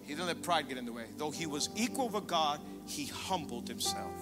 He 0.01 0.13
didn't 0.13 0.27
let 0.27 0.41
pride 0.41 0.69
get 0.69 0.77
in 0.77 0.85
the 0.85 0.93
way. 0.93 1.05
Though 1.17 1.31
he 1.31 1.45
was 1.45 1.69
equal 1.75 2.09
with 2.09 2.27
God, 2.27 2.61
he 2.87 3.05
humbled 3.05 3.67
himself. 3.67 4.13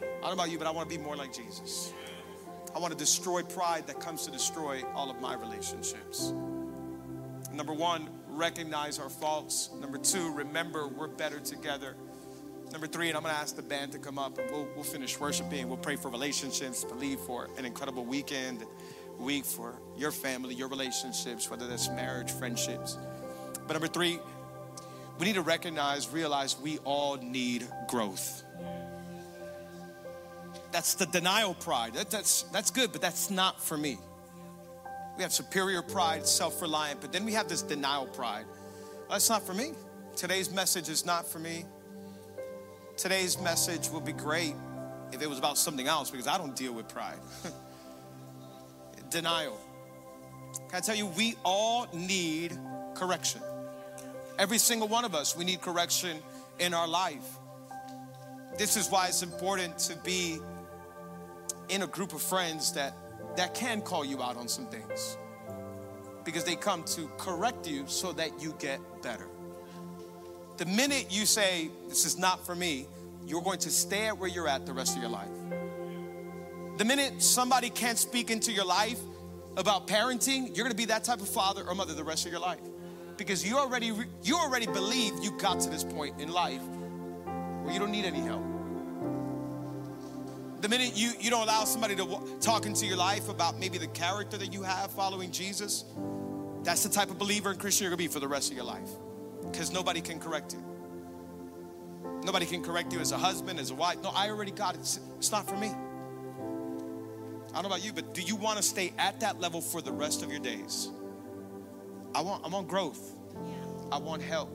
I 0.00 0.28
don't 0.28 0.36
know 0.36 0.44
about 0.44 0.50
you, 0.50 0.58
but 0.58 0.66
I 0.66 0.70
want 0.70 0.88
to 0.88 0.96
be 0.96 1.02
more 1.02 1.16
like 1.16 1.32
Jesus. 1.32 1.92
I 2.76 2.78
want 2.78 2.92
to 2.92 2.98
destroy 2.98 3.42
pride 3.42 3.86
that 3.86 4.00
comes 4.00 4.26
to 4.26 4.30
destroy 4.30 4.82
all 4.94 5.10
of 5.10 5.18
my 5.18 5.34
relationships. 5.34 6.34
Number 7.50 7.72
one, 7.72 8.10
recognize 8.28 8.98
our 8.98 9.08
faults. 9.08 9.70
Number 9.80 9.96
two, 9.96 10.30
remember 10.34 10.86
we're 10.86 11.08
better 11.08 11.40
together. 11.40 11.96
Number 12.72 12.86
three, 12.86 13.08
and 13.08 13.16
I'm 13.16 13.22
gonna 13.22 13.32
ask 13.32 13.56
the 13.56 13.62
band 13.62 13.92
to 13.92 13.98
come 13.98 14.18
up 14.18 14.36
and 14.36 14.50
we'll, 14.50 14.68
we'll 14.74 14.84
finish 14.84 15.18
worshiping. 15.18 15.68
We'll 15.68 15.78
pray 15.78 15.96
for 15.96 16.10
relationships, 16.10 16.84
believe 16.84 17.18
for 17.20 17.48
an 17.56 17.64
incredible 17.64 18.04
weekend, 18.04 18.62
week 19.18 19.46
for 19.46 19.80
your 19.96 20.12
family, 20.12 20.54
your 20.54 20.68
relationships, 20.68 21.50
whether 21.50 21.66
that's 21.66 21.88
marriage, 21.88 22.30
friendships. 22.30 22.98
But 23.66 23.72
number 23.72 23.88
three, 23.88 24.18
we 25.18 25.24
need 25.24 25.36
to 25.36 25.40
recognize, 25.40 26.10
realize 26.10 26.60
we 26.60 26.76
all 26.84 27.16
need 27.16 27.66
growth. 27.88 28.44
That's 30.76 30.92
the 30.92 31.06
denial 31.06 31.54
pride. 31.54 31.94
That, 31.94 32.10
that's, 32.10 32.42
that's 32.52 32.70
good, 32.70 32.92
but 32.92 33.00
that's 33.00 33.30
not 33.30 33.64
for 33.64 33.78
me. 33.78 33.96
We 35.16 35.22
have 35.22 35.32
superior 35.32 35.80
pride, 35.80 36.26
self 36.26 36.60
reliant, 36.60 37.00
but 37.00 37.14
then 37.14 37.24
we 37.24 37.32
have 37.32 37.48
this 37.48 37.62
denial 37.62 38.04
pride. 38.04 38.44
That's 39.08 39.30
not 39.30 39.42
for 39.42 39.54
me. 39.54 39.72
Today's 40.16 40.52
message 40.52 40.90
is 40.90 41.06
not 41.06 41.26
for 41.26 41.38
me. 41.38 41.64
Today's 42.98 43.40
message 43.40 43.88
would 43.88 44.04
be 44.04 44.12
great 44.12 44.54
if 45.12 45.22
it 45.22 45.30
was 45.30 45.38
about 45.38 45.56
something 45.56 45.88
else 45.88 46.10
because 46.10 46.26
I 46.26 46.36
don't 46.36 46.54
deal 46.54 46.74
with 46.74 46.88
pride. 46.88 47.20
denial. 49.08 49.58
Can 50.68 50.76
I 50.76 50.80
tell 50.80 50.94
you, 50.94 51.06
we 51.06 51.36
all 51.42 51.86
need 51.94 52.52
correction. 52.94 53.40
Every 54.38 54.58
single 54.58 54.88
one 54.88 55.06
of 55.06 55.14
us, 55.14 55.34
we 55.34 55.46
need 55.46 55.62
correction 55.62 56.18
in 56.58 56.74
our 56.74 56.86
life. 56.86 57.38
This 58.58 58.76
is 58.76 58.90
why 58.90 59.06
it's 59.06 59.22
important 59.22 59.78
to 59.78 59.96
be 60.04 60.38
in 61.68 61.82
a 61.82 61.86
group 61.86 62.12
of 62.12 62.22
friends 62.22 62.72
that 62.72 62.96
that 63.36 63.54
can 63.54 63.82
call 63.82 64.04
you 64.04 64.22
out 64.22 64.36
on 64.36 64.48
some 64.48 64.66
things 64.66 65.18
because 66.24 66.44
they 66.44 66.56
come 66.56 66.82
to 66.84 67.08
correct 67.18 67.68
you 67.68 67.84
so 67.86 68.12
that 68.12 68.42
you 68.42 68.54
get 68.58 68.80
better. 69.02 69.28
The 70.56 70.66
minute 70.66 71.06
you 71.10 71.26
say, 71.26 71.70
This 71.88 72.04
is 72.04 72.18
not 72.18 72.44
for 72.44 72.54
me, 72.54 72.86
you're 73.26 73.42
going 73.42 73.58
to 73.60 73.70
stay 73.70 74.06
at 74.06 74.18
where 74.18 74.28
you're 74.28 74.48
at 74.48 74.66
the 74.66 74.72
rest 74.72 74.96
of 74.96 75.02
your 75.02 75.10
life. 75.10 75.28
The 76.78 76.84
minute 76.84 77.22
somebody 77.22 77.70
can't 77.70 77.98
speak 77.98 78.30
into 78.30 78.52
your 78.52 78.64
life 78.64 78.98
about 79.56 79.86
parenting, 79.86 80.54
you're 80.54 80.64
gonna 80.64 80.74
be 80.74 80.86
that 80.86 81.04
type 81.04 81.20
of 81.20 81.28
father 81.28 81.62
or 81.66 81.74
mother 81.74 81.94
the 81.94 82.04
rest 82.04 82.26
of 82.26 82.32
your 82.32 82.40
life 82.40 82.60
because 83.16 83.46
you 83.48 83.56
already, 83.56 83.92
you 84.22 84.36
already 84.36 84.66
believe 84.66 85.12
you 85.22 85.30
got 85.38 85.60
to 85.60 85.70
this 85.70 85.84
point 85.84 86.20
in 86.20 86.30
life 86.30 86.62
where 87.62 87.72
you 87.72 87.78
don't 87.78 87.90
need 87.90 88.04
any 88.04 88.20
help. 88.20 88.55
The 90.60 90.68
minute 90.68 90.92
you, 90.94 91.12
you 91.20 91.30
don't 91.30 91.42
allow 91.42 91.64
somebody 91.64 91.94
to 91.96 92.38
talk 92.40 92.66
into 92.66 92.86
your 92.86 92.96
life 92.96 93.28
about 93.28 93.58
maybe 93.58 93.78
the 93.78 93.88
character 93.88 94.38
that 94.38 94.52
you 94.52 94.62
have 94.62 94.90
following 94.90 95.30
Jesus, 95.30 95.84
that's 96.62 96.82
the 96.82 96.88
type 96.88 97.10
of 97.10 97.18
believer 97.18 97.50
and 97.50 97.60
Christian 97.60 97.84
you're 97.84 97.90
gonna 97.90 97.98
be 97.98 98.08
for 98.08 98.20
the 98.20 98.28
rest 98.28 98.50
of 98.50 98.56
your 98.56 98.64
life. 98.64 98.88
Because 99.44 99.70
nobody 99.70 100.00
can 100.00 100.18
correct 100.18 100.54
you. 100.54 100.64
Nobody 102.24 102.46
can 102.46 102.62
correct 102.62 102.92
you 102.92 103.00
as 103.00 103.12
a 103.12 103.18
husband, 103.18 103.60
as 103.60 103.70
a 103.70 103.74
wife. 103.74 104.02
No, 104.02 104.10
I 104.10 104.30
already 104.30 104.50
got 104.50 104.74
it. 104.74 104.80
It's, 104.80 104.98
it's 105.18 105.30
not 105.30 105.48
for 105.48 105.56
me. 105.56 105.68
I 105.68 107.62
don't 107.62 107.62
know 107.62 107.68
about 107.68 107.84
you, 107.84 107.92
but 107.92 108.14
do 108.14 108.22
you 108.22 108.36
want 108.36 108.56
to 108.56 108.62
stay 108.62 108.92
at 108.98 109.20
that 109.20 109.40
level 109.40 109.60
for 109.60 109.80
the 109.80 109.92
rest 109.92 110.22
of 110.22 110.30
your 110.30 110.40
days? 110.40 110.90
I 112.14 112.22
want, 112.22 112.44
I 112.44 112.48
want 112.48 112.66
growth. 112.66 113.12
I 113.92 113.98
want 113.98 114.22
help. 114.22 114.50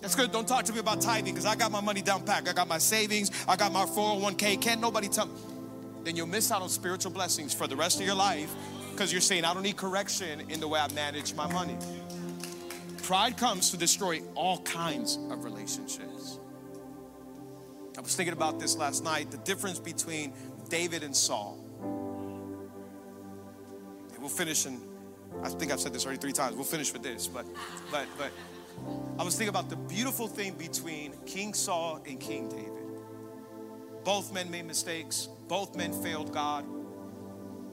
That's 0.00 0.14
good. 0.14 0.30
Don't 0.30 0.46
talk 0.46 0.64
to 0.66 0.72
me 0.72 0.78
about 0.78 1.00
tithing 1.00 1.34
because 1.34 1.46
I 1.46 1.56
got 1.56 1.72
my 1.72 1.80
money 1.80 2.02
down 2.02 2.24
packed. 2.24 2.48
I 2.48 2.52
got 2.52 2.68
my 2.68 2.78
savings. 2.78 3.30
I 3.48 3.56
got 3.56 3.72
my 3.72 3.84
401k. 3.84 4.60
Can't 4.60 4.80
nobody 4.80 5.08
tell 5.08 5.26
me. 5.26 5.34
Then 6.04 6.16
you'll 6.16 6.26
miss 6.26 6.52
out 6.52 6.62
on 6.62 6.68
spiritual 6.68 7.10
blessings 7.10 7.52
for 7.52 7.66
the 7.66 7.76
rest 7.76 7.98
of 8.00 8.06
your 8.06 8.14
life 8.14 8.54
because 8.92 9.10
you're 9.12 9.20
saying, 9.20 9.44
I 9.44 9.52
don't 9.52 9.62
need 9.62 9.76
correction 9.76 10.42
in 10.48 10.60
the 10.60 10.68
way 10.68 10.78
I 10.78 10.92
manage 10.92 11.34
my 11.34 11.50
money. 11.52 11.76
Pride 13.02 13.36
comes 13.36 13.70
to 13.70 13.76
destroy 13.76 14.22
all 14.34 14.58
kinds 14.62 15.16
of 15.30 15.44
relationships. 15.44 16.38
I 17.96 18.00
was 18.00 18.14
thinking 18.14 18.32
about 18.32 18.58
this 18.60 18.76
last 18.76 19.04
night 19.04 19.30
the 19.30 19.38
difference 19.38 19.78
between 19.78 20.32
David 20.68 21.02
and 21.02 21.14
Saul. 21.16 21.58
We'll 24.18 24.28
finish 24.28 24.66
and 24.66 24.80
I 25.44 25.48
think 25.50 25.70
I've 25.70 25.80
said 25.80 25.92
this 25.92 26.04
already 26.04 26.20
three 26.20 26.32
times. 26.32 26.56
We'll 26.56 26.64
finish 26.64 26.92
with 26.92 27.02
this, 27.02 27.28
but 27.28 27.46
but 27.92 28.06
but 28.18 28.32
I 29.18 29.22
was 29.22 29.34
thinking 29.34 29.48
about 29.48 29.70
the 29.70 29.76
beautiful 29.76 30.28
thing 30.28 30.54
between 30.54 31.14
King 31.24 31.54
Saul 31.54 32.00
and 32.06 32.20
King 32.20 32.48
David. 32.48 32.72
Both 34.04 34.32
men 34.32 34.50
made 34.50 34.66
mistakes, 34.66 35.28
both 35.48 35.74
men 35.74 35.92
failed 35.92 36.32
God, 36.32 36.64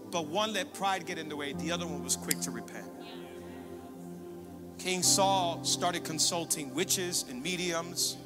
but 0.10 0.28
one 0.28 0.54
let 0.54 0.74
pride 0.74 1.06
get 1.06 1.18
in 1.18 1.28
the 1.28 1.36
way, 1.36 1.54
the 1.54 1.72
other 1.72 1.86
one 1.86 2.04
was 2.04 2.16
quick 2.16 2.40
to 2.42 2.52
repent. 2.52 2.90
King 4.80 5.04
Saul 5.04 5.64
started 5.64 6.04
consulting 6.04 6.74
witches 6.74 7.26
and 7.30 7.42
mediums, 7.42 8.18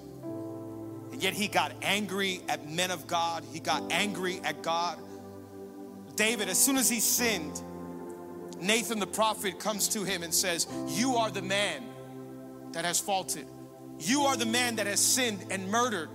and 1.11 1.21
yet 1.21 1.34
he 1.34 1.47
got 1.47 1.73
angry 1.82 2.41
at 2.49 2.69
men 2.69 2.91
of 2.91 3.07
God, 3.07 3.43
he 3.51 3.59
got 3.59 3.91
angry 3.91 4.39
at 4.43 4.61
God. 4.61 4.99
David, 6.15 6.49
as 6.49 6.57
soon 6.57 6.78
as 6.78 6.89
he 6.89 6.99
sinned, 6.99 7.61
Nathan 8.59 8.99
the 8.99 9.07
prophet 9.07 9.59
comes 9.59 9.88
to 9.89 10.03
him 10.03 10.23
and 10.23 10.34
says, 10.34 10.67
You 10.88 11.15
are 11.15 11.30
the 11.30 11.41
man 11.41 11.84
that 12.78 12.86
has 12.86 12.99
faulted. 12.99 13.47
You 13.97 14.25
are 14.25 14.38
the 14.38 14.45
man 14.45 14.75
that 14.75 14.86
has 14.86 14.99
sinned 14.99 15.43
and 15.49 15.67
murdered. 15.67 16.09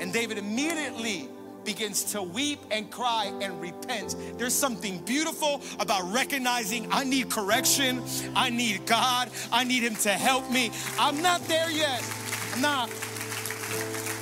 And 0.00 0.12
David 0.12 0.36
immediately 0.36 1.28
begins 1.64 2.02
to 2.10 2.20
weep 2.20 2.58
and 2.72 2.90
cry 2.90 3.32
and 3.40 3.60
repent. 3.60 4.16
There's 4.36 4.52
something 4.52 4.98
beautiful 5.04 5.62
about 5.78 6.12
recognizing 6.12 6.88
I 6.90 7.04
need 7.04 7.30
correction, 7.30 8.02
I 8.34 8.50
need 8.50 8.84
God, 8.84 9.30
I 9.52 9.62
need 9.62 9.84
Him 9.84 9.94
to 9.94 10.10
help 10.10 10.50
me. 10.50 10.72
I'm 10.98 11.22
not 11.22 11.40
there 11.42 11.70
yet. 11.70 12.04
I'm 12.52 12.60
not. 12.60 12.90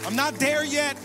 I'm 0.04 0.14
not 0.14 0.34
there 0.34 0.66
yet. 0.66 0.98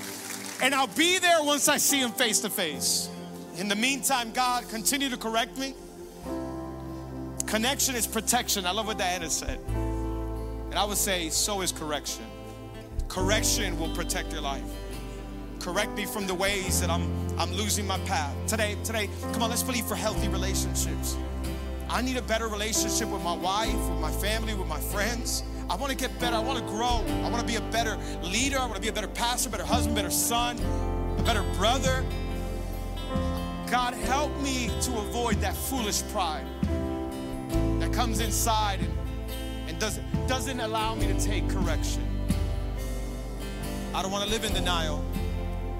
And 0.62 0.76
I'll 0.76 0.88
be 0.88 1.20
there 1.20 1.41
once 1.41 1.70
I 1.70 1.78
see 1.78 2.02
Him 2.02 2.12
face 2.12 2.41
to 2.41 2.50
face. 2.50 3.10
In 3.56 3.70
the 3.70 3.78
meantime, 3.78 4.34
God, 4.34 4.68
continue 4.68 5.08
to 5.08 5.18
correct 5.18 5.58
me. 5.58 5.74
Connection 7.48 7.96
is 7.96 8.06
protection. 8.06 8.66
I 8.66 8.72
love 8.72 8.88
what 8.88 8.98
Diana 8.98 9.30
said. 9.30 9.62
And 10.74 10.80
I 10.80 10.86
would 10.86 10.98
say, 10.98 11.30
so 11.30 11.62
is 11.62 11.72
correction. 11.72 12.26
Correction 13.08 13.80
will 13.80 13.94
protect 13.94 14.34
your 14.34 14.42
life. 14.42 14.64
Correct 15.60 15.92
me 15.92 16.04
from 16.04 16.26
the 16.26 16.34
ways 16.34 16.82
that 16.82 16.90
I'm 16.90 17.04
I'm 17.38 17.54
losing 17.54 17.86
my 17.86 18.00
path. 18.00 18.36
Today, 18.48 18.76
today, 18.84 19.08
come 19.34 19.44
on, 19.44 19.52
let's 19.52 19.62
believe 19.62 19.86
for 19.86 19.94
healthy 19.94 20.30
relationships. 20.30 21.16
I 21.90 22.02
need 22.02 22.18
a 22.18 22.24
better 22.24 22.48
relationship 22.48 23.08
with 23.10 23.22
my 23.22 23.36
wife, 23.36 23.76
with 23.88 24.00
my 24.00 24.10
family, 24.14 24.56
with 24.56 24.68
my 24.68 24.80
friends. 24.80 25.44
I 25.70 25.76
want 25.76 25.92
to 25.92 25.96
get 25.96 26.20
better. 26.20 26.38
I 26.38 26.40
want 26.40 26.58
to 26.58 26.66
grow. 26.66 27.06
I 27.24 27.30
want 27.30 27.40
to 27.40 27.48
be 27.48 27.58
a 27.58 27.70
better 27.70 27.96
leader. 28.24 28.58
I 28.58 28.66
want 28.66 28.74
to 28.74 28.82
be 28.82 28.88
a 28.88 28.94
better 28.94 29.08
pastor, 29.10 29.52
better 29.52 29.66
husband, 29.66 29.96
better 29.96 30.10
son, 30.10 30.58
a 31.20 31.22
better 31.22 31.44
brother. 31.54 32.04
God, 33.70 33.94
help 33.94 34.36
me 34.42 34.72
to 34.82 34.98
avoid 34.98 35.36
that 35.42 35.56
foolish 35.56 36.02
pride 36.12 36.48
that 37.80 37.94
comes 37.94 38.22
inside 38.22 38.80
and 38.80 39.03
doesn't, 39.84 40.28
doesn't 40.28 40.60
allow 40.62 40.96
me 40.96 41.08
to 41.08 41.20
take 41.20 41.46
correction. 41.50 42.08
I 43.94 44.02
don't 44.02 44.12
want 44.12 44.24
to 44.24 44.30
live 44.30 44.46
in 44.46 44.54
denial. 44.54 45.04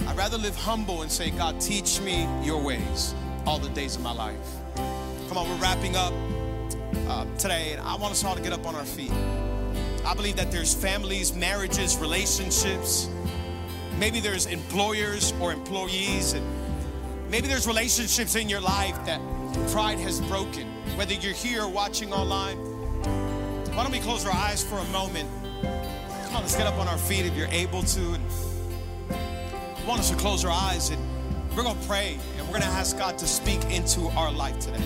I'd 0.06 0.18
rather 0.18 0.38
live 0.38 0.58
humble 0.58 1.04
and 1.04 1.10
say, 1.10 1.30
God, 1.30 1.62
teach 1.62 2.02
me 2.02 2.28
your 2.44 2.62
ways 2.62 3.16
all 3.46 3.60
the 3.60 3.70
days 3.70 3.96
of 3.96 4.02
my 4.02 4.12
life. 4.12 4.58
Come 5.30 5.38
on, 5.38 5.48
we're 5.48 5.56
wrapping 5.56 5.96
up 5.96 6.12
uh, 7.08 7.26
today, 7.38 7.72
and 7.72 7.88
I 7.88 7.96
want 7.96 8.12
us 8.12 8.26
all 8.26 8.36
to 8.36 8.42
get 8.42 8.52
up 8.52 8.66
on 8.66 8.76
our 8.76 8.84
feet. 8.84 9.14
I 10.06 10.14
believe 10.14 10.36
that 10.36 10.52
there's 10.52 10.74
families, 10.74 11.34
marriages, 11.34 11.96
relationships. 11.96 13.10
Maybe 14.00 14.20
there's 14.20 14.48
employers 14.48 15.34
or 15.40 15.54
employees, 15.54 16.34
and 16.34 16.46
maybe 17.32 17.48
there's 17.48 17.68
relationships 17.68 18.36
in 18.36 18.50
your 18.50 18.60
life 18.60 18.98
that 19.06 19.22
pride 19.72 20.00
has 20.00 20.20
broken. 20.20 20.68
Whether 20.98 21.14
you're 21.14 21.32
here 21.32 21.66
watching 21.70 22.12
online, 22.12 22.73
why 23.76 23.82
don't 23.82 23.92
we 23.92 24.00
close 24.00 24.24
our 24.26 24.32
eyes 24.32 24.64
for 24.64 24.78
a 24.78 24.84
moment? 24.86 25.28
Come 26.26 26.36
on, 26.36 26.42
let's 26.42 26.56
get 26.56 26.68
up 26.68 26.76
on 26.76 26.88
our 26.88 26.98
feet 26.98 27.26
if 27.26 27.36
you're 27.36 27.48
able 27.48 27.82
to. 27.82 28.14
And 28.14 28.24
I 29.10 29.84
want 29.88 30.00
us 30.00 30.12
to 30.12 30.16
close 30.16 30.46
our 30.46 30.52
eyes 30.52 30.92
and 30.92 31.02
we're 31.56 31.64
going 31.64 31.80
to 31.80 31.88
pray 31.88 32.20
and 32.38 32.42
we're 32.48 32.60
going 32.60 32.62
to 32.62 32.68
ask 32.68 32.98
God 33.00 33.18
to 33.18 33.28
speak 33.28 33.64
into 33.72 34.02
our 34.10 34.32
life 34.32 34.60
today. 34.60 34.84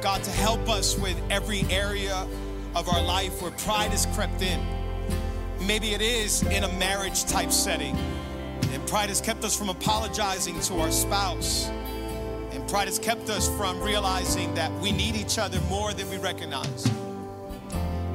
God, 0.00 0.24
to 0.24 0.30
help 0.30 0.68
us 0.70 0.98
with 0.98 1.20
every 1.30 1.64
area 1.70 2.26
of 2.74 2.88
our 2.88 3.02
life 3.02 3.42
where 3.42 3.50
pride 3.52 3.90
has 3.90 4.06
crept 4.14 4.40
in. 4.40 4.60
Maybe 5.66 5.92
it 5.92 6.00
is 6.00 6.42
in 6.44 6.64
a 6.64 6.72
marriage 6.78 7.24
type 7.26 7.52
setting, 7.52 7.96
and 8.72 8.86
pride 8.86 9.10
has 9.10 9.20
kept 9.20 9.44
us 9.44 9.56
from 9.56 9.68
apologizing 9.68 10.58
to 10.60 10.80
our 10.80 10.90
spouse. 10.90 11.70
Pride 12.72 12.88
has 12.88 12.98
kept 12.98 13.28
us 13.28 13.54
from 13.58 13.78
realizing 13.82 14.54
that 14.54 14.72
we 14.80 14.92
need 14.92 15.14
each 15.14 15.36
other 15.38 15.60
more 15.68 15.92
than 15.92 16.08
we 16.08 16.16
recognize. 16.16 16.90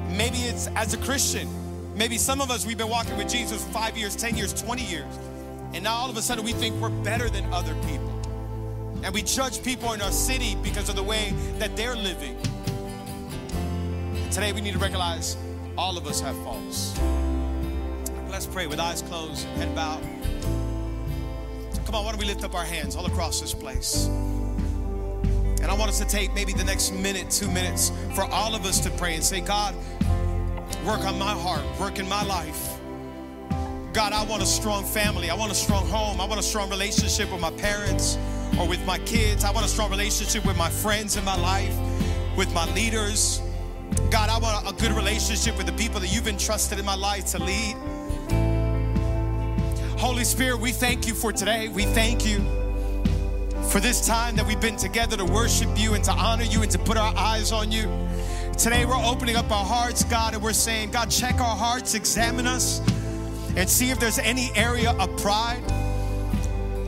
Maybe 0.10 0.38
it's 0.38 0.66
as 0.76 0.96
a 0.96 0.98
Christian. 0.98 1.48
Maybe 1.96 2.18
some 2.18 2.42
of 2.42 2.50
us, 2.50 2.66
we've 2.66 2.76
been 2.76 2.90
walking 2.90 3.16
with 3.18 3.30
Jesus 3.30 3.64
five 3.66 3.96
years, 3.96 4.16
10 4.16 4.36
years, 4.36 4.60
20 4.60 4.82
years. 4.82 5.06
And 5.76 5.84
now 5.84 5.94
all 5.94 6.10
of 6.10 6.18
a 6.18 6.24
sudden 6.24 6.44
we 6.44 6.54
think 6.54 6.74
we're 6.82 6.90
better 6.90 7.30
than 7.30 7.46
other 7.54 7.76
people. 7.84 8.10
And 9.04 9.14
we 9.14 9.22
judge 9.22 9.62
people 9.62 9.94
in 9.94 10.02
our 10.02 10.12
city 10.12 10.56
because 10.64 10.90
of 10.90 10.96
the 10.96 11.04
way 11.04 11.36
that 11.60 11.78
they're 11.78 11.96
living. 11.96 12.36
And 14.16 14.32
today 14.32 14.54
we 14.54 14.62
need 14.62 14.74
to 14.74 14.80
recognize 14.80 15.38
all 15.78 16.00
of 16.00 16.08
us 16.08 16.20
have 16.22 16.36
faults. 16.44 17.00
let's 18.32 18.48
pray 18.48 18.66
with 18.66 18.80
eyes 18.80 19.04
closed, 19.04 19.46
head 19.50 19.76
bowed. 19.76 20.02
Come 21.86 21.94
on, 21.94 22.06
why 22.06 22.12
don't 22.12 22.20
we 22.20 22.26
lift 22.26 22.44
up 22.44 22.56
our 22.56 22.66
hands 22.66 22.96
all 22.96 23.06
across 23.06 23.40
this 23.40 23.54
place? 23.54 24.10
And 25.62 25.72
I 25.72 25.74
want 25.74 25.90
us 25.90 26.00
to 26.00 26.06
take 26.06 26.34
maybe 26.34 26.54
the 26.54 26.64
next 26.64 26.92
minute, 26.92 27.30
two 27.30 27.50
minutes 27.50 27.92
for 28.14 28.24
all 28.26 28.56
of 28.56 28.66
us 28.66 28.80
to 28.82 28.90
pray 28.92 29.16
and 29.16 29.24
say, 29.24 29.42
God, 29.42 29.76
work 30.86 31.02
on 31.02 31.18
my 31.18 31.34
heart, 31.34 31.64
work 31.80 32.00
in 32.00 32.08
my 32.08 32.24
life. 32.24 32.80
God, 33.94 34.14
I 34.14 34.24
want 34.26 34.44
a 34.44 34.46
strong 34.46 34.86
family. 34.86 35.30
I 35.30 35.36
want 35.36 35.52
a 35.52 35.56
strong 35.56 35.88
home. 35.88 36.22
I 36.22 36.26
want 36.26 36.40
a 36.40 36.44
strong 36.44 36.70
relationship 36.70 37.32
with 37.32 37.42
my 37.42 37.52
parents 37.52 38.18
or 38.60 38.68
with 38.68 38.86
my 38.86 39.00
kids. 39.00 39.44
I 39.44 39.52
want 39.52 39.66
a 39.66 39.70
strong 39.70 39.90
relationship 39.90 40.46
with 40.46 40.56
my 40.56 40.70
friends 40.70 41.18
in 41.18 41.26
my 41.26 41.36
life, 41.36 41.76
with 42.38 42.54
my 42.54 42.72
leaders. 42.74 43.42
God, 44.12 44.30
I 44.30 44.38
want 44.38 44.70
a 44.70 44.74
good 44.80 44.92
relationship 44.92 45.58
with 45.58 45.66
the 45.66 45.74
people 45.74 46.00
that 46.00 46.14
you've 46.14 46.28
entrusted 46.28 46.78
in 46.78 46.86
my 46.86 46.96
life 46.96 47.26
to 47.32 47.40
lead. 47.40 47.76
Holy 49.98 50.24
Spirit, 50.24 50.60
we 50.60 50.72
thank 50.72 51.08
you 51.08 51.16
for 51.16 51.34
today. 51.34 51.68
We 51.70 51.86
thank 51.86 52.24
you 52.24 52.67
for 53.78 53.82
this 53.82 54.08
time 54.08 54.36
that 54.36 54.48
we've 54.48 54.60
been 54.60 54.76
together 54.76 55.16
to 55.16 55.24
worship 55.24 55.70
you 55.78 55.94
and 55.94 56.04
to 56.04 56.12
honor 56.12 56.46
you 56.46 56.64
and 56.64 56.72
to 56.72 56.80
put 56.80 56.98
our 56.98 57.16
eyes 57.16 57.52
on 57.52 57.72
you. 57.72 57.84
Today, 58.58 58.88
we're 58.88 58.96
opening 59.06 59.36
up 59.36 59.52
our 59.52 59.64
hearts, 59.64 60.04
God, 60.04 60.34
and 60.34 60.42
we're 60.42 60.52
saying, 60.52 60.90
God, 60.90 61.12
check 61.12 61.40
our 61.40 61.56
hearts, 61.56 61.94
examine 61.94 62.48
us, 62.48 62.82
and 63.56 63.70
see 63.70 63.92
if 63.92 64.00
there's 64.00 64.18
any 64.18 64.50
area 64.56 64.94
of 64.94 65.16
pride. 65.22 65.62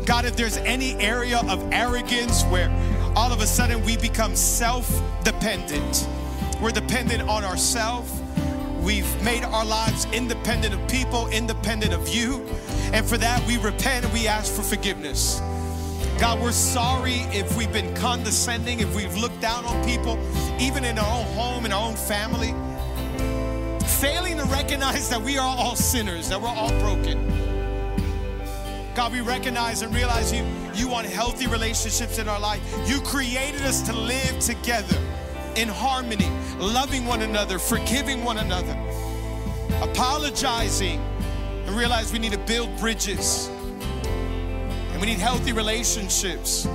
God, 0.07 0.25
if 0.25 0.35
there's 0.35 0.57
any 0.57 0.95
area 0.95 1.37
of 1.47 1.63
arrogance 1.71 2.41
where 2.45 2.71
all 3.15 3.31
of 3.31 3.39
a 3.41 3.45
sudden 3.45 3.85
we 3.85 3.95
become 3.95 4.35
self 4.35 4.89
dependent 5.23 6.07
we're 6.59 6.71
dependent 6.71 7.29
on 7.29 7.43
ourselves. 7.43 8.11
We've 8.81 9.23
made 9.23 9.43
our 9.43 9.63
lives 9.63 10.07
independent 10.11 10.73
of 10.73 10.87
people, 10.89 11.27
independent 11.27 11.93
of 11.93 12.09
you. 12.09 12.43
And 12.93 13.05
for 13.05 13.17
that, 13.17 13.45
we 13.45 13.57
repent 13.57 14.05
and 14.05 14.13
we 14.13 14.27
ask 14.27 14.51
for 14.53 14.63
forgiveness. 14.63 15.39
God, 16.19 16.41
we're 16.41 16.51
sorry 16.51 17.21
if 17.31 17.55
we've 17.55 17.71
been 17.71 17.95
condescending, 17.95 18.81
if 18.81 18.93
we've 18.93 19.15
looked 19.15 19.39
down 19.39 19.63
on 19.63 19.81
people, 19.85 20.19
even 20.59 20.83
in 20.83 20.99
our 20.99 21.17
own 21.17 21.25
home, 21.27 21.65
in 21.65 21.71
our 21.71 21.87
own 21.87 21.95
family, 21.95 22.53
failing 23.87 24.35
to 24.35 24.43
recognize 24.47 25.09
that 25.09 25.21
we 25.21 25.37
are 25.37 25.47
all 25.47 25.77
sinners, 25.77 26.27
that 26.27 26.41
we're 26.41 26.49
all 26.49 26.77
broken. 26.81 27.25
God, 28.95 29.13
we 29.13 29.21
recognize 29.21 29.81
and 29.81 29.95
realize 29.95 30.33
you, 30.33 30.45
you 30.75 30.89
want 30.89 31.07
healthy 31.07 31.47
relationships 31.47 32.17
in 32.17 32.27
our 32.27 32.39
life. 32.39 32.61
You 32.85 32.99
created 32.99 33.61
us 33.61 33.81
to 33.83 33.93
live 33.93 34.39
together 34.41 34.97
in 35.55 35.69
harmony, 35.69 36.29
loving 36.57 37.05
one 37.05 37.21
another, 37.21 37.57
forgiving 37.57 38.25
one 38.25 38.39
another, 38.39 38.77
apologizing, 39.81 40.99
and 41.65 41.77
realize 41.77 42.11
we 42.11 42.19
need 42.19 42.33
to 42.33 42.39
build 42.39 42.77
bridges 42.77 43.49
and 44.99 45.07
we 45.07 45.13
need 45.13 45.21
healthy 45.21 45.53
relationships. 45.53 46.67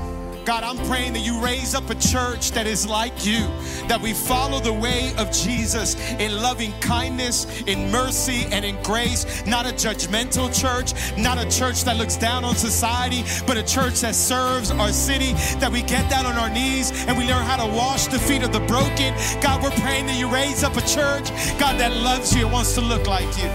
God, 0.47 0.62
I'm 0.62 0.77
praying 0.87 1.14
that 1.14 1.20
you 1.20 1.43
raise 1.43 1.75
up 1.75 1.89
a 1.91 1.95
church 1.95 2.53
that 2.53 2.66
is 2.66 2.87
like 2.87 3.25
you, 3.25 3.47
that 3.89 4.01
we 4.01 4.12
follow 4.12 4.61
the 4.61 4.72
way 4.72 5.12
of 5.16 5.31
Jesus 5.33 5.95
in 6.18 6.37
loving 6.43 6.72
kindness, 6.81 7.62
in 7.62 7.91
mercy, 7.91 8.47
and 8.51 8.64
in 8.64 8.83
grace. 8.83 9.45
Not 9.47 9.66
a 9.66 9.70
judgmental 9.70 10.49
church, 10.53 10.93
not 11.18 11.39
a 11.39 11.49
church 11.51 11.85
that 11.85 11.97
looks 11.97 12.16
down 12.16 12.45
on 12.45 12.57
society, 12.57 13.25
but 13.47 13.57
a 13.57 13.62
church 13.62 14.01
that 14.01 14.14
serves 14.14 14.70
our 14.70 14.91
city, 14.91 15.33
that 15.61 15.72
we 15.72 15.83
get 15.83 16.11
down 16.11 16.27
on 16.27 16.35
our 16.35 16.51
knees 16.51 16.93
and 17.07 17.16
we 17.16 17.27
learn 17.27 17.45
how 17.45 17.57
to 17.57 17.72
wash 17.75 18.07
the 18.07 18.18
feet 18.18 18.43
of 18.43 18.53
the 18.53 18.61
broken. 18.61 19.14
God, 19.41 19.62
we're 19.62 19.70
praying 19.83 20.07
that 20.07 20.18
you 20.18 20.29
raise 20.29 20.62
up 20.62 20.77
a 20.77 20.83
church, 20.83 21.29
God, 21.59 21.81
that 21.81 21.93
loves 21.93 22.35
you 22.35 22.45
and 22.45 22.53
wants 22.53 22.75
to 22.75 22.83
look 22.83 23.07
like 23.07 23.29
you. 23.39 23.49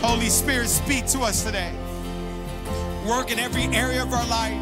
Holy 0.00 0.28
Spirit, 0.28 0.68
speak 0.68 1.06
to 1.06 1.20
us 1.20 1.44
today. 1.44 1.72
Work 3.08 3.30
in 3.30 3.38
every 3.38 3.64
area 3.74 4.02
of 4.02 4.12
our 4.12 4.26
life. 4.26 4.52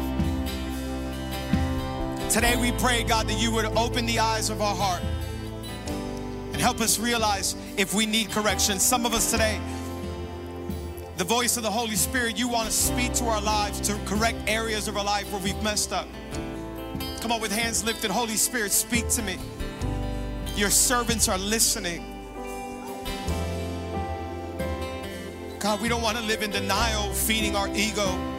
Today 2.31 2.55
we 2.55 2.71
pray, 2.71 3.03
God, 3.03 3.27
that 3.27 3.37
you 3.37 3.51
would 3.51 3.65
open 3.77 4.05
the 4.05 4.19
eyes 4.19 4.49
of 4.49 4.61
our 4.61 4.73
heart 4.73 5.03
and 6.53 6.55
help 6.55 6.79
us 6.79 6.97
realize 6.97 7.57
if 7.75 7.93
we 7.93 8.05
need 8.05 8.31
correction. 8.31 8.79
Some 8.79 9.05
of 9.05 9.13
us 9.13 9.31
today, 9.31 9.59
the 11.17 11.25
voice 11.25 11.57
of 11.57 11.63
the 11.63 11.69
Holy 11.69 11.97
Spirit, 11.97 12.39
you 12.39 12.47
want 12.47 12.67
to 12.67 12.71
speak 12.71 13.11
to 13.15 13.25
our 13.25 13.41
lives 13.41 13.81
to 13.81 13.99
correct 14.05 14.37
areas 14.47 14.87
of 14.87 14.95
our 14.95 15.03
life 15.03 15.29
where 15.33 15.41
we've 15.41 15.61
messed 15.61 15.91
up. 15.91 16.07
Come 17.19 17.33
on, 17.33 17.41
with 17.41 17.51
hands 17.51 17.83
lifted, 17.83 18.11
Holy 18.11 18.37
Spirit, 18.37 18.71
speak 18.71 19.09
to 19.09 19.21
me. 19.23 19.37
Your 20.55 20.69
servants 20.69 21.27
are 21.27 21.37
listening. 21.37 22.01
God, 25.59 25.81
we 25.81 25.89
don't 25.89 26.01
want 26.01 26.17
to 26.17 26.23
live 26.23 26.43
in 26.43 26.51
denial, 26.51 27.11
feeding 27.11 27.53
our 27.53 27.67
ego 27.75 28.35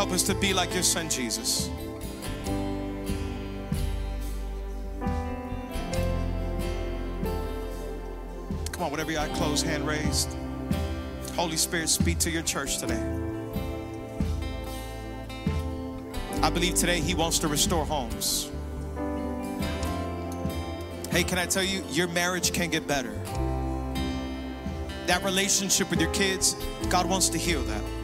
help 0.00 0.12
us 0.12 0.22
to 0.22 0.34
be 0.34 0.54
like 0.54 0.72
your 0.72 0.82
son, 0.82 1.10
Jesus. 1.10 1.68
Come 8.72 8.84
on, 8.84 8.90
whatever 8.90 9.12
your 9.12 9.20
eye 9.20 9.28
closed, 9.34 9.66
hand 9.66 9.86
raised. 9.86 10.34
Holy 11.34 11.58
Spirit, 11.58 11.90
speak 11.90 12.18
to 12.20 12.30
your 12.30 12.40
church 12.40 12.78
today. 12.78 12.98
I 16.42 16.48
believe 16.48 16.76
today 16.76 17.00
He 17.00 17.14
wants 17.14 17.38
to 17.40 17.48
restore 17.48 17.84
homes. 17.84 18.50
Hey, 21.10 21.24
can 21.24 21.36
I 21.36 21.44
tell 21.44 21.62
you, 21.62 21.84
your 21.90 22.08
marriage 22.08 22.54
can 22.54 22.70
get 22.70 22.86
better. 22.86 23.12
That 25.04 25.22
relationship 25.22 25.90
with 25.90 26.00
your 26.00 26.12
kids, 26.12 26.56
God 26.88 27.04
wants 27.04 27.28
to 27.28 27.36
heal 27.36 27.62
that. 27.64 27.99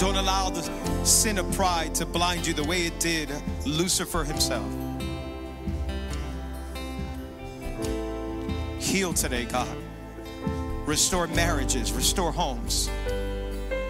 Don't 0.00 0.16
allow 0.16 0.48
the 0.48 0.62
sin 1.04 1.36
of 1.36 1.52
pride 1.52 1.94
to 1.96 2.06
blind 2.06 2.46
you 2.46 2.54
the 2.54 2.64
way 2.64 2.86
it 2.86 2.98
did 2.98 3.30
Lucifer 3.66 4.24
himself. 4.24 4.64
Heal 8.78 9.12
today, 9.12 9.44
God. 9.44 9.68
Restore 10.86 11.26
marriages, 11.26 11.92
restore 11.92 12.32
homes. 12.32 12.88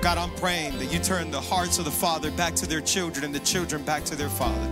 God, 0.02 0.18
I'm 0.18 0.34
praying 0.34 0.78
that 0.80 0.92
you 0.92 0.98
turn 0.98 1.30
the 1.30 1.40
hearts 1.40 1.78
of 1.78 1.84
the 1.84 1.92
father 1.92 2.32
back 2.32 2.56
to 2.56 2.66
their 2.66 2.80
children 2.80 3.24
and 3.24 3.32
the 3.32 3.38
children 3.38 3.84
back 3.84 4.02
to 4.06 4.16
their 4.16 4.28
father. 4.28 4.68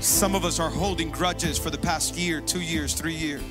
Some 0.00 0.34
of 0.34 0.44
us 0.44 0.58
are 0.58 0.70
holding 0.70 1.12
grudges 1.12 1.56
for 1.56 1.70
the 1.70 1.78
past 1.78 2.16
year, 2.16 2.40
two 2.40 2.60
years, 2.60 2.94
three 2.94 3.14
years. 3.14 3.44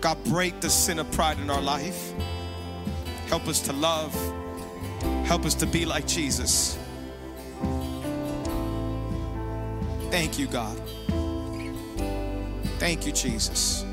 God, 0.00 0.22
break 0.26 0.60
the 0.60 0.70
sin 0.70 1.00
of 1.00 1.10
pride 1.10 1.40
in 1.40 1.50
our 1.50 1.60
life. 1.60 2.12
Help 3.28 3.46
us 3.46 3.60
to 3.60 3.72
love. 3.74 4.14
Help 5.26 5.44
us 5.44 5.54
to 5.56 5.66
be 5.66 5.84
like 5.84 6.06
Jesus. 6.06 6.78
Thank 10.10 10.38
you, 10.38 10.46
God. 10.46 10.80
Thank 12.78 13.06
you, 13.06 13.12
Jesus. 13.12 13.84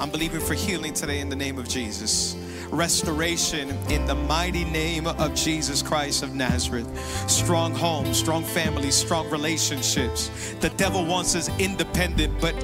I'm 0.00 0.10
believing 0.10 0.40
for 0.40 0.54
healing 0.54 0.94
today 0.94 1.20
in 1.20 1.28
the 1.28 1.36
name 1.36 1.58
of 1.58 1.68
Jesus. 1.68 2.36
Restoration 2.70 3.70
in 3.90 4.06
the 4.06 4.14
mighty 4.14 4.64
name 4.64 5.06
of 5.06 5.34
Jesus 5.34 5.82
Christ 5.82 6.22
of 6.22 6.34
Nazareth. 6.34 6.88
Strong 7.30 7.74
homes, 7.74 8.16
strong 8.16 8.42
families, 8.42 8.94
strong 8.94 9.28
relationships. 9.28 10.30
The 10.60 10.70
devil 10.70 11.04
wants 11.04 11.36
us 11.36 11.50
independent, 11.58 12.40
but 12.40 12.54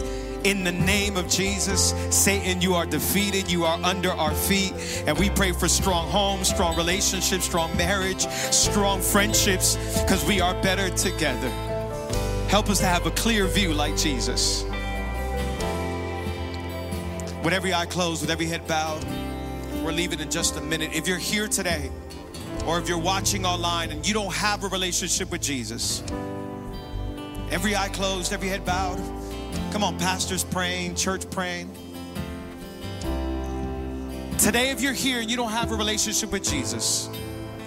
in 0.45 0.65
the 0.65 0.73
name 0.73 1.17
of 1.17 1.29
Jesus, 1.29 1.95
Satan, 2.11 2.61
you 2.61 2.75
are 2.75 2.87
defeated. 2.87 3.51
You 3.51 3.65
are 3.65 3.79
under 3.83 4.11
our 4.11 4.35
feet. 4.35 4.73
And 5.07 5.19
we 5.19 5.31
pray 5.31 5.53
for 5.53 5.69
strong 5.69 6.09
homes, 6.11 6.49
strong 6.49 6.77
relationships, 6.77 7.45
strong 7.45 7.77
marriage, 7.77 8.27
strong 8.29 9.01
friendships, 9.01 9.77
because 10.01 10.25
we 10.25 10.41
are 10.41 10.55
better 10.63 10.89
together. 10.91 11.51
Help 12.49 12.69
us 12.69 12.81
to 12.81 12.87
have 12.87 13.07
a 13.07 13.11
clear 13.13 13.47
view 13.47 13.73
like 13.73 13.97
Jesus. 13.97 14.65
With 17.45 17.53
every 17.53 17.73
eye 17.73 17.87
closed, 17.87 18.23
with 18.23 18.31
every 18.31 18.47
head 18.47 18.67
bowed, 18.67 19.05
we're 19.85 19.93
leaving 19.93 20.21
in 20.21 20.31
just 20.31 20.57
a 20.57 20.61
minute. 20.61 20.93
If 20.93 21.07
you're 21.09 21.19
here 21.19 21.49
today, 21.49 21.91
or 22.67 22.79
if 22.79 22.89
you're 22.89 22.99
watching 22.99 23.47
online 23.47 23.91
and 23.91 24.07
you 24.07 24.13
don't 24.13 24.33
have 24.35 24.65
a 24.65 24.69
relationship 24.69 25.31
with 25.31 25.41
Jesus, 25.41 26.03
every 27.51 27.75
eye 27.75 27.89
closed, 27.89 28.33
every 28.33 28.49
head 28.49 28.65
bowed, 28.65 29.01
Come 29.73 29.85
on, 29.85 29.99
pastors 29.99 30.45
praying, 30.45 30.95
church 30.95 31.29
praying. 31.31 31.71
Today, 34.39 34.71
if 34.71 34.81
you're 34.81 34.93
here 34.93 35.21
and 35.21 35.31
you 35.31 35.37
don't 35.37 35.51
have 35.51 35.71
a 35.71 35.77
relationship 35.77 36.33
with 36.33 36.43
Jesus, 36.43 37.09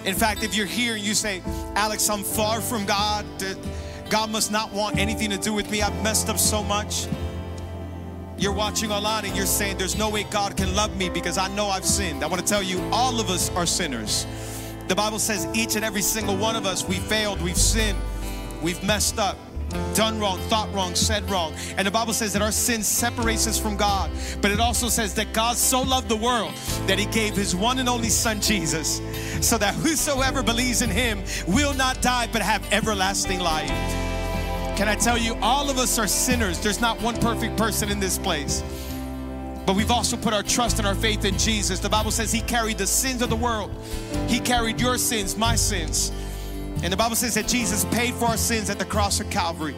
in 0.04 0.14
fact, 0.14 0.42
if 0.42 0.54
you're 0.54 0.66
here 0.66 0.94
and 0.94 1.02
you 1.02 1.14
say, 1.14 1.42
Alex, 1.76 2.08
I'm 2.10 2.22
far 2.22 2.60
from 2.60 2.84
God, 2.84 3.24
God 4.10 4.30
must 4.30 4.50
not 4.50 4.72
want 4.72 4.98
anything 4.98 5.30
to 5.30 5.38
do 5.38 5.52
with 5.52 5.70
me, 5.70 5.82
I've 5.82 6.02
messed 6.02 6.28
up 6.28 6.38
so 6.38 6.62
much. 6.62 7.06
You're 8.36 8.52
watching 8.52 8.90
online 8.90 9.24
and 9.24 9.36
you're 9.36 9.46
saying, 9.46 9.78
There's 9.78 9.96
no 9.96 10.10
way 10.10 10.24
God 10.24 10.56
can 10.56 10.74
love 10.74 10.96
me 10.96 11.08
because 11.08 11.38
I 11.38 11.48
know 11.54 11.68
I've 11.68 11.84
sinned. 11.84 12.24
I 12.24 12.26
want 12.26 12.42
to 12.42 12.46
tell 12.46 12.62
you, 12.62 12.80
all 12.92 13.20
of 13.20 13.30
us 13.30 13.48
are 13.50 13.66
sinners. 13.66 14.26
The 14.88 14.94
Bible 14.94 15.18
says 15.18 15.46
each 15.54 15.76
and 15.76 15.84
every 15.84 16.02
single 16.02 16.36
one 16.36 16.56
of 16.56 16.66
us, 16.66 16.86
we 16.86 16.96
failed, 16.96 17.40
we've 17.40 17.56
sinned. 17.56 17.98
We've 18.60 18.82
messed 18.82 19.18
up, 19.18 19.38
done 19.94 20.18
wrong, 20.18 20.38
thought 20.48 20.72
wrong, 20.74 20.94
said 20.94 21.28
wrong. 21.30 21.54
And 21.76 21.86
the 21.86 21.90
Bible 21.90 22.12
says 22.12 22.32
that 22.32 22.42
our 22.42 22.52
sin 22.52 22.82
separates 22.82 23.46
us 23.46 23.58
from 23.58 23.76
God. 23.76 24.10
But 24.40 24.50
it 24.50 24.60
also 24.60 24.88
says 24.88 25.14
that 25.14 25.32
God 25.32 25.56
so 25.56 25.82
loved 25.82 26.08
the 26.08 26.16
world 26.16 26.52
that 26.86 26.98
he 26.98 27.06
gave 27.06 27.34
his 27.36 27.54
one 27.54 27.78
and 27.78 27.88
only 27.88 28.08
son 28.08 28.40
Jesus 28.40 29.00
so 29.40 29.58
that 29.58 29.74
whosoever 29.74 30.42
believes 30.42 30.82
in 30.82 30.90
him 30.90 31.22
will 31.46 31.74
not 31.74 32.00
die 32.02 32.28
but 32.32 32.42
have 32.42 32.66
everlasting 32.72 33.40
life. 33.40 33.68
Can 34.76 34.88
I 34.88 34.96
tell 34.96 35.16
you, 35.16 35.36
all 35.40 35.70
of 35.70 35.78
us 35.78 35.98
are 35.98 36.08
sinners. 36.08 36.58
There's 36.58 36.80
not 36.80 37.00
one 37.00 37.16
perfect 37.16 37.56
person 37.56 37.90
in 37.90 38.00
this 38.00 38.18
place. 38.18 38.62
But 39.66 39.76
we've 39.76 39.90
also 39.90 40.16
put 40.16 40.34
our 40.34 40.42
trust 40.42 40.78
and 40.78 40.86
our 40.86 40.94
faith 40.94 41.24
in 41.24 41.38
Jesus. 41.38 41.78
The 41.78 41.88
Bible 41.88 42.10
says 42.10 42.32
He 42.32 42.40
carried 42.40 42.78
the 42.78 42.86
sins 42.86 43.22
of 43.22 43.30
the 43.30 43.36
world, 43.36 43.70
He 44.26 44.40
carried 44.40 44.80
your 44.80 44.98
sins, 44.98 45.36
my 45.36 45.54
sins. 45.54 46.12
And 46.84 46.92
the 46.92 46.96
Bible 46.96 47.16
says 47.16 47.34
that 47.34 47.48
Jesus 47.48 47.84
paid 47.86 48.14
for 48.14 48.26
our 48.26 48.36
sins 48.36 48.70
at 48.70 48.78
the 48.78 48.84
cross 48.84 49.18
of 49.18 49.28
Calvary. 49.30 49.74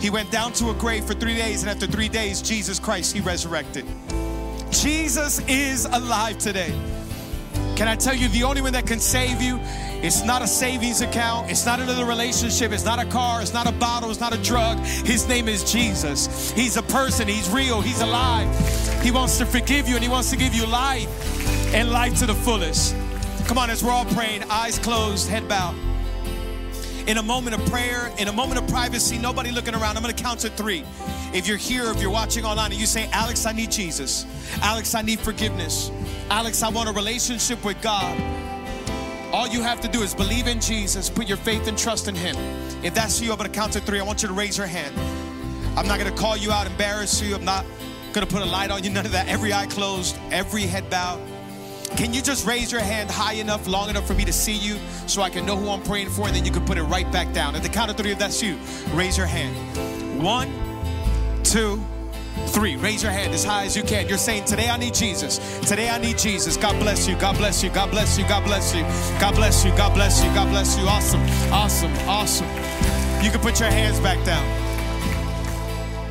He 0.00 0.10
went 0.10 0.30
down 0.30 0.52
to 0.54 0.68
a 0.68 0.74
grave 0.74 1.04
for 1.04 1.14
three 1.14 1.36
days, 1.36 1.62
and 1.62 1.70
after 1.70 1.86
three 1.86 2.10
days, 2.10 2.42
Jesus 2.42 2.78
Christ, 2.78 3.14
He 3.14 3.20
resurrected. 3.20 3.86
Jesus 4.70 5.40
is 5.48 5.86
alive 5.86 6.36
today. 6.36 6.74
Can 7.76 7.88
I 7.88 7.96
tell 7.96 8.14
you, 8.14 8.28
the 8.28 8.42
only 8.42 8.60
one 8.60 8.72
that 8.74 8.86
can 8.86 9.00
save 9.00 9.40
you 9.40 9.58
it's 10.04 10.22
not 10.22 10.42
a 10.42 10.46
savings 10.46 11.00
account. 11.00 11.50
It's 11.50 11.64
not 11.64 11.80
another 11.80 12.04
relationship. 12.04 12.72
It's 12.72 12.84
not 12.84 12.98
a 12.98 13.06
car. 13.06 13.40
It's 13.40 13.54
not 13.54 13.66
a 13.66 13.72
bottle. 13.72 14.10
It's 14.10 14.20
not 14.20 14.34
a 14.34 14.42
drug. 14.42 14.78
His 14.80 15.26
name 15.26 15.48
is 15.48 15.72
Jesus. 15.72 16.50
He's 16.50 16.76
a 16.76 16.82
person. 16.82 17.26
He's 17.26 17.48
real. 17.48 17.80
He's 17.80 18.02
alive. 18.02 18.46
He 19.02 19.10
wants 19.10 19.38
to 19.38 19.46
forgive 19.46 19.88
you 19.88 19.94
and 19.94 20.04
He 20.04 20.10
wants 20.10 20.28
to 20.28 20.36
give 20.36 20.52
you 20.52 20.66
life 20.66 21.08
and 21.74 21.90
life 21.90 22.18
to 22.18 22.26
the 22.26 22.34
fullest. 22.34 22.94
Come 23.46 23.56
on, 23.56 23.70
as 23.70 23.82
we're 23.82 23.92
all 23.92 24.04
praying, 24.04 24.42
eyes 24.50 24.78
closed, 24.78 25.30
head 25.30 25.48
bowed. 25.48 25.74
In 27.06 27.18
a 27.18 27.22
moment 27.22 27.54
of 27.54 27.70
prayer, 27.70 28.10
in 28.16 28.28
a 28.28 28.32
moment 28.32 28.58
of 28.58 28.66
privacy, 28.66 29.18
nobody 29.18 29.50
looking 29.50 29.74
around, 29.74 29.96
I'm 29.96 30.02
gonna 30.02 30.14
count 30.14 30.40
to 30.40 30.48
three. 30.48 30.84
If 31.34 31.46
you're 31.46 31.58
here, 31.58 31.90
if 31.90 32.00
you're 32.00 32.10
watching 32.10 32.46
online, 32.46 32.72
and 32.72 32.80
you 32.80 32.86
say, 32.86 33.10
Alex, 33.12 33.44
I 33.44 33.52
need 33.52 33.70
Jesus. 33.70 34.24
Alex, 34.62 34.94
I 34.94 35.02
need 35.02 35.20
forgiveness. 35.20 35.90
Alex, 36.30 36.62
I 36.62 36.70
want 36.70 36.88
a 36.88 36.92
relationship 36.92 37.62
with 37.62 37.78
God. 37.82 38.18
All 39.34 39.46
you 39.46 39.60
have 39.60 39.82
to 39.82 39.88
do 39.88 40.00
is 40.00 40.14
believe 40.14 40.46
in 40.46 40.62
Jesus, 40.62 41.10
put 41.10 41.28
your 41.28 41.36
faith 41.36 41.68
and 41.68 41.76
trust 41.76 42.08
in 42.08 42.14
Him. 42.14 42.36
If 42.82 42.94
that's 42.94 43.20
you, 43.20 43.32
I'm 43.32 43.36
gonna 43.36 43.50
count 43.50 43.74
to 43.74 43.80
three. 43.80 44.00
I 44.00 44.02
want 44.02 44.22
you 44.22 44.28
to 44.28 44.34
raise 44.34 44.56
your 44.56 44.66
hand. 44.66 44.94
I'm 45.76 45.86
not 45.86 45.98
gonna 45.98 46.16
call 46.16 46.38
you 46.38 46.52
out, 46.52 46.66
embarrass 46.66 47.20
you. 47.20 47.34
I'm 47.34 47.44
not 47.44 47.66
gonna 48.14 48.26
put 48.26 48.40
a 48.40 48.46
light 48.46 48.70
on 48.70 48.82
you, 48.82 48.88
none 48.88 49.04
of 49.04 49.12
that. 49.12 49.28
Every 49.28 49.52
eye 49.52 49.66
closed, 49.66 50.16
every 50.30 50.62
head 50.62 50.88
bowed. 50.88 51.20
Can 51.96 52.12
you 52.12 52.20
just 52.20 52.46
raise 52.46 52.72
your 52.72 52.80
hand 52.80 53.10
high 53.10 53.34
enough, 53.34 53.66
long 53.66 53.88
enough 53.88 54.06
for 54.06 54.14
me 54.14 54.24
to 54.24 54.32
see 54.32 54.56
you 54.56 54.78
so 55.06 55.22
I 55.22 55.30
can 55.30 55.46
know 55.46 55.56
who 55.56 55.70
I'm 55.70 55.82
praying 55.82 56.10
for, 56.10 56.26
and 56.26 56.34
then 56.34 56.44
you 56.44 56.50
can 56.50 56.64
put 56.64 56.76
it 56.76 56.82
right 56.82 57.10
back 57.12 57.32
down? 57.32 57.54
At 57.54 57.62
the 57.62 57.68
count 57.68 57.90
of 57.90 57.96
three, 57.96 58.10
if 58.10 58.18
that's 58.18 58.42
you, 58.42 58.58
raise 58.92 59.16
your 59.16 59.26
hand. 59.26 60.22
One, 60.22 60.50
two, 61.44 61.84
Three, 62.48 62.76
raise 62.76 63.02
your 63.02 63.12
hand 63.12 63.32
as 63.32 63.44
high 63.44 63.64
as 63.64 63.76
you 63.76 63.82
can. 63.82 64.08
You're 64.08 64.18
saying, 64.18 64.44
Today 64.44 64.68
I 64.68 64.76
need 64.76 64.94
Jesus. 64.94 65.38
Today 65.60 65.88
I 65.88 65.98
need 65.98 66.18
Jesus. 66.18 66.56
God 66.56 66.78
bless 66.80 67.06
you. 67.08 67.16
God 67.16 67.36
bless 67.36 67.62
you. 67.62 67.70
God 67.70 67.90
bless 67.90 68.18
you. 68.18 68.26
God 68.26 68.44
bless 68.44 68.74
you. 68.74 68.82
God 69.20 69.34
bless 69.34 69.64
you. 69.64 69.70
God 69.76 69.94
bless 69.94 70.24
you. 70.24 70.34
God 70.34 70.48
bless 70.50 70.76
you. 70.76 70.84
Awesome. 70.84 71.22
Awesome. 71.52 71.92
Awesome. 72.08 72.48
You 73.24 73.30
can 73.30 73.40
put 73.40 73.60
your 73.60 73.70
hands 73.70 74.00
back 74.00 74.24
down. 74.26 74.44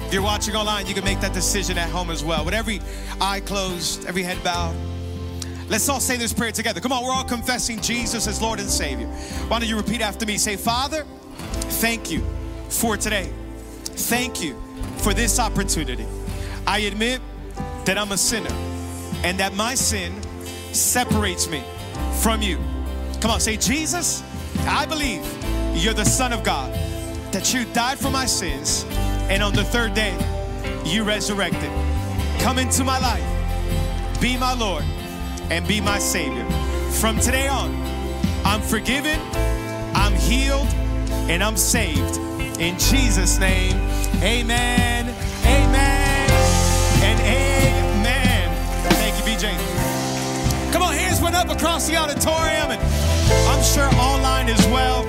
If 0.07 0.13
you're 0.13 0.23
watching 0.23 0.55
online, 0.55 0.87
you 0.87 0.93
can 0.93 1.03
make 1.03 1.19
that 1.19 1.33
decision 1.33 1.77
at 1.77 1.89
home 1.89 2.09
as 2.09 2.23
well. 2.23 2.45
With 2.45 2.53
every 2.53 2.81
eye 3.19 3.41
closed, 3.41 4.05
every 4.05 4.23
head 4.23 4.41
bowed. 4.43 4.75
Let's 5.69 5.87
all 5.89 5.99
say 5.99 6.17
this 6.17 6.33
prayer 6.33 6.51
together. 6.51 6.79
Come 6.79 6.91
on, 6.91 7.03
we're 7.03 7.11
all 7.11 7.23
confessing 7.23 7.81
Jesus 7.81 8.27
as 8.27 8.41
Lord 8.41 8.59
and 8.59 8.69
Savior. 8.69 9.07
Why 9.47 9.59
don't 9.59 9.69
you 9.69 9.77
repeat 9.77 10.01
after 10.01 10.25
me? 10.25 10.37
Say, 10.37 10.55
Father, 10.55 11.05
thank 11.81 12.11
you 12.11 12.23
for 12.69 12.97
today. 12.97 13.31
Thank 13.83 14.41
you 14.41 14.55
for 14.97 15.13
this 15.13 15.39
opportunity. 15.39 16.05
I 16.67 16.79
admit 16.79 17.21
that 17.85 17.97
I'm 17.97 18.11
a 18.11 18.17
sinner 18.17 18.53
and 19.23 19.39
that 19.39 19.53
my 19.53 19.75
sin 19.75 20.13
separates 20.73 21.47
me 21.49 21.63
from 22.21 22.41
you. 22.41 22.57
Come 23.21 23.31
on, 23.31 23.39
say, 23.39 23.57
Jesus, 23.57 24.23
I 24.67 24.85
believe 24.85 25.25
you're 25.73 25.93
the 25.93 26.05
Son 26.05 26.33
of 26.33 26.43
God, 26.43 26.73
that 27.31 27.53
you 27.53 27.65
died 27.73 27.97
for 27.97 28.09
my 28.09 28.25
sins, 28.25 28.85
and 29.29 29.41
on 29.41 29.53
the 29.53 29.63
third 29.63 29.93
day, 29.93 30.13
you 30.85 31.03
resurrected. 31.03 31.71
Come 32.39 32.59
into 32.59 32.83
my 32.83 32.99
life, 32.99 34.21
be 34.21 34.37
my 34.37 34.53
Lord, 34.53 34.83
and 35.49 35.67
be 35.67 35.81
my 35.81 35.99
Savior. 35.99 36.45
From 36.91 37.19
today 37.19 37.47
on, 37.47 37.73
I'm 38.45 38.61
forgiven, 38.61 39.19
I'm 39.93 40.13
healed, 40.13 40.67
and 41.29 41.43
I'm 41.43 41.57
saved. 41.57 42.17
In 42.59 42.77
Jesus' 42.77 43.39
name, 43.39 43.75
amen, 44.21 45.09
amen, 45.45 46.29
and 47.03 47.19
amen. 47.19 48.55
Thank 48.93 49.17
you, 49.17 49.23
BJ. 49.23 50.71
Come 50.71 50.81
on, 50.81 50.93
hands 50.93 51.21
went 51.21 51.35
up 51.35 51.49
across 51.49 51.87
the 51.87 51.97
auditorium, 51.97 52.71
and 52.71 52.81
I'm 53.47 53.63
sure 53.63 53.89
online 53.99 54.49
as 54.49 54.65
well. 54.67 55.03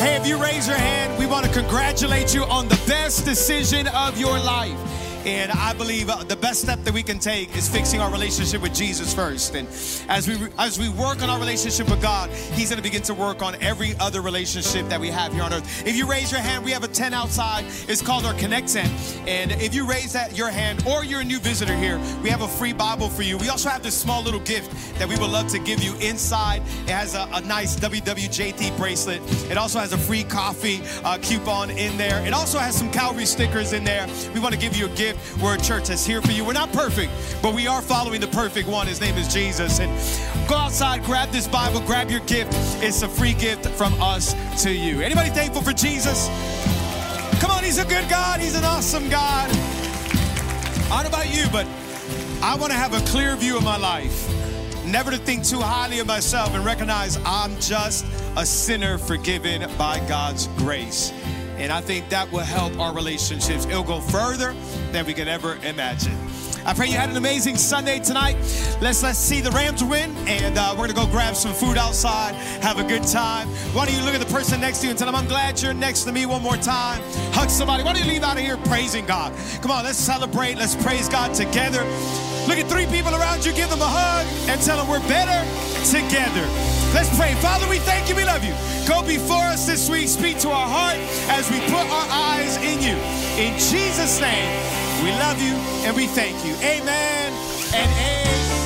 Hey, 0.00 0.16
if 0.16 0.26
you 0.26 0.40
raise 0.40 0.68
your 0.68 0.76
hand, 0.76 1.18
we 1.18 1.26
want 1.26 1.46
to 1.46 1.52
congratulate 1.52 2.34
you 2.34 2.44
on 2.44 2.68
the 2.68 2.80
best 2.86 3.24
decision 3.24 3.88
of 3.88 4.18
your 4.18 4.38
life. 4.38 4.78
And 5.24 5.50
I 5.52 5.72
believe 5.72 6.10
uh, 6.10 6.22
the 6.22 6.36
best 6.36 6.60
step 6.60 6.84
that 6.84 6.92
we 6.92 7.02
can 7.02 7.18
take 7.18 7.56
is 7.56 7.66
fixing 7.66 8.00
our 8.00 8.10
relationship 8.10 8.60
with 8.60 8.74
Jesus 8.74 9.14
first. 9.14 9.54
And 9.54 9.66
as 10.10 10.28
we 10.28 10.36
as 10.58 10.78
we 10.78 10.90
work 10.90 11.22
on 11.22 11.30
our 11.30 11.38
relationship 11.38 11.88
with 11.88 12.02
God, 12.02 12.28
He's 12.30 12.68
going 12.68 12.76
to 12.76 12.82
begin 12.82 13.00
to 13.02 13.14
work 13.14 13.42
on 13.42 13.54
every 13.62 13.94
other 14.00 14.20
relationship 14.20 14.86
that 14.90 15.00
we 15.00 15.08
have 15.08 15.32
here 15.32 15.42
on 15.42 15.54
earth. 15.54 15.86
If 15.86 15.96
you 15.96 16.06
raise 16.06 16.30
your 16.30 16.42
hand, 16.42 16.62
we 16.62 16.72
have 16.72 16.84
a 16.84 16.88
tent 16.88 17.14
outside. 17.14 17.64
It's 17.88 18.02
called 18.02 18.26
our 18.26 18.34
Connect 18.34 18.68
tent. 18.68 18.92
And 19.26 19.52
if 19.52 19.74
you 19.74 19.86
raise 19.86 20.12
that 20.12 20.36
your 20.36 20.50
hand, 20.50 20.86
or 20.86 21.04
you're 21.04 21.22
a 21.22 21.24
new 21.24 21.38
visitor 21.38 21.74
here, 21.74 21.98
we 22.22 22.28
have 22.28 22.42
a 22.42 22.48
free 22.48 22.74
Bible 22.74 23.08
for 23.08 23.22
you. 23.22 23.38
We 23.38 23.48
also 23.48 23.70
have 23.70 23.82
this 23.82 23.96
small 23.96 24.22
little 24.22 24.40
gift 24.40 24.98
that 24.98 25.08
we 25.08 25.16
would 25.16 25.30
love 25.30 25.48
to 25.48 25.58
give 25.58 25.82
you 25.82 25.94
inside. 26.00 26.60
It 26.84 26.90
has 26.90 27.14
a, 27.14 27.26
a 27.32 27.40
nice 27.40 27.80
WWJD 27.80 28.76
bracelet. 28.76 29.22
It 29.50 29.56
also 29.56 29.78
has 29.78 29.94
a 29.94 29.98
free 29.98 30.24
coffee 30.24 30.82
uh, 31.02 31.16
coupon 31.22 31.70
in 31.70 31.96
there. 31.96 32.24
It 32.26 32.34
also 32.34 32.58
has 32.58 32.74
some 32.74 32.90
Calvary 32.92 33.24
stickers 33.24 33.72
in 33.72 33.84
there. 33.84 34.06
We 34.34 34.40
want 34.40 34.54
to 34.54 34.60
give 34.60 34.76
you 34.76 34.84
a 34.84 34.90
gift. 34.90 35.13
We're 35.42 35.54
a 35.54 35.60
church 35.60 35.88
that's 35.88 36.04
here 36.04 36.20
for 36.22 36.32
you. 36.32 36.44
We're 36.44 36.52
not 36.52 36.72
perfect, 36.72 37.12
but 37.42 37.54
we 37.54 37.66
are 37.66 37.82
following 37.82 38.20
the 38.20 38.28
perfect 38.28 38.68
one. 38.68 38.86
His 38.86 39.00
name 39.00 39.16
is 39.16 39.32
Jesus. 39.32 39.80
And 39.80 39.90
go 40.48 40.56
outside, 40.56 41.02
grab 41.04 41.30
this 41.30 41.48
Bible, 41.48 41.80
grab 41.80 42.10
your 42.10 42.20
gift. 42.20 42.52
It's 42.82 43.02
a 43.02 43.08
free 43.08 43.34
gift 43.34 43.66
from 43.66 43.94
us 44.00 44.34
to 44.62 44.72
you. 44.72 45.00
Anybody 45.00 45.30
thankful 45.30 45.62
for 45.62 45.72
Jesus? 45.72 46.28
Come 47.40 47.50
on, 47.50 47.64
he's 47.64 47.78
a 47.78 47.84
good 47.84 48.08
God. 48.08 48.40
He's 48.40 48.54
an 48.54 48.64
awesome 48.64 49.08
God. 49.08 49.50
I 50.90 51.02
don't 51.02 51.10
know 51.10 51.18
about 51.18 51.34
you, 51.34 51.46
but 51.50 51.66
I 52.42 52.56
want 52.56 52.72
to 52.72 52.78
have 52.78 52.94
a 52.94 53.00
clear 53.10 53.36
view 53.36 53.56
of 53.56 53.64
my 53.64 53.76
life. 53.76 54.30
Never 54.84 55.10
to 55.10 55.16
think 55.16 55.44
too 55.44 55.60
highly 55.60 55.98
of 55.98 56.06
myself 56.06 56.54
and 56.54 56.64
recognize 56.64 57.18
I'm 57.24 57.58
just 57.58 58.04
a 58.36 58.44
sinner 58.44 58.98
forgiven 58.98 59.68
by 59.78 59.98
God's 60.06 60.48
grace. 60.58 61.12
And 61.56 61.72
I 61.72 61.80
think 61.80 62.08
that 62.08 62.30
will 62.32 62.40
help 62.40 62.78
our 62.78 62.92
relationships. 62.92 63.66
It'll 63.66 63.82
go 63.82 64.00
further 64.00 64.54
than 64.92 65.06
we 65.06 65.14
could 65.14 65.28
ever 65.28 65.56
imagine. 65.62 66.16
I 66.66 66.72
pray 66.72 66.86
you 66.86 66.96
had 66.96 67.10
an 67.10 67.16
amazing 67.16 67.56
Sunday 67.56 67.98
tonight. 67.98 68.36
Let's 68.80 69.02
let's 69.02 69.18
see 69.18 69.42
the 69.42 69.50
Rams 69.50 69.84
win, 69.84 70.16
and 70.26 70.56
uh, 70.56 70.74
we're 70.78 70.88
gonna 70.88 70.94
go 70.94 71.06
grab 71.06 71.36
some 71.36 71.52
food 71.52 71.76
outside, 71.76 72.34
have 72.62 72.78
a 72.78 72.82
good 72.82 73.02
time. 73.02 73.48
Why 73.74 73.84
don't 73.84 73.94
you 73.94 74.02
look 74.02 74.14
at 74.14 74.20
the 74.20 74.32
person 74.32 74.62
next 74.62 74.78
to 74.78 74.86
you 74.86 74.90
and 74.90 74.98
tell 74.98 75.06
them, 75.06 75.14
"I'm 75.14 75.28
glad 75.28 75.60
you're 75.60 75.74
next 75.74 76.04
to 76.04 76.12
me." 76.12 76.24
One 76.24 76.42
more 76.42 76.56
time, 76.56 77.02
hug 77.34 77.50
somebody. 77.50 77.82
Why 77.82 77.92
don't 77.92 78.02
you 78.02 78.10
leave 78.10 78.22
out 78.22 78.38
of 78.38 78.42
here 78.42 78.56
praising 78.56 79.04
God? 79.04 79.34
Come 79.60 79.70
on, 79.70 79.84
let's 79.84 79.98
celebrate. 79.98 80.56
Let's 80.56 80.74
praise 80.74 81.06
God 81.08 81.34
together. 81.34 81.84
Look 82.48 82.58
at 82.58 82.68
three 82.68 82.86
people 82.86 83.14
around 83.14 83.44
you, 83.44 83.52
give 83.52 83.70
them 83.70 83.80
a 83.80 83.88
hug, 83.88 84.26
and 84.48 84.60
tell 84.60 84.76
them 84.76 84.88
we're 84.88 85.06
better 85.08 85.40
together. 85.88 86.44
Let's 86.92 87.10
pray. 87.16 87.34
Father, 87.40 87.68
we 87.68 87.78
thank 87.78 88.08
you. 88.08 88.14
We 88.14 88.24
love 88.24 88.44
you. 88.44 88.54
Go 88.86 89.02
before 89.02 89.42
us 89.42 89.66
this 89.66 89.88
week. 89.88 90.08
Speak 90.08 90.38
to 90.40 90.50
our 90.50 90.68
heart 90.68 90.96
as 91.28 91.50
we 91.50 91.58
put 91.72 91.88
our 91.90 92.06
eyes 92.10 92.56
in 92.58 92.80
you. 92.80 92.96
In 93.40 93.54
Jesus' 93.58 94.20
name, 94.20 94.48
we 95.02 95.10
love 95.18 95.40
you 95.40 95.54
and 95.88 95.96
we 95.96 96.06
thank 96.06 96.44
you. 96.44 96.54
Amen 96.62 97.32
and 97.74 97.90
amen. 97.90 98.63